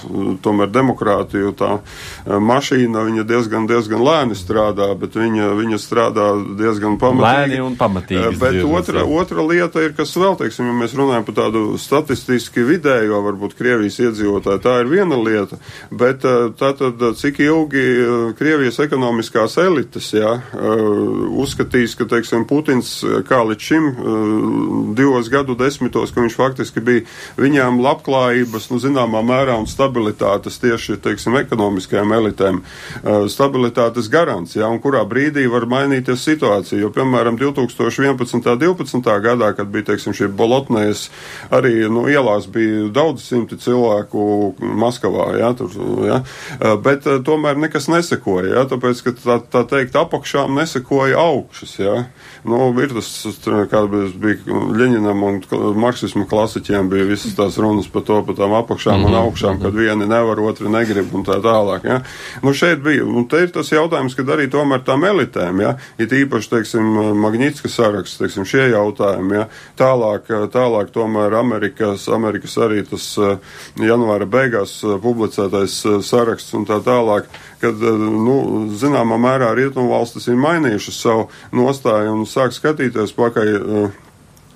tomēr 0.45 0.71
demokrātiju, 0.73 1.53
tā 1.59 1.73
e, 1.77 2.39
mašīna, 2.41 3.03
viņa 3.09 3.27
diezgan, 3.29 3.67
diezgan 3.69 4.03
lēni 4.07 4.39
strādā, 4.39 4.89
bet 4.99 5.17
viņa, 5.19 5.51
viņa 5.59 5.81
strādā 5.83 6.29
diezgan 6.59 6.97
pamatīgi. 7.03 7.53
Lēni 7.53 7.61
un 7.65 7.77
pamatīgi. 7.79 8.23
E, 8.23 8.41
bet 8.41 8.59
otra, 8.65 9.05
otra 9.05 9.47
lieta 9.47 9.85
ir, 9.85 9.95
kas 9.99 10.15
vēl, 10.17 10.39
teiksim, 10.41 10.71
ja 10.71 10.77
mēs 10.81 10.97
runājam 10.99 11.27
par 11.29 11.39
tādu 11.41 11.65
statistiski 11.81 12.65
vidējo, 12.67 13.21
varbūt 13.27 13.57
Krievijas 13.59 14.01
iedzīvotāju, 14.03 14.63
tā 14.65 14.79
ir 14.83 14.91
viena 14.93 15.21
lieta, 15.21 15.61
bet 15.91 16.25
e, 16.27 16.37
tātad 16.59 17.03
cik 17.21 17.43
ilgi 17.45 17.87
Krievijas 18.39 18.81
ekonomiskās 18.85 19.59
elites, 19.63 20.13
jā, 20.17 20.37
uzskatīs, 21.37 21.97
ka, 21.99 22.09
teiksim, 22.11 22.47
Putins 22.49 22.99
kā 23.29 23.43
līdz 23.47 23.67
šim 23.71 23.89
divos 24.97 25.27
pēdējos 25.27 25.31
gadu 25.37 25.57
desmitos, 25.59 26.13
ka 26.13 26.25
viņš 26.25 26.37
faktiski 26.39 26.83
bija 26.85 27.05
viņām 27.41 27.81
labklājības, 27.85 28.71
nu, 28.73 28.81
zināmā 28.83 29.23
mērā 29.27 29.57
un 29.61 29.69
stabilitātes 29.71 30.59
tieši, 30.63 30.99
teiksim, 31.05 31.37
ekonomiskajām 31.41 32.15
elitēm, 32.17 32.63
uh, 32.63 33.27
stabilitātes 33.33 34.11
garants, 34.13 34.57
ja, 34.57 34.71
un 34.73 34.81
kurā 34.83 35.05
brīdī 35.09 35.47
var 35.53 35.69
mainīties 35.71 36.25
situācija, 36.27 36.81
jo, 36.83 36.93
piemēram, 36.95 37.39
2011. 37.41 38.45
12. 38.57 39.13
gadā, 39.25 39.53
kad 39.57 39.71
bija, 39.73 39.91
teiksim, 39.93 40.15
šie 40.17 40.31
bolotnēs, 40.33 41.09
arī, 41.55 41.87
nu, 41.93 42.07
ielās 42.11 42.49
bija 42.53 42.89
daudz 42.95 43.27
simti 43.27 43.59
cilvēku 43.61 44.55
Maskavā, 44.61 45.31
ja, 45.41 45.53
tur, 45.59 45.73
ja, 46.07 46.23
uh, 46.23 46.77
bet 46.83 47.09
uh, 47.09 47.21
tomēr 47.27 47.59
nekas 47.61 47.91
nesekoja, 47.93 48.55
ja, 48.57 48.67
tāpēc, 48.71 49.05
ka 49.07 49.17
tā, 49.21 49.41
tā 49.53 49.65
teikt, 49.71 49.99
apakšām 49.99 50.57
nesekoja 50.57 51.21
augšas, 51.21 51.77
ja. 51.83 51.97
Nu, 52.47 52.71
ir 52.83 52.93
tas, 52.95 53.09
kā 53.71 53.83
bija 53.91 54.61
Ļeņinam 54.77 55.26
un 55.27 55.41
marksismu 55.81 56.27
klasiķiem 56.31 56.91
bija 56.91 57.07
visas 57.09 57.35
tās 57.37 57.59
runas 57.63 57.89
par 57.93 58.05
to, 58.07 58.21
par 58.27 58.37
tām 58.39 58.55
apakšām 58.59 59.01
mm 59.01 59.05
-hmm. 59.05 59.07
un 59.07 59.13
mhm, 59.13 59.23
augšām, 59.27 59.63
kad 59.63 59.75
vieni 59.75 60.07
nevar, 60.07 60.41
otri 60.41 60.69
negrib 60.69 61.15
un 61.15 61.25
tā 61.25 61.41
tālāk. 61.43 61.85
Ja. 61.85 62.01
Nu, 62.43 62.55
šeit 62.55 62.83
bija, 62.83 63.05
un 63.05 63.29
te 63.29 63.43
ir 63.43 63.51
tas 63.51 63.73
jautājums, 63.73 64.15
kad 64.17 64.27
arī 64.27 64.49
tomēr 64.51 64.85
tām 64.85 65.05
elitēm, 65.05 65.61
ja, 65.61 65.77
it 65.99 66.13
īpaši, 66.13 66.51
teiksim, 66.51 66.85
Magnitska 67.21 67.69
saraksts, 67.69 68.19
teiksim, 68.19 68.45
šie 68.45 68.71
jautājumi, 68.71 69.35
ja, 69.35 69.47
tālāk, 69.79 70.49
tālāk 70.53 70.91
tomēr 70.93 71.35
Amerikas, 71.35 72.09
Amerikas 72.09 72.57
arī 72.57 72.83
tas 72.91 73.19
janvāra 73.77 74.27
beigās 74.27 74.83
publicētais 75.03 75.85
saraksts 76.03 76.55
un 76.55 76.67
tā 76.67 76.81
tālāk 76.81 77.25
kad, 77.61 77.83
eh, 77.83 77.99
nu, 77.99 78.37
zināmā 78.77 79.19
mērā 79.21 79.53
rietumvalstis 79.57 80.29
ir 80.31 80.41
mainījušas 80.41 81.01
savu 81.07 81.29
nostāju 81.57 82.17
un 82.19 82.27
sāk 82.29 82.55
skatīties 82.57 83.15
pakaļ 83.17 83.55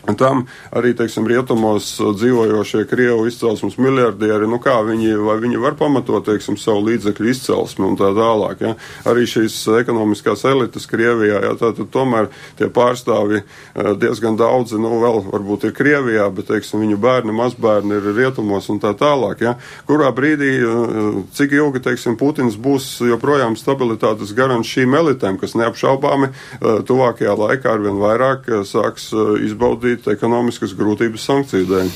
eh, 0.08 0.14
Tam 0.20 0.44
arī, 0.76 0.92
teiksim, 0.96 1.26
rietumos 1.28 1.94
dzīvojošie 1.98 2.84
Krievu 2.90 3.26
izcelsmes 3.28 3.78
miljardieri, 3.80 4.48
nu 4.50 4.58
kā 4.62 4.76
viņi, 4.84 5.14
vai 5.24 5.36
viņi 5.40 5.60
var 5.62 5.76
pamatot, 5.78 6.24
teiksim, 6.26 6.58
savu 6.60 6.82
līdzekļu 6.88 7.30
izcelsmi 7.30 7.86
un 7.88 7.96
tā 8.00 8.10
tālāk, 8.16 8.64
ja. 8.64 8.74
Arī 9.08 9.24
šīs 9.28 9.56
ekonomiskās 9.80 10.44
elites 10.48 10.88
Krievijā, 10.90 11.40
ja, 11.46 11.54
tātad 11.60 11.88
tomēr 11.92 12.28
tie 12.58 12.68
pārstāvi 12.72 13.40
eh, 13.40 13.90
diezgan 14.00 14.38
daudzi, 14.40 14.78
nu 14.80 15.00
vēl 15.02 15.22
varbūt 15.30 15.68
ir 15.68 15.74
Krievijā, 15.76 16.28
bet, 16.34 16.50
teiksim, 16.50 16.84
viņu 16.84 17.00
bērni, 17.00 17.34
mazbērni 17.36 17.98
ir 17.98 18.10
rietumos 18.16 18.68
un 18.72 18.82
tā 18.82 18.92
tālāk, 18.98 19.44
ja. 19.46 19.56
Kurā 19.88 20.12
brīdī, 20.16 20.52
eh, 20.60 21.20
cik 21.36 21.56
ilgi, 21.58 21.84
teiksim, 21.88 22.18
Putins 22.20 22.58
būs 22.60 22.92
joprojām 23.08 23.56
stabilitātes 23.56 24.34
garants 24.36 24.68
šīm 24.68 24.96
elitēm, 25.00 25.40
kas 25.40 25.56
neapšaubāmi 25.56 26.30
eh, 26.30 26.80
tuvākajā 26.86 27.36
laikā 27.44 27.74
arvien 27.74 28.00
vairāk 28.00 28.48
sāks 28.68 29.10
izbaudīt 29.44 29.89
radīt 29.90 30.08
ekonomiskas 30.12 30.74
grūtības 30.78 31.26
sankciju 31.26 31.68
dēļ. 31.68 31.92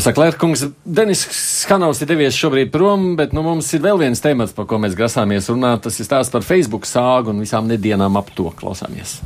Saka, 0.00 0.20
Lērkungs, 0.24 0.66
Denis 0.84 1.24
Skanovs 1.34 2.02
ir 2.02 2.10
devies 2.10 2.38
šobrīd 2.38 2.70
prom, 2.72 3.14
bet 3.16 3.34
nu, 3.36 3.42
mums 3.42 3.72
ir 3.74 3.84
vēl 3.84 4.00
viens 4.00 4.20
temats, 4.20 4.54
par 4.56 4.68
ko 4.70 4.80
mēs 4.82 4.96
grasāmies 4.98 5.50
runāt. 5.50 5.84
Tas 5.86 5.98
ir 6.00 6.08
stāsts 6.08 6.32
par 6.32 6.46
Facebook 6.46 6.88
sāgu 6.88 7.34
un 7.34 7.42
visām 7.42 7.68
nedēļām 7.70 8.18
ap 8.20 8.32
to 8.36 8.50
klausāmies. 8.56 9.20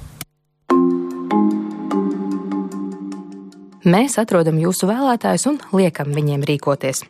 Mēs 3.85 4.15
atrodam 4.17 4.57
jūsu 4.57 4.87
vēlētājus 4.89 5.43
un 5.51 5.59
liekam 5.77 6.15
viņiem 6.17 6.47
rīkoties. 6.49 7.03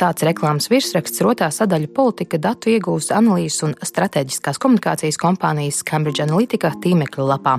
Tāds 0.00 0.24
reklāmas 0.24 0.70
virsraksts 0.72 1.20
rotā 1.20 1.50
sadaļa 1.52 1.90
politika, 1.92 2.40
datu 2.40 2.72
iegūst 2.72 3.12
analīzes 3.12 3.66
un 3.66 3.76
strateģiskās 3.76 4.56
komunikācijas 4.62 5.20
kompānijas 5.20 5.82
Cambridge 5.84 6.24
Analytica 6.24 6.72
tīmekļa 6.80 7.28
lapā. 7.34 7.58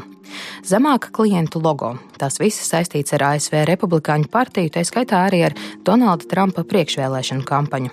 Zemāka 0.65 1.11
klientu 1.13 1.59
logo. 1.61 1.93
Tas 2.17 2.37
viss 2.39 2.63
saistīts 2.65 3.13
ar 3.17 3.25
ASV 3.33 3.63
Republikāņu 3.67 4.29
partiju, 4.31 4.71
tā 4.73 4.83
skaitā 4.87 5.25
arī 5.27 5.41
ar 5.49 5.55
Donalda 5.85 6.27
Trumpa 6.29 6.63
priekšvēlēšanu 6.69 7.43
kampaņu. 7.47 7.91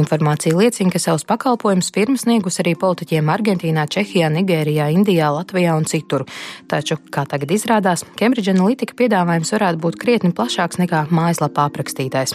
Informācija 0.00 0.56
liecina, 0.58 0.90
ka 0.92 1.00
savus 1.02 1.24
pakalpojumus 1.28 1.92
firma 1.94 2.18
sniegus 2.18 2.58
arī 2.62 2.74
politiķiem 2.80 3.30
Argentīnā, 3.32 3.86
Čehijā, 3.92 4.32
Nigērijā, 4.34 4.88
Indijā, 4.96 5.30
Latvijā 5.36 5.76
un 5.78 5.86
citur. 5.88 6.26
Taču, 6.68 6.98
kā 7.14 7.24
tagad 7.30 7.54
izrādās, 7.54 8.04
Cambridge 8.18 8.50
Analytica 8.52 8.98
piedāvājums 8.98 9.54
varētu 9.54 9.82
būt 9.84 10.00
krietni 10.02 10.32
plašāks 10.34 10.80
nekā 10.82 11.04
mājaslapā 11.14 11.68
aprakstītais. 11.70 12.34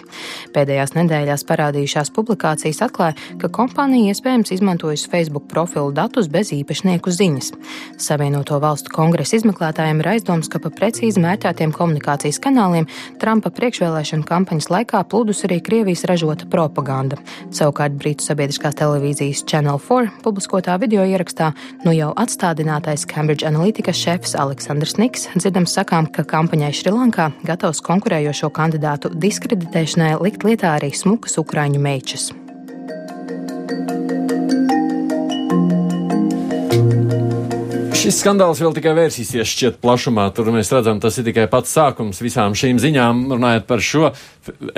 Pēdējās 0.55 0.95
nedēļās 0.95 1.43
parādījušās 1.49 2.11
publikācijas 2.15 2.81
atklāja, 2.87 3.17
ka 3.41 3.51
kompānija 3.53 4.13
iespējams 4.13 4.53
izmantojusi 4.55 5.09
Facebook 5.11 5.49
profilu 5.51 5.91
datus 5.95 6.29
bez 6.31 6.53
īpašnieku 6.55 7.11
ziņas. 7.13 7.51
Savienoto 8.01 8.59
valstu 8.63 8.93
kongresa 8.93 9.37
izmeklētājiem 9.39 10.01
ir 10.03 10.11
aizdoms, 10.15 10.49
ka 10.51 10.61
pa 10.63 10.71
precīzi 10.73 11.21
mērķētiem 11.23 11.73
komunikācijas 11.75 12.39
kanāliem 12.43 12.87
Trumpa 13.21 13.51
priekšvēlēšana 13.57 14.27
kampaņas 14.27 14.69
laikā 14.73 15.03
plūdus 15.11 15.43
arī 15.47 15.59
Krievijas 15.63 16.05
ražota 16.09 16.47
propaganda. 16.51 17.19
Savukārt 17.51 17.97
Brītu 17.99 18.25
sabiedriskās 18.27 18.77
televīzijas 18.79 19.43
Channel 19.49 19.79
4 19.81 20.23
publiskotā 20.23 20.77
video 20.81 21.05
ierakstā 21.07 21.51
nu 21.85 21.93
jau 21.95 22.13
atstādinātais 22.19 23.07
Cambridge 23.09 23.47
Analytica 23.47 23.93
šefs 23.95 24.35
Aleksandrs 24.39 24.97
Niks 25.01 25.27
dzirdams 25.35 25.73
sakām, 25.77 26.09
ka 26.11 26.25
kampaņai 26.27 26.73
Šrilankā 26.75 27.29
gatavs 27.57 27.81
konkurējošo 27.81 28.51
kandidātu 28.53 29.09
diskreditēšanai 29.17 30.19
likt 30.21 30.43
lietā 30.45 30.75
arī 30.77 30.91
smukas 30.93 31.39
ukraiņu 31.41 31.79
meičas. 31.81 32.29
Šis 37.97 38.21
skandāls 38.21 38.61
vēl 38.61 38.75
tikai 38.77 38.93
vērsīsies 38.95 39.49
šķiet 39.49 39.79
plašumā. 39.81 40.27
Tur 40.37 40.51
mēs 40.53 40.69
redzam, 40.71 41.01
tas 41.01 41.17
ir 41.17 41.25
tikai 41.27 41.47
pats 41.49 41.73
sākums 41.73 42.21
visām 42.21 42.53
šīm 42.55 42.77
ziņām. 42.79 43.25
Runājot 43.33 43.65
par 43.67 43.81
šo, 43.83 44.11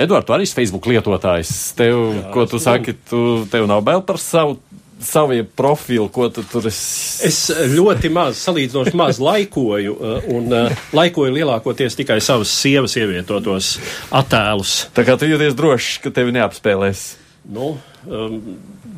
Edvards, 0.00 0.26
tu 0.26 0.34
arī 0.34 0.48
esi 0.48 0.56
Facebook 0.56 0.88
lietotājs. 0.88 1.52
Tev, 1.78 2.00
Jā, 2.16 2.24
ko 2.32 2.48
tu 2.48 2.58
saki, 2.64 2.96
tu, 3.12 3.44
tev 3.52 3.68
nav 3.70 3.84
bail 3.86 4.00
par 4.08 4.18
savu 4.18 4.56
savu 5.00 5.44
profilu, 5.56 6.08
ko 6.08 6.28
tu 6.28 6.44
tur 6.46 6.66
esi? 6.68 7.26
Es 7.28 7.40
ļoti 7.72 8.10
maz, 8.12 8.40
salīdzinoši 8.44 8.96
maz 8.98 9.20
laikoju, 9.22 9.94
uh, 9.96 10.26
un 10.34 10.50
uh, 10.52 10.82
laikoju 10.96 11.34
lielākoties 11.34 11.96
tikai 11.98 12.20
savas 12.24 12.52
sievas 12.52 12.96
ievietotos 13.00 13.76
attēlus. 14.14 14.74
Tā 14.96 15.06
kā 15.08 15.16
tu 15.20 15.28
jūties 15.30 15.56
drošs, 15.58 16.00
ka 16.04 16.12
tevi 16.14 16.36
neapspēlēs? 16.36 17.06
Nu, 17.50 17.72
um, 18.06 18.36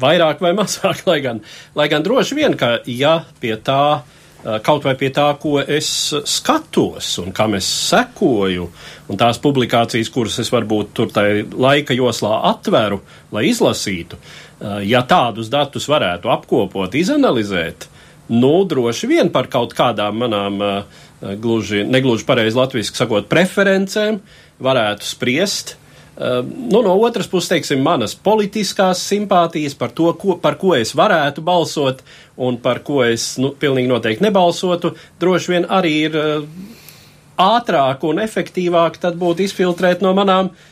vairāk 0.03 0.43
vai 0.43 0.53
mazāk, 0.59 1.07
lai 1.09 1.21
gan, 1.25 1.45
lai 1.79 1.89
gan 1.93 2.05
droši 2.05 2.39
vien, 2.39 2.59
ka 2.59 2.75
ja 2.91 3.21
pie 3.41 3.55
tā 3.63 3.83
uh, 4.03 4.59
kaut 4.67 4.83
vai 4.87 4.97
pie 4.99 5.13
tā, 5.15 5.29
ko 5.39 5.61
es 5.63 5.89
skatos 6.27 7.15
un 7.23 7.31
kam 7.37 7.55
es 7.59 7.69
sekoju, 7.93 8.71
un 9.07 9.21
tās 9.21 9.39
publikācijas, 9.43 10.11
kuras 10.11 10.43
es 10.43 10.51
varbūt 10.51 10.97
tur 10.99 11.15
tajā 11.15 11.47
laika 11.55 11.95
joslā 11.95 12.41
atveru, 12.51 13.05
lai 13.33 13.47
izlasītu, 13.53 14.19
Eh, 14.52 14.52
ja 14.87 15.03
tādus 15.09 15.51
datus 15.53 15.89
varētu 15.91 16.31
apkopot, 16.33 16.95
izanalizēt, 16.95 17.89
nu, 18.33 18.53
droši 18.69 19.11
vien 19.11 19.31
par 19.33 19.49
kaut 19.53 19.75
kādām 19.77 20.21
manām 20.23 20.61
uh, 20.63 21.03
gluži, 21.43 21.85
negluži 21.85 22.27
pareizi 22.27 22.59
latviešu 22.59 22.97
sakot, 22.97 23.29
preferencēm 23.31 24.21
varētu 24.63 25.07
spriest. 25.07 25.77
Nu, 26.13 26.83
no 26.85 26.93
otras 27.01 27.27
puses, 27.27 27.49
teiksim, 27.49 27.81
manas 27.83 28.13
politiskās 28.15 29.01
simpātijas 29.01 29.73
par 29.79 29.95
to, 29.97 30.11
ko, 30.21 30.37
par 30.39 30.59
ko 30.61 30.75
es 30.77 30.93
varētu 30.95 31.41
balsot 31.43 32.03
un 32.37 32.59
par 32.61 32.83
ko 32.85 33.01
es 33.07 33.39
nu, 33.41 33.55
pilnīgi 33.59 33.89
noteikti 33.89 34.27
nebalsotu, 34.27 34.93
droši 35.23 35.55
vien 35.55 35.67
arī 35.73 35.95
ir 36.11 36.19
ātrāk 37.41 38.05
un 38.05 38.21
efektīvāk 38.23 39.01
tad 39.03 39.17
būtu 39.19 39.47
izfiltrēt 39.47 40.05
no 40.05 40.13
manām 40.15 40.53
uh, 40.53 40.69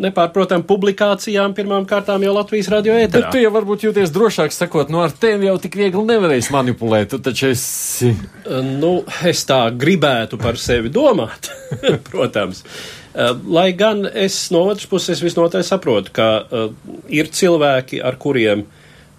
nepārprotam 0.00 0.62
publikācijām 0.66 1.54
pirmām 1.56 1.86
kārtām 1.88 2.22
jau 2.24 2.32
Latvijas 2.36 2.70
radio 2.72 2.94
ēterā. 2.96 3.26
Bet 3.26 3.34
tu 3.34 3.42
jau 3.42 3.50
varbūt 3.54 3.84
jūties 3.88 4.12
drošāk 4.14 4.54
sakot, 4.54 4.90
nu 4.92 5.02
ar 5.02 5.12
tevi 5.12 5.48
jau 5.48 5.56
tik 5.62 5.76
viegli 5.80 6.04
nevarēs 6.06 6.50
manipulēt, 6.54 7.10
tu 7.12 7.20
taču 7.24 7.50
esi. 7.50 8.12
Nu, 8.46 8.92
es 9.26 9.42
tā 9.48 9.62
gribētu 9.74 10.38
par 10.40 10.58
sevi 10.60 10.92
domāt, 10.94 11.50
protams. 12.10 12.62
Lai 13.50 13.72
gan 13.74 14.04
es 14.06 14.38
no 14.54 14.62
otras 14.70 14.86
puses 14.90 15.22
visnotaļ 15.22 15.66
saprotu, 15.66 16.14
ka 16.14 16.28
uh, 16.40 16.70
ir 17.10 17.32
cilvēki, 17.34 17.98
ar 18.06 18.20
kuriem 18.22 18.64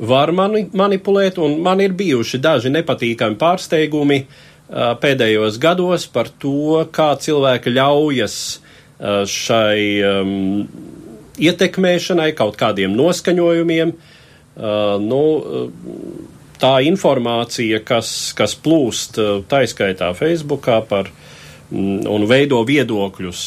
var 0.01 0.31
mani 0.33 0.63
manipulēt, 0.73 1.37
un 1.43 1.59
man 1.61 1.83
ir 1.83 1.93
bijuši 1.93 2.39
daži 2.41 2.71
nepatīkami 2.73 3.37
pārsteigumi 3.41 4.23
pēdējos 4.71 5.57
gados 5.61 6.07
par 6.07 6.31
to, 6.39 6.79
kā 6.95 7.11
cilvēki 7.19 7.73
ļaujas 7.75 8.37
Uh, 8.61 8.70
šai 9.01 9.81
um, 10.05 10.33
ietekmēšanai, 11.41 12.31
kaut 12.37 12.57
kādiem 12.59 12.93
noskaņojumiem. 12.97 13.93
Uh, 14.51 14.99
nu, 15.01 15.21
uh, 15.39 15.71
tā 16.61 16.75
informācija, 16.85 17.79
kas, 17.87 18.33
kas 18.37 18.53
plūst 18.59 19.17
uh, 19.21 19.39
taiskaitā 19.49 20.11
Facebookā 20.17 20.81
par 20.89 21.09
mm, 21.71 22.03
un 22.11 22.27
veido 22.29 22.61
viedokļus 22.67 23.45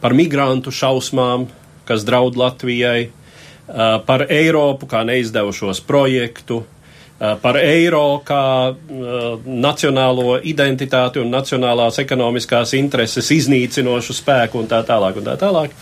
par 0.00 0.16
migrantu 0.16 0.72
šausmām, 0.72 1.46
kas 1.88 2.04
draud 2.08 2.36
Latvijai, 2.40 3.08
uh, 3.08 3.96
par 4.04 4.26
Eiropu 4.28 4.90
kā 4.90 5.04
neizdevušos 5.08 5.80
projektu, 5.88 6.62
uh, 6.64 6.79
par 7.20 7.58
eiro 7.60 8.22
kā 8.24 8.44
uh, 8.72 9.42
nacionālo 9.44 10.38
identitāti 10.40 11.20
un 11.20 11.28
nacionālās 11.28 12.00
ekonomiskās 12.00 12.72
intereses 12.78 13.28
iznīcinošu 13.34 14.16
spēku 14.16 14.62
un 14.62 14.70
tā 14.70 14.80
tālāk 14.88 15.20
un 15.20 15.26
tā 15.28 15.36
tālāk. 15.40 15.74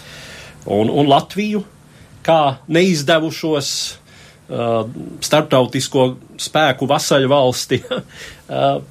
Un, 0.66 0.90
un 0.90 1.06
Latviju 1.06 1.62
kā 2.26 2.58
neizdevušos 2.74 3.70
uh, 4.50 4.82
starptautisko 5.22 6.08
spēku 6.42 6.90
vasaļu 6.90 7.30
valsti. 7.30 7.80
uh, 7.86 8.82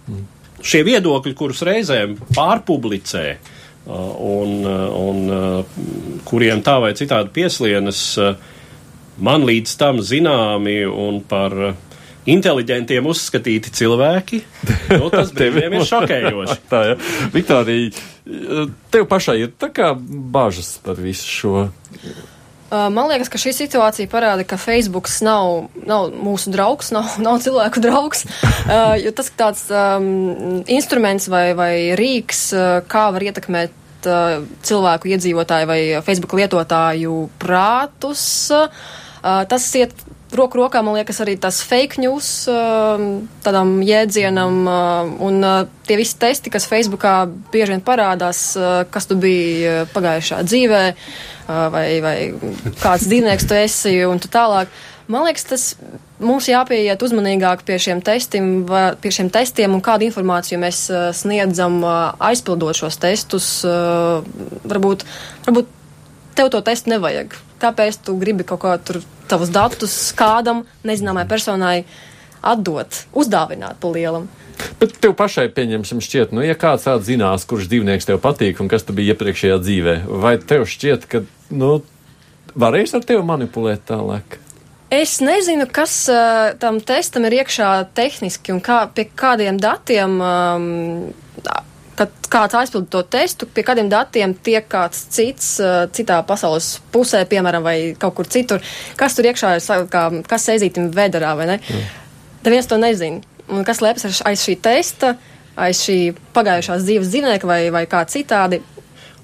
šie 0.70 0.80
viedokļi, 0.88 1.34
kurus 1.36 1.60
reizēm 1.68 2.16
pārpublicē 2.32 3.26
un, 3.84 4.62
un 4.64 5.18
kuriem 6.24 6.62
tā 6.64 6.78
vai 6.80 6.94
citādi 6.96 7.28
pieslienas 7.36 7.98
uh, 8.16 8.30
man 9.18 9.46
līdz 9.46 9.76
tam 9.80 10.00
zināmi 10.02 10.82
un 10.88 11.20
par 11.28 11.74
inteliģentiem 12.24 13.06
uzskatīti 13.08 13.72
cilvēki, 13.74 14.40
nu, 14.96 15.08
tas 15.14 15.32
brīviem 15.36 15.78
ir 15.78 15.88
šokējoši. 15.88 16.60
tā, 16.72 16.82
ja. 16.90 17.00
Viktorija, 17.34 18.04
tev 18.94 19.08
pašai 19.10 19.40
ir 19.44 19.52
tā 19.60 19.70
kā 19.74 19.92
bažas 19.96 20.76
par 20.84 21.00
visu 21.00 21.28
šo. 21.28 21.66
Man 22.74 23.06
liekas, 23.06 23.28
ka 23.30 23.38
šī 23.38 23.52
situācija 23.54 24.10
parāda, 24.10 24.42
ka 24.48 24.56
Facebook 24.58 25.06
nav, 25.22 25.68
nav 25.86 26.08
mūsu 26.16 26.50
draugs, 26.50 26.90
nav, 26.96 27.12
nav 27.26 27.38
cilvēku 27.44 27.82
draugs. 27.84 28.24
jo 29.04 29.14
tas 29.14 29.30
ir 29.30 29.38
tāds 29.38 29.68
um, 29.70 30.64
instruments 30.64 31.28
vai, 31.30 31.46
vai 31.54 31.74
rīks, 32.00 32.48
kā 32.90 33.04
var 33.14 33.28
ietekmēt 33.28 34.08
uh, 34.08 34.42
cilvēku 34.64 35.12
iedzīvotāju 35.12 35.70
vai 35.70 35.80
Facebook 36.08 36.34
lietotāju 36.40 37.28
prātus. 37.38 38.26
Uh, 38.50 39.02
tas 39.48 39.66
iet 39.78 39.94
roku 40.34 40.58
rokā, 40.58 40.82
man 40.84 40.96
liekas, 40.98 41.20
arī 41.22 41.36
tas 41.40 41.60
fake 41.64 42.00
news 42.02 42.28
uh, 42.50 43.00
tādam 43.44 43.76
jēdzienam 43.86 44.56
uh, 44.66 45.12
un 45.24 45.44
tie 45.86 45.98
visi 46.00 46.18
testi, 46.20 46.52
kas 46.52 46.66
Facebookā 46.70 47.14
bieži 47.52 47.76
vien 47.76 47.84
parādās, 47.84 48.46
kas 48.90 49.06
tu 49.10 49.18
biji 49.20 49.86
pagājušā 49.94 50.42
dzīvē 50.46 50.82
vai, 51.46 51.86
vai 52.04 52.16
kāds 52.80 53.06
dzīvnieks 53.06 53.46
tu 53.48 53.56
esi 53.58 53.94
un 54.08 54.20
tu 54.22 54.30
tālāk. 54.32 54.72
Man 55.12 55.26
liekas, 55.26 55.44
tas 55.44 55.64
mums 56.24 56.48
jāpieiet 56.48 57.02
uzmanīgāk 57.04 57.66
pie 57.68 57.76
šiem, 57.76 58.00
testim, 58.04 58.64
pie 59.04 59.12
šiem 59.12 59.28
testiem 59.32 59.76
un 59.76 59.84
kādu 59.84 60.06
informāciju 60.08 60.62
mēs 60.62 60.86
sniedzam 61.20 61.82
aizpildot 61.84 62.80
šos 62.80 62.96
testus. 63.02 63.48
Varbūt, 64.64 65.04
varbūt 65.44 65.72
tev 66.36 66.50
to 66.52 66.60
testu 66.64 66.92
nevajag. 66.92 67.34
Kāpēc 67.62 68.00
tu 68.04 68.16
gribi 68.20 68.46
kaut 68.46 68.62
kā 68.64 68.74
tur 68.82 69.00
tavus 69.30 69.52
datus 69.54 69.96
kādam 70.16 70.64
nezināmai 70.86 71.24
personai 71.30 71.84
atdot, 72.44 73.04
uzdāvināt 73.16 73.80
pa 73.80 73.92
lielam? 73.94 74.28
Bet 74.78 74.98
tev 75.02 75.16
pašai, 75.18 75.48
pieņemsim, 75.54 76.02
šķiet, 76.04 76.34
nu, 76.36 76.42
ja 76.44 76.54
kāds 76.58 76.86
tāds 76.86 77.08
zinās, 77.08 77.46
kurš 77.48 77.66
dzīvnieks 77.72 78.06
tev 78.06 78.20
patīk 78.22 78.60
un 78.62 78.70
kas 78.70 78.86
tu 78.86 78.94
biji 78.94 79.14
iepriekšējā 79.14 79.58
dzīvē, 79.62 79.96
vai 80.22 80.36
tev 80.38 80.66
šķiet, 80.70 81.08
ka, 81.10 81.24
nu, 81.54 81.78
varēs 82.54 82.94
ar 82.94 83.06
tevi 83.06 83.24
manipulēt 83.26 83.86
tālāk? 83.90 84.38
Es 84.94 85.16
nezinu, 85.24 85.66
kas 85.74 85.96
uh, 86.12 86.52
tam 86.60 86.78
testam 86.84 87.26
ir 87.26 87.40
iekšā 87.40 87.70
tehniski 87.96 88.54
un 88.54 88.60
kā, 88.62 88.84
pie 88.94 89.08
kādiem 89.10 89.58
datiem 89.58 90.20
um, 90.22 90.68
kad 91.98 92.12
kāds 92.30 92.56
aizpild 92.58 92.88
to 92.92 93.02
testu, 93.06 93.46
pie 93.46 93.64
kādiem 93.66 93.90
datiem 93.92 94.34
tiek 94.46 94.66
kāds 94.70 95.04
cits, 95.14 95.54
citā 95.94 96.20
pasaules 96.26 96.78
pusē, 96.94 97.22
piemēram, 97.30 97.64
vai 97.64 97.76
kaut 98.00 98.16
kur 98.18 98.30
citur. 98.30 98.64
Kas 98.98 99.16
tur 99.16 99.28
iekšā 99.30 99.54
ir, 99.58 99.86
kā, 99.92 100.08
kas 100.30 100.48
sēzītim 100.50 100.90
vedarā, 100.94 101.34
vai 101.38 101.48
ne? 101.52 101.60
Mm. 101.62 101.86
Neviens 102.44 102.68
to 102.70 102.80
nezina. 102.80 103.22
Un 103.48 103.64
kas 103.66 103.80
slēpjas 103.80 104.22
aiz 104.24 104.42
šī 104.44 104.56
testa, 104.64 105.14
aiz 105.60 105.82
šī 105.84 105.98
pagājušās 106.36 106.84
dzīves 106.86 107.10
dzīvnieka 107.12 107.48
vai, 107.48 107.62
vai 107.74 107.84
kā 107.90 108.02
citādi. 108.08 108.62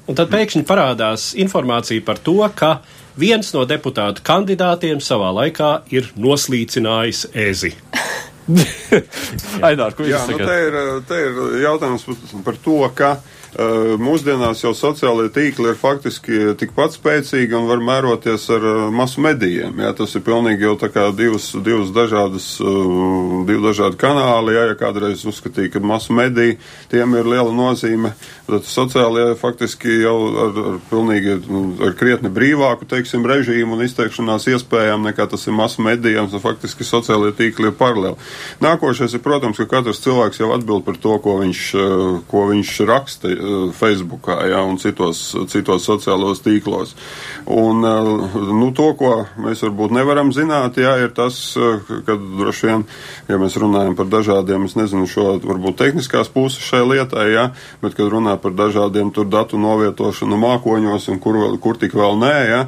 Un 0.09 0.17
tad 0.19 0.31
pēkšņi 0.33 0.65
parādās 0.69 1.31
informācija 1.39 2.05
par 2.05 2.21
to, 2.23 2.39
ka 2.57 2.81
viens 3.21 3.53
no 3.55 3.67
deputātu 3.69 4.25
kandidātiem 4.27 5.03
savā 5.05 5.31
laikā 5.41 5.71
ir 5.95 6.11
noslīcinājis 6.21 7.29
ezi. 7.49 7.75
Aidār, 9.69 9.95
ko 9.97 10.07
jūs 10.07 10.15
Jā, 10.15 10.23
nu, 10.31 10.39
te, 10.41 10.57
ir, 10.67 10.79
te 11.09 11.21
ir 11.27 11.43
jautājums 11.67 12.07
par 12.47 12.59
to, 12.65 12.81
ka 12.97 13.13
Eh, 13.21 13.40
mūsdienās 14.01 14.61
jau 14.63 14.71
sociālajie 14.77 15.33
tīkli 15.35 15.73
ir 15.73 15.79
faktiski 15.79 16.53
tikpat 16.61 16.95
spēcīgi 16.95 17.57
un 17.57 17.67
var 17.67 17.81
mēroties 17.83 18.45
ar 18.55 18.67
eh, 18.71 18.83
masu 18.95 19.25
medijiem. 19.25 19.81
Jā, 19.83 19.91
tas 19.97 20.15
ir 20.15 20.23
pilnīgi 20.27 20.69
jau 20.69 20.77
tā 20.79 20.91
kā 20.93 21.09
divas, 21.17 21.51
divas 21.59 21.91
dažādas, 21.91 22.47
eh, 22.63 22.93
divi 23.49 23.65
dažādi 23.65 23.99
kanāli. 23.99 24.55
Jā, 24.55 24.67
ja 24.71 24.77
kādreiz 24.79 25.25
uzskatīja, 25.27 25.73
ka 25.75 25.83
masu 25.83 26.15
mediji 26.15 26.59
tiem 26.93 27.17
ir 27.19 27.27
liela 27.27 27.51
nozīme, 27.51 28.13
tad 28.47 28.69
sociālajie 28.69 29.35
faktiski 29.41 29.99
jau 30.05 30.15
ar, 30.31 30.63
ar 30.75 30.79
pilnīgi, 30.93 31.41
nu, 31.51 31.65
ar 31.89 31.97
krietni 31.99 32.31
brīvāku, 32.31 32.87
teiksim, 32.91 33.27
režīmu 33.27 33.75
un 33.75 33.85
izteikšanās 33.89 34.47
iespējām 34.55 35.11
nekā 35.11 35.27
tas 35.31 35.49
ir 35.49 35.59
masu 35.59 35.83
medijiem, 35.83 36.31
tad 36.31 36.45
faktiski 36.45 36.87
sociālajie 36.87 37.35
tīkli 37.43 37.73
ir 37.73 37.77
paralēli. 37.79 38.31
Nākošais 38.63 39.19
ir, 39.19 39.25
protams, 39.27 39.59
ka 39.59 39.67
katrs 39.75 40.05
cilvēks 40.07 40.43
jau 40.43 40.53
atbild 40.55 40.87
par 40.87 41.03
to, 41.03 41.19
ko 41.23 41.41
viņš, 41.43 41.67
ko 42.31 42.47
viņš 42.55 42.75
raksta 42.87 43.40
Eh, 43.40 43.40
Facebookā 43.77 44.41
ja, 44.51 44.63
un 44.67 44.79
citos, 44.81 45.23
citos 45.51 45.85
sociālos 45.87 46.43
tīklos. 46.45 46.95
Un, 47.51 47.85
eh, 47.85 48.37
nu, 48.53 48.71
to, 48.77 48.93
ko 48.99 49.13
mēs 49.41 49.65
varbūt 49.65 49.95
nevaram 49.97 50.33
zināt, 50.35 50.79
ja, 50.81 50.97
ir 51.01 51.13
tas, 51.17 51.39
eh, 51.57 51.81
ka 52.07 52.17
droši 52.17 52.67
vien, 52.69 52.85
ja 53.29 53.39
mēs 53.41 53.57
runājam 53.61 53.97
par 53.97 54.07
dažādiem, 54.13 54.65
es 54.69 54.77
nezinu, 54.79 55.09
šo 55.11 55.39
varbūt 55.41 55.79
tehniskās 55.81 56.31
puses 56.33 56.63
šai 56.63 56.83
lietai, 56.87 57.27
ja, 57.33 57.47
bet 57.83 57.97
kad 57.99 58.11
runā 58.13 58.37
par 58.41 58.53
dažādiem 58.53 59.13
tur 59.15 59.27
datu 59.31 59.59
novietošanu 59.59 60.39
mākoņos 60.41 61.09
un 61.11 61.19
kur, 61.19 61.41
kur 61.59 61.79
tik 61.81 61.97
vēl 61.97 62.19
nē, 62.21 62.37
ja, 62.49 62.61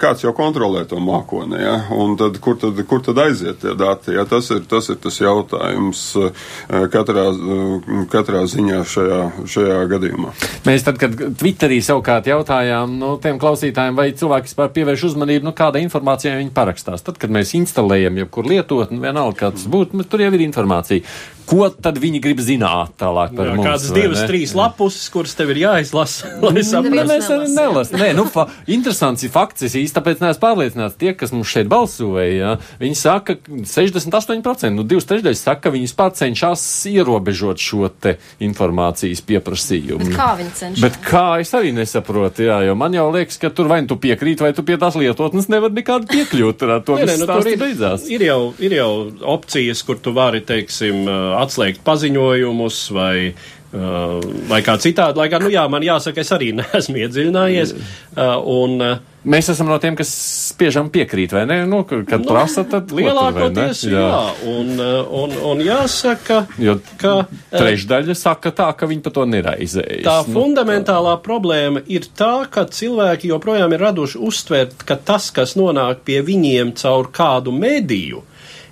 kāds 0.00 0.24
jau 0.24 0.32
kontrolē 0.36 0.86
to 0.88 1.00
mākoni, 1.02 1.60
ja, 1.60 1.76
un 1.94 2.16
tad 2.16 2.40
kur 2.40 2.56
tad, 2.60 2.78
kur 2.88 3.02
tad 3.04 3.18
aiziet 3.18 3.60
tie 3.60 3.74
dati, 3.78 4.14
ja, 4.16 4.24
tas 4.24 4.50
ir 4.50 4.64
tas, 4.68 4.88
ir 4.90 4.96
tas 5.02 5.20
jautājums 5.20 6.02
katrā, 6.92 7.26
katrā 8.10 8.44
ziņā 8.50 8.82
šajā, 8.86 9.22
šajā 9.46 9.78
gadījumā 9.90 10.05
gadījumā. 10.06 10.32
Mēs 10.66 10.84
tad, 10.86 10.98
kad 11.00 11.14
Twitterī 11.40 11.80
savukārt 11.84 12.28
jautājām 12.30 12.96
nu, 13.00 13.14
tiem 13.22 13.40
klausītājiem, 13.42 13.96
vai 13.98 14.10
cilvēki 14.16 14.50
vispār 14.50 14.72
pievērš 14.76 15.06
uzmanību, 15.10 15.48
nu, 15.48 15.54
kādai 15.56 15.84
informācijai 15.86 16.38
viņi 16.40 16.54
parakstās. 16.56 17.04
Tad, 17.06 17.18
kad 17.22 17.32
mēs 17.34 17.54
instalējam 17.58 18.22
jebkur 18.22 18.48
lietotni, 18.50 19.00
vienalga, 19.02 19.46
kāds 19.46 19.66
būtu, 19.70 20.06
tur 20.10 20.24
jau 20.24 20.32
ir 20.32 20.46
informācija. 20.46 21.04
Ko 21.46 21.68
tad 21.70 22.00
viņi 22.02 22.20
grib 22.22 22.40
zināt 22.42 22.96
tālāk 23.00 23.34
par 23.36 23.50
Jā, 23.50 23.54
mums? 23.56 23.66
Kādas 23.66 23.92
divas, 23.94 24.22
ne? 24.22 24.28
trīs 24.30 24.54
lapus, 24.56 24.98
kuras 25.14 25.36
tev 25.38 25.52
ir 25.54 25.62
jāizlasa, 25.62 26.32
lai 26.42 26.64
saprastu? 26.66 27.06
Mēs 27.10 27.30
arī 27.30 27.50
nelasām. 27.54 28.00
Nē, 28.02 28.10
nu, 28.18 28.26
fa 28.30 28.48
interesants 28.66 29.22
ir 29.26 29.32
fakts, 29.34 29.66
es 29.68 29.76
īsti 29.78 29.96
tāpēc 29.98 30.22
neesmu 30.24 30.42
pārliecināts. 30.42 30.98
Tie, 31.00 31.12
kas 31.18 31.34
mums 31.34 31.50
šeit 31.50 31.70
balsoja, 31.70 32.26
ja, 32.26 32.54
viņi 32.80 32.98
saka, 32.98 33.38
68%, 33.46 34.72
nu, 34.74 34.86
divas 34.86 35.06
trešdaļas 35.08 35.44
saka, 35.48 35.66
ka 35.66 35.74
viņi 35.74 35.88
vispār 35.88 36.14
cenšas 36.18 36.64
ierobežot 36.90 37.62
šo 37.62 37.90
te 37.90 38.16
informācijas 38.44 39.22
pieprasījumu. 39.26 40.10
Bet 40.10 40.18
kā 40.18 40.28
viņi 40.40 40.54
cenšas? 40.60 40.82
Bet 40.82 40.98
kā 41.04 41.24
es 41.42 41.54
arī 41.56 41.72
nesaprotu, 41.76 42.46
jā, 42.48 42.58
jo 42.66 42.76
man 42.78 42.96
jau 42.96 43.06
liekas, 43.14 43.38
ka 43.42 43.52
tur 43.54 43.70
vai 43.70 43.80
nu 43.84 43.90
tu 43.92 43.98
piekrīt, 44.02 44.42
vai 44.42 44.52
tu 44.56 44.64
pie 44.66 44.78
tās 44.80 44.98
lietotnes 44.98 45.50
nevar 45.52 45.74
nekādu 45.74 46.10
piekļūt. 46.10 46.66
To 46.86 46.98
nē, 46.98 47.06
nē, 47.06 47.16
nu, 47.22 47.28
tur 47.30 47.50
ir, 47.50 47.58
beidzās. 47.60 48.06
Ir 48.12 48.26
jau, 48.26 48.40
ir 48.62 48.76
jau 48.78 48.90
opcijas, 49.36 49.82
kur 49.86 50.00
tu 50.02 50.12
vari, 50.16 50.42
teiksim, 50.46 51.06
atslēgt 51.42 51.82
paziņojumus 51.86 52.80
vai, 52.96 53.16
uh, 53.32 54.16
vai 54.50 54.62
kā 54.66 54.78
citādi. 54.82 55.20
Lai 55.20 55.28
gan, 55.32 55.44
nu 55.46 55.52
jā, 55.52 55.66
man 55.72 55.84
jāsaka, 55.86 56.24
es 56.24 56.32
arī 56.36 56.52
neesmu 56.60 57.02
iedziļinājies. 57.04 57.76
Uh, 58.16 58.38
un, 58.56 58.80
uh, 58.80 59.12
Mēs 59.26 59.48
esam 59.50 59.66
no 59.66 59.74
tiem, 59.82 59.96
kas 59.98 60.10
spiežam 60.52 60.86
piekrīt, 60.94 61.32
vai 61.34 61.42
ne? 61.50 61.56
Nu, 61.66 61.80
kad 61.82 62.22
nu, 62.22 62.28
prasa, 62.28 62.62
tad 62.70 62.92
lielākoties 62.94 63.80
jā. 63.88 63.98
jā. 63.98 64.20
Un, 64.52 64.68
un, 64.78 65.34
un 65.50 65.62
jāsaka, 65.66 66.44
jo 66.62 66.76
ka 67.00 67.16
trešdaļa 67.50 68.14
saka 68.14 68.52
tā, 68.54 68.68
ka 68.78 68.86
viņi 68.86 69.02
par 69.02 69.16
to 69.16 69.24
neraizējas. 69.32 70.04
Tā 70.06 70.14
nu, 70.28 70.36
fundamentālā 70.36 71.16
tā. 71.16 71.24
problēma 71.26 71.82
ir 71.90 72.06
tā, 72.14 72.46
ka 72.52 72.68
cilvēki 72.70 73.32
joprojām 73.32 73.74
ir 73.74 73.82
raduši 73.88 74.22
uztvert, 74.28 74.86
ka 74.86 74.94
tas, 74.94 75.32
kas 75.34 75.56
nonāk 75.58 76.06
pie 76.06 76.22
viņiem 76.22 76.76
caur 76.78 77.10
kādu 77.10 77.50
mediju, 77.50 78.22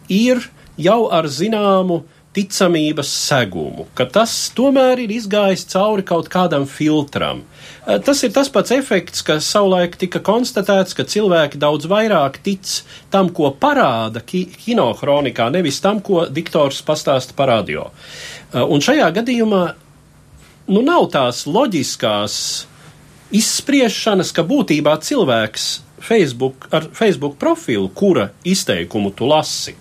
ir 0.07 0.39
jau 0.79 1.01
ar 1.11 1.27
zināmu 1.27 2.05
ticamības 2.35 3.09
segumu, 3.09 3.87
ka 3.95 4.07
tas 4.11 4.33
tomēr 4.57 5.05
ir 5.05 5.13
izgājis 5.15 5.67
cauri 5.71 6.05
kaut 6.07 6.29
kādam 6.33 6.67
filtram. 6.67 7.45
Eh, 7.87 8.01
tas 8.03 8.23
ir 8.27 8.33
tas 8.35 8.51
pats 8.51 8.75
efekts, 8.75 9.23
kas 9.27 9.47
savulaik 9.47 9.95
tika 10.01 10.23
konstatēts, 10.25 10.97
ka 10.97 11.07
cilvēki 11.07 11.61
daudz 11.63 11.87
vairāk 11.91 12.41
tic 12.43 12.81
tam, 13.11 13.31
ko 13.31 13.53
parāda 13.61 14.23
ki 14.25 14.47
kinohronikā, 14.67 15.51
nevis 15.55 15.81
tam, 15.85 16.01
ko 16.01 16.27
diktors 16.27 16.83
pastāsta 16.83 17.37
par 17.37 17.53
radio. 17.53 17.91
Eh, 18.53 18.61
un 18.63 18.83
šajā 18.83 19.13
gadījumā 19.21 19.65
nu, 20.69 20.83
nav 20.83 21.11
tās 21.15 21.45
loģiskās 21.47 22.37
izspriešanas, 23.35 24.33
ka 24.35 24.43
būtībā 24.47 24.99
cilvēks 25.03 25.71
Facebook, 26.05 26.69
ar 26.75 26.89
Facebook 26.93 27.39
profilu, 27.41 27.89
kura 27.89 28.29
izteikumu 28.45 29.13
tu 29.17 29.29
lasi, 29.29 29.75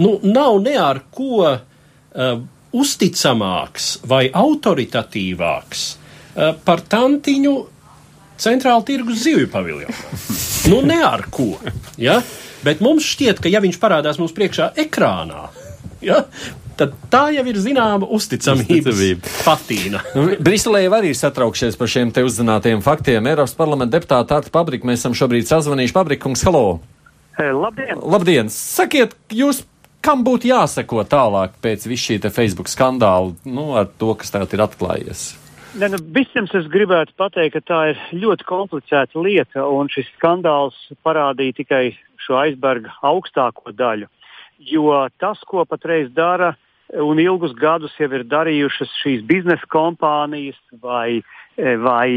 nu, 0.00 0.16
nav 0.24 0.60
ne 0.64 0.76
ar 0.80 1.02
ko 1.14 1.44
uh, 1.46 2.40
uzticamāks 2.76 3.88
vai 4.08 4.26
autoritatīvāks 4.32 5.86
uh, 5.92 6.52
par 6.64 6.84
tantiņu 6.88 7.54
centrāla 8.40 8.84
tirgus 8.86 9.22
zivju 9.24 9.48
paviljonā. 9.52 9.96
nu, 10.70 10.82
ne 10.84 11.00
ar 11.04 11.26
ko. 11.32 11.54
Ja? 12.00 12.20
Bet 12.66 12.82
mums 12.84 13.06
šķiet, 13.06 13.40
ka 13.42 13.52
ja 13.52 13.62
viņš 13.64 13.80
parādās 13.80 14.20
mums 14.20 14.34
priekšā 14.36 14.72
ekrānā, 14.86 15.48
ja? 16.04 16.24
tad 16.76 16.92
tā 17.12 17.22
jau 17.32 17.44
ir 17.48 17.58
zināma 17.60 18.08
uzticamības 18.12 18.98
patīna. 19.46 20.02
Nu, 20.16 20.26
Briselē 20.44 20.82
jau 20.84 20.92
arī 20.98 21.14
ir 21.14 21.16
satraukšies 21.18 21.78
par 21.80 21.88
šiem 21.88 22.12
te 22.12 22.24
uzzinātajiem 22.26 22.82
faktiem. 22.84 23.30
Eiropas 23.30 23.56
parlamenta 23.56 23.96
deputāta 23.96 24.36
Arta 24.40 24.52
Pabrika, 24.52 24.88
mēs 24.88 25.00
esam 25.00 25.16
šobrīd 25.16 25.48
sazvanījuši. 25.48 25.96
Pabrikungs, 25.96 26.44
halo! 26.44 26.66
Labdien! 27.36 28.00
Labdien! 28.00 28.52
Sakiet, 28.52 29.16
jūs 29.32 29.62
kam 30.06 30.22
būtu 30.26 30.50
jāseko 30.52 31.02
tālāk 31.10 31.56
pēc 31.62 31.88
visu 31.90 32.12
šī 32.12 32.30
Facebook 32.30 32.70
skandāla, 32.70 33.34
nu, 33.44 33.72
ar 33.78 33.88
to, 33.98 34.14
kas 34.18 34.30
tagad 34.34 34.54
ir 34.54 34.62
atklājies? 34.66 35.32
Ne, 35.76 35.90
nu, 35.92 35.98
Vispirms 36.14 36.54
es 36.56 36.68
gribētu 36.72 37.12
pateikt, 37.18 37.56
ka 37.56 37.62
tā 37.66 37.80
ir 37.90 38.02
ļoti 38.22 38.46
komplicēta 38.48 39.18
lieta, 39.20 39.64
un 39.66 39.90
šis 39.92 40.08
skandāls 40.14 40.78
parādīja 41.04 41.58
tikai 41.58 41.82
šo 42.22 42.38
aizberga 42.44 42.94
augstāko 43.04 43.74
daļu. 43.76 44.08
Jo 44.70 45.02
tas, 45.20 45.42
ko 45.44 45.66
patreiz 45.68 46.08
dara, 46.16 46.54
un 47.02 47.18
ilgus 47.20 47.52
gadus 47.58 47.92
jau 47.98 48.08
ir 48.14 48.24
darījušas 48.30 48.94
šīs 49.02 49.26
biznesa 49.26 49.68
kompānijas 49.68 50.56
vai, 50.80 51.20
vai 51.58 52.08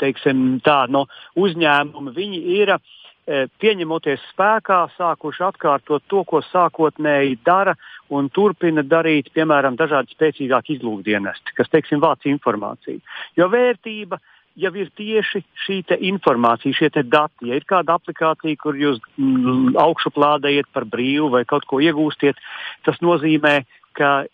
teiksim, 0.00 0.46
tā, 0.64 0.84
no 0.88 1.04
uzņēmumi, 1.36 2.14
viņi 2.14 2.44
ir 2.62 2.76
uh, 2.78 2.94
pieņemoties 3.24 4.20
spēkā, 4.32 4.80
sākuši 4.98 5.44
atkārtot 5.46 6.04
to, 6.12 6.24
ko 6.28 6.42
sākotnēji 6.44 7.38
dara 7.44 7.72
un 8.12 8.28
turpina 8.28 8.84
darīt, 8.84 9.30
piemēram, 9.34 9.78
dažādi 9.80 10.12
spēcīgāki 10.12 10.76
izlūkdienesti, 10.76 11.56
kas, 11.56 11.70
teiksim, 11.72 12.02
vāc 12.04 12.26
informāciju. 12.28 13.00
Jo 13.38 13.48
vērtība 13.52 14.20
jau 14.60 14.70
ir 14.78 14.90
tieši 14.94 15.42
šī 15.64 15.80
informācija, 16.10 16.76
šie 16.76 16.90
dati. 17.02 17.48
Ja 17.48 17.58
ir 17.58 17.66
kāda 17.66 17.96
aplikācija, 17.98 18.60
kur 18.60 18.76
jūs 18.78 19.00
mm, 19.16 19.74
augšuplādējat 19.80 20.70
par 20.72 20.84
brīvu 20.84 21.32
vai 21.34 21.44
kaut 21.48 21.66
ko 21.70 21.80
iegūstiet, 21.82 22.38
tas 22.86 23.00
nozīmē, 23.02 23.62
ka 23.98 24.24
e, 24.24 24.28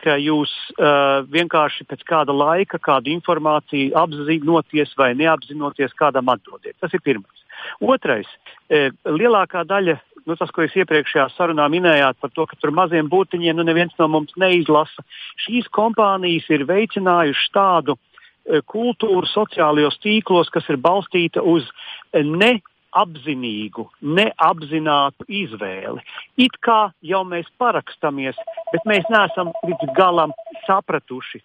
ka 0.00 0.14
jūs 0.16 0.52
uh, 0.76 1.24
vienkārši 1.28 1.84
pēc 1.90 2.04
kāda 2.08 2.32
laika 2.32 2.78
kādu 2.80 3.10
informāciju 3.12 3.96
apzinoties 3.98 4.94
vai 4.96 5.10
neapzinoties 5.18 5.92
kādam 5.98 6.30
atdodiet. 6.32 6.76
Tas 6.80 6.94
ir 6.96 7.02
pirmais. 7.04 7.46
Otrais, 7.80 8.28
e, 8.70 8.90
lielākā 9.04 9.64
daļa, 9.68 9.96
nu, 10.26 10.36
tas, 10.38 10.50
ko 10.54 10.64
jūs 10.64 10.76
iepriekšējā 10.82 11.26
sarunā 11.34 11.66
minējāt 11.72 12.18
par 12.22 12.32
to, 12.34 12.46
ka 12.48 12.58
tur 12.60 12.72
maziem 12.74 13.10
būtiņiem 13.12 13.58
nu, 13.58 13.66
neviens 13.66 13.94
no 14.00 14.08
mums 14.12 14.34
neizlasa, 14.40 15.04
šīs 15.46 15.68
kompānijas 15.74 16.48
ir 16.52 16.66
veicinājušas 16.68 17.52
tādu 17.54 17.96
e, 17.96 18.62
kultūru 18.72 19.26
sociālajos 19.30 20.00
tīklos, 20.04 20.52
kas 20.54 20.68
ir 20.72 20.80
balstīta 20.82 21.44
uz 21.44 21.68
e, 22.12 22.24
ne 22.24 22.56
apzinīgu, 22.96 23.86
neapzinātu 24.16 25.26
izvēli. 25.42 26.02
It 26.40 26.56
kā 26.64 26.86
jau 27.04 27.22
mēs 27.28 27.48
parakstamies, 27.60 28.38
bet 28.72 28.88
mēs 28.88 29.06
neesam 29.12 29.52
līdz 29.66 29.92
galam 29.98 30.34
sapratuši, 30.66 31.42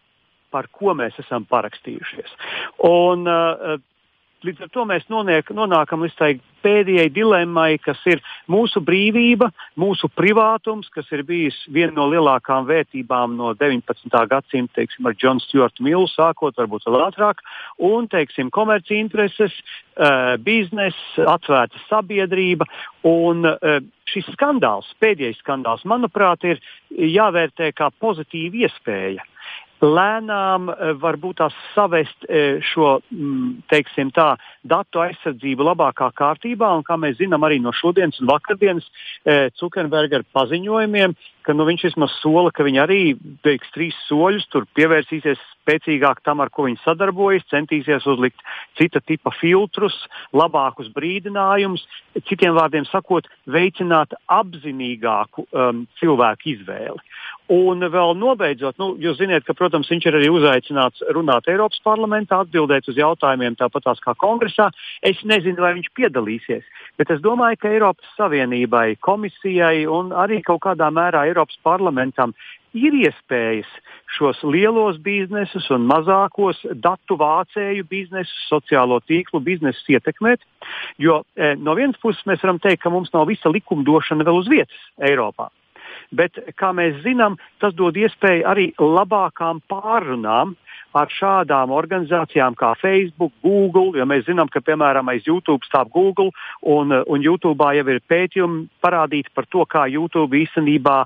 par 0.52 0.68
ko 0.76 0.96
mēs 0.98 1.16
esam 1.22 1.46
parakstījušies. 1.52 2.36
Un, 2.88 3.28
uh, 3.28 3.78
Līdz 4.42 4.64
ar 4.66 4.70
to 4.74 4.84
mēs 4.90 5.04
noniek, 5.06 5.46
nonākam 5.54 6.02
līdz 6.02 6.16
tai 6.18 6.30
pēdējai 6.66 7.12
dilemmai, 7.14 7.76
kas 7.82 8.00
ir 8.10 8.24
mūsu 8.50 8.82
brīvība, 8.82 9.52
mūsu 9.78 10.10
privātums, 10.18 10.90
kas 10.94 11.06
ir 11.14 11.22
bijis 11.28 11.60
viena 11.70 11.94
no 12.00 12.08
lielākām 12.10 12.66
vērtībām 12.66 13.36
no 13.38 13.52
19. 13.60 14.10
gadsimta, 14.32 14.80
teiksim, 14.80 15.06
ar 15.06 15.18
Johnu 15.22 15.46
Stuartu 15.46 15.86
Millu 15.86 16.10
sākot, 16.10 16.58
varbūt 16.58 16.90
vēl 16.90 17.06
ātrāk, 17.06 17.46
un, 17.86 18.10
teiksim, 18.10 18.50
komerci 18.50 18.98
intereses, 18.98 19.54
uh, 19.62 20.34
biznesa, 20.42 21.28
atvērta 21.36 21.86
sabiedrība. 21.86 22.66
Un, 23.06 23.46
uh, 23.46 23.78
šis 24.10 24.26
skandāls, 24.34 24.90
pēdējais 25.02 25.38
skandāls, 25.46 25.86
manuprāt, 25.86 26.50
ir 26.50 26.58
jāvērtē 26.90 27.70
kā 27.78 27.94
pozitīva 28.02 28.66
iespēja 28.66 29.30
lēnām 29.82 30.70
eh, 30.70 30.94
varbūt 31.02 31.40
tās 31.42 31.58
savest 31.76 32.28
eh, 32.30 32.62
šo 32.66 33.00
mm, 33.02 33.66
teiksim, 33.72 34.12
tā, 34.16 34.36
datu 34.64 35.04
aizsardzību 35.04 35.66
labākā 35.72 36.12
kārtībā. 36.18 36.70
Un, 36.78 36.86
kā 36.88 36.98
mēs 37.02 37.18
zinām 37.20 37.46
arī 37.48 37.60
no 37.62 37.74
šodienas 37.76 38.22
un 38.22 38.30
vakardienas 38.32 38.88
Zuckerberga 39.60 40.22
paziņojumiem, 40.34 41.14
ka 41.46 41.56
nu, 41.58 41.66
viņš 41.68 41.88
vismaz 41.90 42.14
sola, 42.22 42.52
ka 42.54 42.66
viņi 42.68 42.82
arī 42.84 43.00
veiks 43.46 43.72
trīs 43.76 43.98
soļus, 44.08 44.48
tur 44.54 44.68
pievērsīsies 44.78 45.42
spēcīgāk 45.62 46.22
tam, 46.26 46.42
ar 46.42 46.50
ko 46.54 46.66
viņi 46.68 46.82
sadarbojas, 46.84 47.48
centīsies 47.52 48.08
uzlikt 48.10 48.42
cita 48.80 49.02
tipa 49.06 49.34
filtrus, 49.40 49.96
labākus 50.34 50.90
brīdinājumus, 50.96 51.84
citiem 52.28 52.56
vārdiem 52.58 52.88
sakot, 52.90 53.30
veicināt 53.46 54.16
apzinīgāku 54.32 55.46
um, 55.52 55.86
cilvēku 56.02 56.56
izvēli. 56.56 57.12
Un 57.52 57.84
vēl 57.92 58.14
nobeidzot, 58.16 58.78
nu, 58.80 58.94
jūs 59.02 59.18
zināt, 59.20 59.44
ka, 59.44 59.54
protams, 59.58 59.90
viņš 59.92 60.06
ir 60.08 60.18
arī 60.22 60.30
uzaicināts 60.32 61.04
runāt 61.12 61.50
Eiropas 61.52 61.82
parlamentā, 61.84 62.40
atbildēt 62.46 62.88
uz 62.88 62.96
jautājumiem 62.96 63.58
tāpat 63.60 63.90
kā 64.00 64.14
kongresā. 64.16 64.70
Es 65.04 65.20
nezinu, 65.28 65.60
vai 65.60 65.74
viņš 65.76 65.90
piedalīsies, 65.98 66.64
bet 67.02 67.12
es 67.12 67.20
domāju, 67.20 67.60
ka 67.60 67.74
Eiropas 67.74 68.14
Savienībai, 68.16 68.96
komisijai 69.04 69.84
un 69.84 70.14
arī 70.16 70.40
kaut 70.48 70.62
kādā 70.64 70.88
mērā 70.96 71.26
Eiropas 71.32 71.58
parlamentam 71.66 72.36
ir 72.78 72.96
iespējas 73.02 73.70
šos 74.16 74.42
lielos 74.48 75.00
biznesus 75.04 75.68
un 75.74 75.88
mazākos 75.90 76.62
datu 76.84 77.18
vācēju 77.20 77.88
biznesus, 77.90 78.46
sociālo 78.52 79.02
tīklu 79.08 79.42
biznesus 79.44 79.88
ietekmēt. 79.92 80.44
Jo 81.02 81.22
e, 81.36 81.56
no 81.60 81.76
vienas 81.80 82.00
puses 82.04 82.24
mēs 82.30 82.44
varam 82.44 82.62
teikt, 82.64 82.84
ka 82.84 82.94
mums 82.94 83.12
nav 83.16 83.28
visa 83.32 83.52
likumdošana 83.52 84.28
vēl 84.28 84.44
uz 84.44 84.52
vietas 84.52 84.88
Eiropā. 85.02 85.50
Bet, 86.12 86.36
kā 86.60 86.74
mēs 86.76 87.00
zinām, 87.06 87.38
tas 87.64 87.76
dod 87.78 87.96
iespēju 87.96 88.44
arī 88.52 88.66
labākām 88.80 89.62
pārunām 89.72 90.56
ar 90.92 91.08
šādām 91.08 91.72
organizācijām 91.72 92.56
kā 92.60 92.74
Facebook, 92.82 93.32
Google, 93.44 93.96
jo 93.96 94.06
mēs 94.08 94.26
zinām, 94.28 94.50
ka 94.52 94.60
piemēram 94.66 95.08
aiz 95.14 95.28
YouTube 95.28 95.64
stāv 95.68 95.92
Google 95.94 96.34
un, 96.68 96.92
un 96.92 97.24
YouTube 97.24 97.70
jau 97.78 97.86
ir 97.94 98.02
pētījumi 98.12 98.66
parādīti 98.84 99.32
par 99.34 99.48
to, 99.48 99.64
kā 99.64 99.86
YouTube 99.88 100.36
īstenībā 100.42 100.98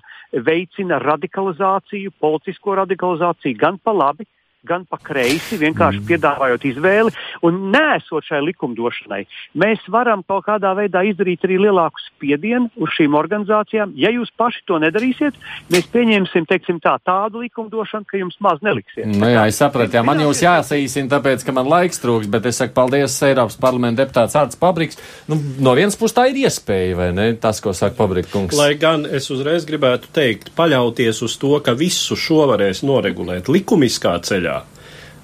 veicina 0.46 0.98
radikalizāciju, 1.04 2.16
politisko 2.20 2.80
radikalizāciju 2.82 3.62
gan 3.62 3.78
pa 3.78 3.94
labi, 3.94 4.26
gan 4.68 4.86
pa 4.90 5.00
kreisi, 5.02 5.60
vienkārši 5.62 6.02
mm. 6.02 6.08
piedāvājot 6.10 6.68
izvēli. 6.72 7.14
Un 7.46 7.70
nesot 7.74 8.26
šai 8.26 8.42
likumdošanai, 8.50 9.24
mēs 9.62 9.86
varam 9.92 10.24
kaut 10.28 10.46
kādā 10.48 10.74
veidā 10.78 11.04
izdarīt 11.10 11.46
arī 11.48 11.60
lielāku 11.66 12.02
spiedienu 12.04 12.72
uz 12.82 12.94
šīm 12.98 13.16
organizācijām. 13.18 13.94
Ja 14.00 14.12
jūs 14.14 14.32
paši 14.38 14.64
to 14.70 14.80
nedarīsiet, 14.84 15.38
mēs 15.74 15.90
pieņemsim 15.94 16.48
teiksim, 16.50 16.80
tā, 16.84 16.96
tādu 17.06 17.44
likumdošanu, 17.46 18.08
ka 18.10 18.20
jums 18.22 18.38
maz 18.44 18.62
neliksies. 18.66 19.08
Nu, 19.16 19.30
jā, 19.32 19.46
es 19.50 19.60
sapratu, 19.62 19.98
jā, 19.98 20.04
man 20.06 20.22
jūs 20.24 20.44
jāsīsina, 20.46 21.12
tāpēc, 21.16 21.46
ka 21.46 21.56
man 21.56 21.70
laiks 21.72 22.02
trūks, 22.04 22.30
bet 22.32 22.50
es 22.50 22.62
saku 22.62 22.76
paldies 22.78 23.18
Eiropas 23.26 23.58
parlamenta 23.62 24.04
deputāts 24.04 24.38
Ārts 24.40 24.60
Pabriks. 24.60 25.00
Nu, 25.30 25.38
no 25.64 25.76
vienas 25.78 25.98
puses 26.00 26.16
tā 26.18 26.28
ir 26.32 26.42
iespēja, 26.46 26.98
vai 27.00 27.10
ne? 27.16 27.28
Tas, 27.42 27.62
ko 27.64 27.74
saka 27.76 27.98
Pabrika 27.98 28.32
kungs. 28.34 28.56
Lai 28.58 28.74
gan 28.80 29.06
es 29.06 29.30
uzreiz 29.34 29.68
gribētu 29.68 30.12
teikt, 30.16 30.52
paļauties 30.58 31.22
uz 31.26 31.38
to, 31.42 31.54
ka 31.66 31.76
visu 31.78 32.18
šo 32.20 32.46
varēs 32.52 32.84
noregulēt 32.88 33.52
likumiskā 33.52 34.16
ceļā 34.26 34.55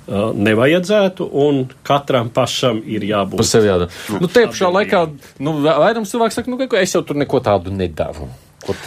nevajadzētu, 0.08 1.28
un 1.44 1.66
katram 1.88 2.32
pašam 2.34 2.82
ir 2.86 3.06
jābūt. 3.08 3.42
Par 3.42 3.50
sevi 3.50 3.70
jādara. 3.70 3.92
Nu, 4.18 4.30
te 4.32 4.48
pašā 4.50 4.72
laikā, 4.74 5.04
nu, 5.44 5.58
vairums 5.66 6.14
cilvēku 6.14 6.38
saka, 6.38 6.52
nu, 6.52 6.62
ka 6.72 6.82
es 6.82 6.96
jau 6.96 7.04
tur 7.06 7.20
neko 7.22 7.44
tādu 7.46 7.74
nedaru. 7.76 8.30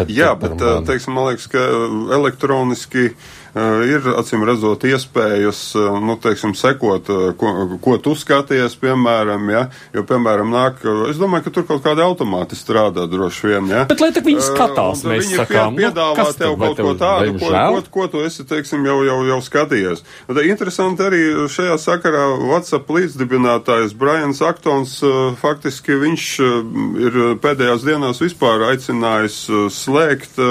Jā, 0.07 0.37
bet, 0.39 0.61
teiksim, 0.87 1.17
man 1.17 1.33
liekas, 1.33 1.49
ka 1.51 1.63
elektroniski 2.15 3.09
uh, 3.11 3.33
ir 3.55 4.07
acīm 4.19 4.43
redzot 4.47 4.83
iespējas, 4.89 5.61
eh, 5.79 5.99
nu, 6.03 6.17
teiksim, 6.19 6.55
sekot, 6.59 7.09
eh, 7.09 7.33
ko, 7.39 7.79
ko 7.83 7.97
tu 8.03 8.15
skaties, 8.19 8.75
piemēram, 8.81 9.51
ja, 9.53 9.63
jo, 9.95 10.03
piemēram, 10.03 10.51
nāk, 10.51 10.83
es 11.11 11.21
domāju, 11.21 11.47
ka 11.47 11.51
tur 11.55 11.67
kaut 11.69 11.85
kādi 11.85 12.03
automāti 12.03 12.59
strādā 12.59 13.07
droši 13.11 13.53
vien, 13.53 13.71
ja. 13.71 13.85
Bet, 13.91 14.03
lai 14.03 14.11
tak 14.15 14.27
viņi 14.27 14.43
skatās, 14.43 15.05
mēs 15.07 15.29
viņi 15.29 15.39
sakām, 15.39 15.79
pie, 15.79 15.87
piedāvā 15.87 16.27
nu, 16.27 16.35
tev 16.41 16.57
kaut 16.59 16.83
ko 16.83 16.95
tādu, 16.99 17.37
ko, 17.39 17.53
ko, 17.53 17.83
ko 17.95 18.09
tu 18.11 18.25
esi, 18.27 18.47
teiksim, 18.49 18.83
jau, 18.91 18.99
jau, 19.07 19.21
jau 19.31 19.39
skatījies. 19.45 20.03
Un, 20.29 20.43
interesanti 20.43 21.07
arī 21.07 21.23
šajā 21.55 21.79
sakarā 21.79 22.27
WhatsApp 22.43 22.91
līdzdibinātājs 22.91 23.95
Brians 23.99 24.43
Aktons, 24.43 24.97
faktiski 25.39 25.95
viņš 26.03 26.27
ir 27.05 27.21
pēdējās 27.43 27.87
dienās 27.87 28.23
vispār 28.23 28.67
aicinājis 28.73 29.39
slēgt 29.75 30.43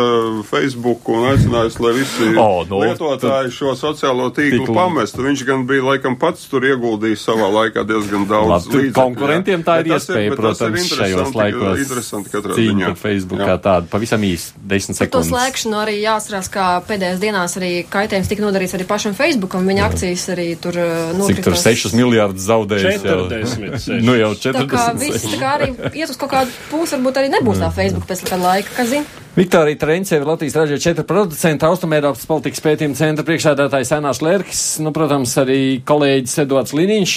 Facebook 0.48 1.12
un 1.12 1.28
aicinājis, 1.34 1.80
lai 1.84 1.96
visi 2.00 2.32
oh, 2.40 2.64
no 2.70 2.93
lietotāji 3.02 3.54
šo 3.54 3.74
sociālo 3.80 4.30
tīklu, 4.34 4.64
tīklu 4.64 4.76
pamestu. 4.78 5.24
Viņš 5.26 5.44
gan 5.48 5.66
bija 5.70 5.86
laikam 5.88 6.18
pats 6.20 6.46
tur 6.52 6.66
ieguldījis 6.68 7.24
savā 7.28 7.50
laikā 7.54 7.86
diezgan 7.88 8.28
daudz 8.30 8.68
līdzekļu. 8.70 8.94
Konkurentiem 8.98 9.66
tā 9.66 9.80
ir 9.82 9.92
iespēja, 9.94 10.36
protams, 10.38 10.88
šajos 10.92 11.34
laikos. 11.38 11.82
Interesanti 11.86 12.34
katrā 12.34 12.58
ziņā. 12.60 12.92
Facebook 13.00 13.44
kā 13.44 13.58
tāda, 13.64 13.90
pavisam 13.92 14.24
īsi, 14.28 14.54
10 14.60 15.00
sekundes. 15.00 15.04
Par 15.04 15.14
to 15.16 15.24
slēgšanu 15.30 15.80
arī 15.82 15.98
jāsarās, 16.02 16.52
kā 16.54 16.68
pēdējās 16.88 17.24
dienās 17.24 17.58
arī 17.60 17.72
kaitējums 17.94 18.32
tika 18.32 18.46
nodarīts 18.46 18.78
arī 18.78 18.88
pašam 18.90 19.18
Facebookam. 19.18 19.68
Viņa 19.70 19.88
akcijas 19.90 20.28
arī 20.36 20.48
tur 20.60 20.78
nokritās. 21.18 21.34
Cik 21.34 21.44
tur 21.50 21.60
6 21.64 21.98
miljārdus 22.00 22.48
zaudējis? 22.50 23.04
40. 23.08 24.00
nu 24.08 24.18
jau 24.20 24.32
40. 24.36 24.62
Tā 24.62 24.68
kā 24.70 24.86
viss 25.00 25.28
tā 25.32 25.42
kā 25.42 25.58
arī 25.58 25.74
iet 25.94 26.10
uz 26.10 26.20
kaut 26.20 26.34
kādu 26.36 26.56
pusi, 26.72 26.98
varbūt 26.98 27.22
arī 27.22 27.34
nebūs 27.38 27.62
tā 27.64 27.74
Facebook 27.76 28.08
pēc 28.10 28.26
kāda 28.28 28.42
laika, 28.44 28.78
kas 28.78 28.94
zina. 28.94 29.23
Viktorija 29.34 29.80
Trenceva, 29.82 30.28
Latvijas 30.30 30.54
raidījuma 30.60 30.82
4 30.84 31.04
producenta, 31.10 31.66
Austrumēropas 31.72 32.28
politikas 32.30 32.62
pētījuma 32.62 32.94
centra 32.94 33.24
priekšsēdētājs 33.26 33.90
Sēnās 33.90 34.20
Lērkis, 34.22 34.60
nu, 34.86 34.92
protams, 34.94 35.34
arī 35.42 35.58
kolēģis 35.90 36.44
Edvards 36.44 36.76
Liniņš, 36.78 37.14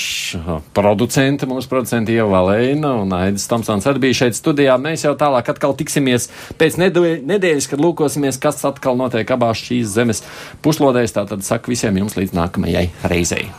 producenta, 0.78 1.44
mūsu 1.50 1.68
producenta 1.68 2.14
Ieva 2.14 2.30
Valēna 2.38 2.94
un 3.02 3.12
Aidis 3.18 3.44
Tomsons 3.52 3.84
arī 3.92 4.06
bija 4.06 4.22
šeit 4.22 4.40
studijā. 4.40 4.78
Mēs 4.80 5.04
jau 5.04 5.12
tālāk 5.20 5.52
atkal 5.52 5.76
tiksimies 5.76 6.30
pēc 6.56 6.80
nedēļas, 6.80 7.68
kad 7.74 7.84
lūkosimies, 7.84 8.40
kas 8.40 8.64
atkal 8.64 8.96
notiek 8.96 9.36
abās 9.36 9.60
šīs 9.68 9.92
zemes 9.98 10.24
puslodēs. 10.64 11.12
Tātad 11.20 11.44
saku 11.44 11.76
visiem 11.76 12.00
jums 12.00 12.16
līdz 12.16 12.32
nākamajai 12.40 12.88
reizei. 13.12 13.50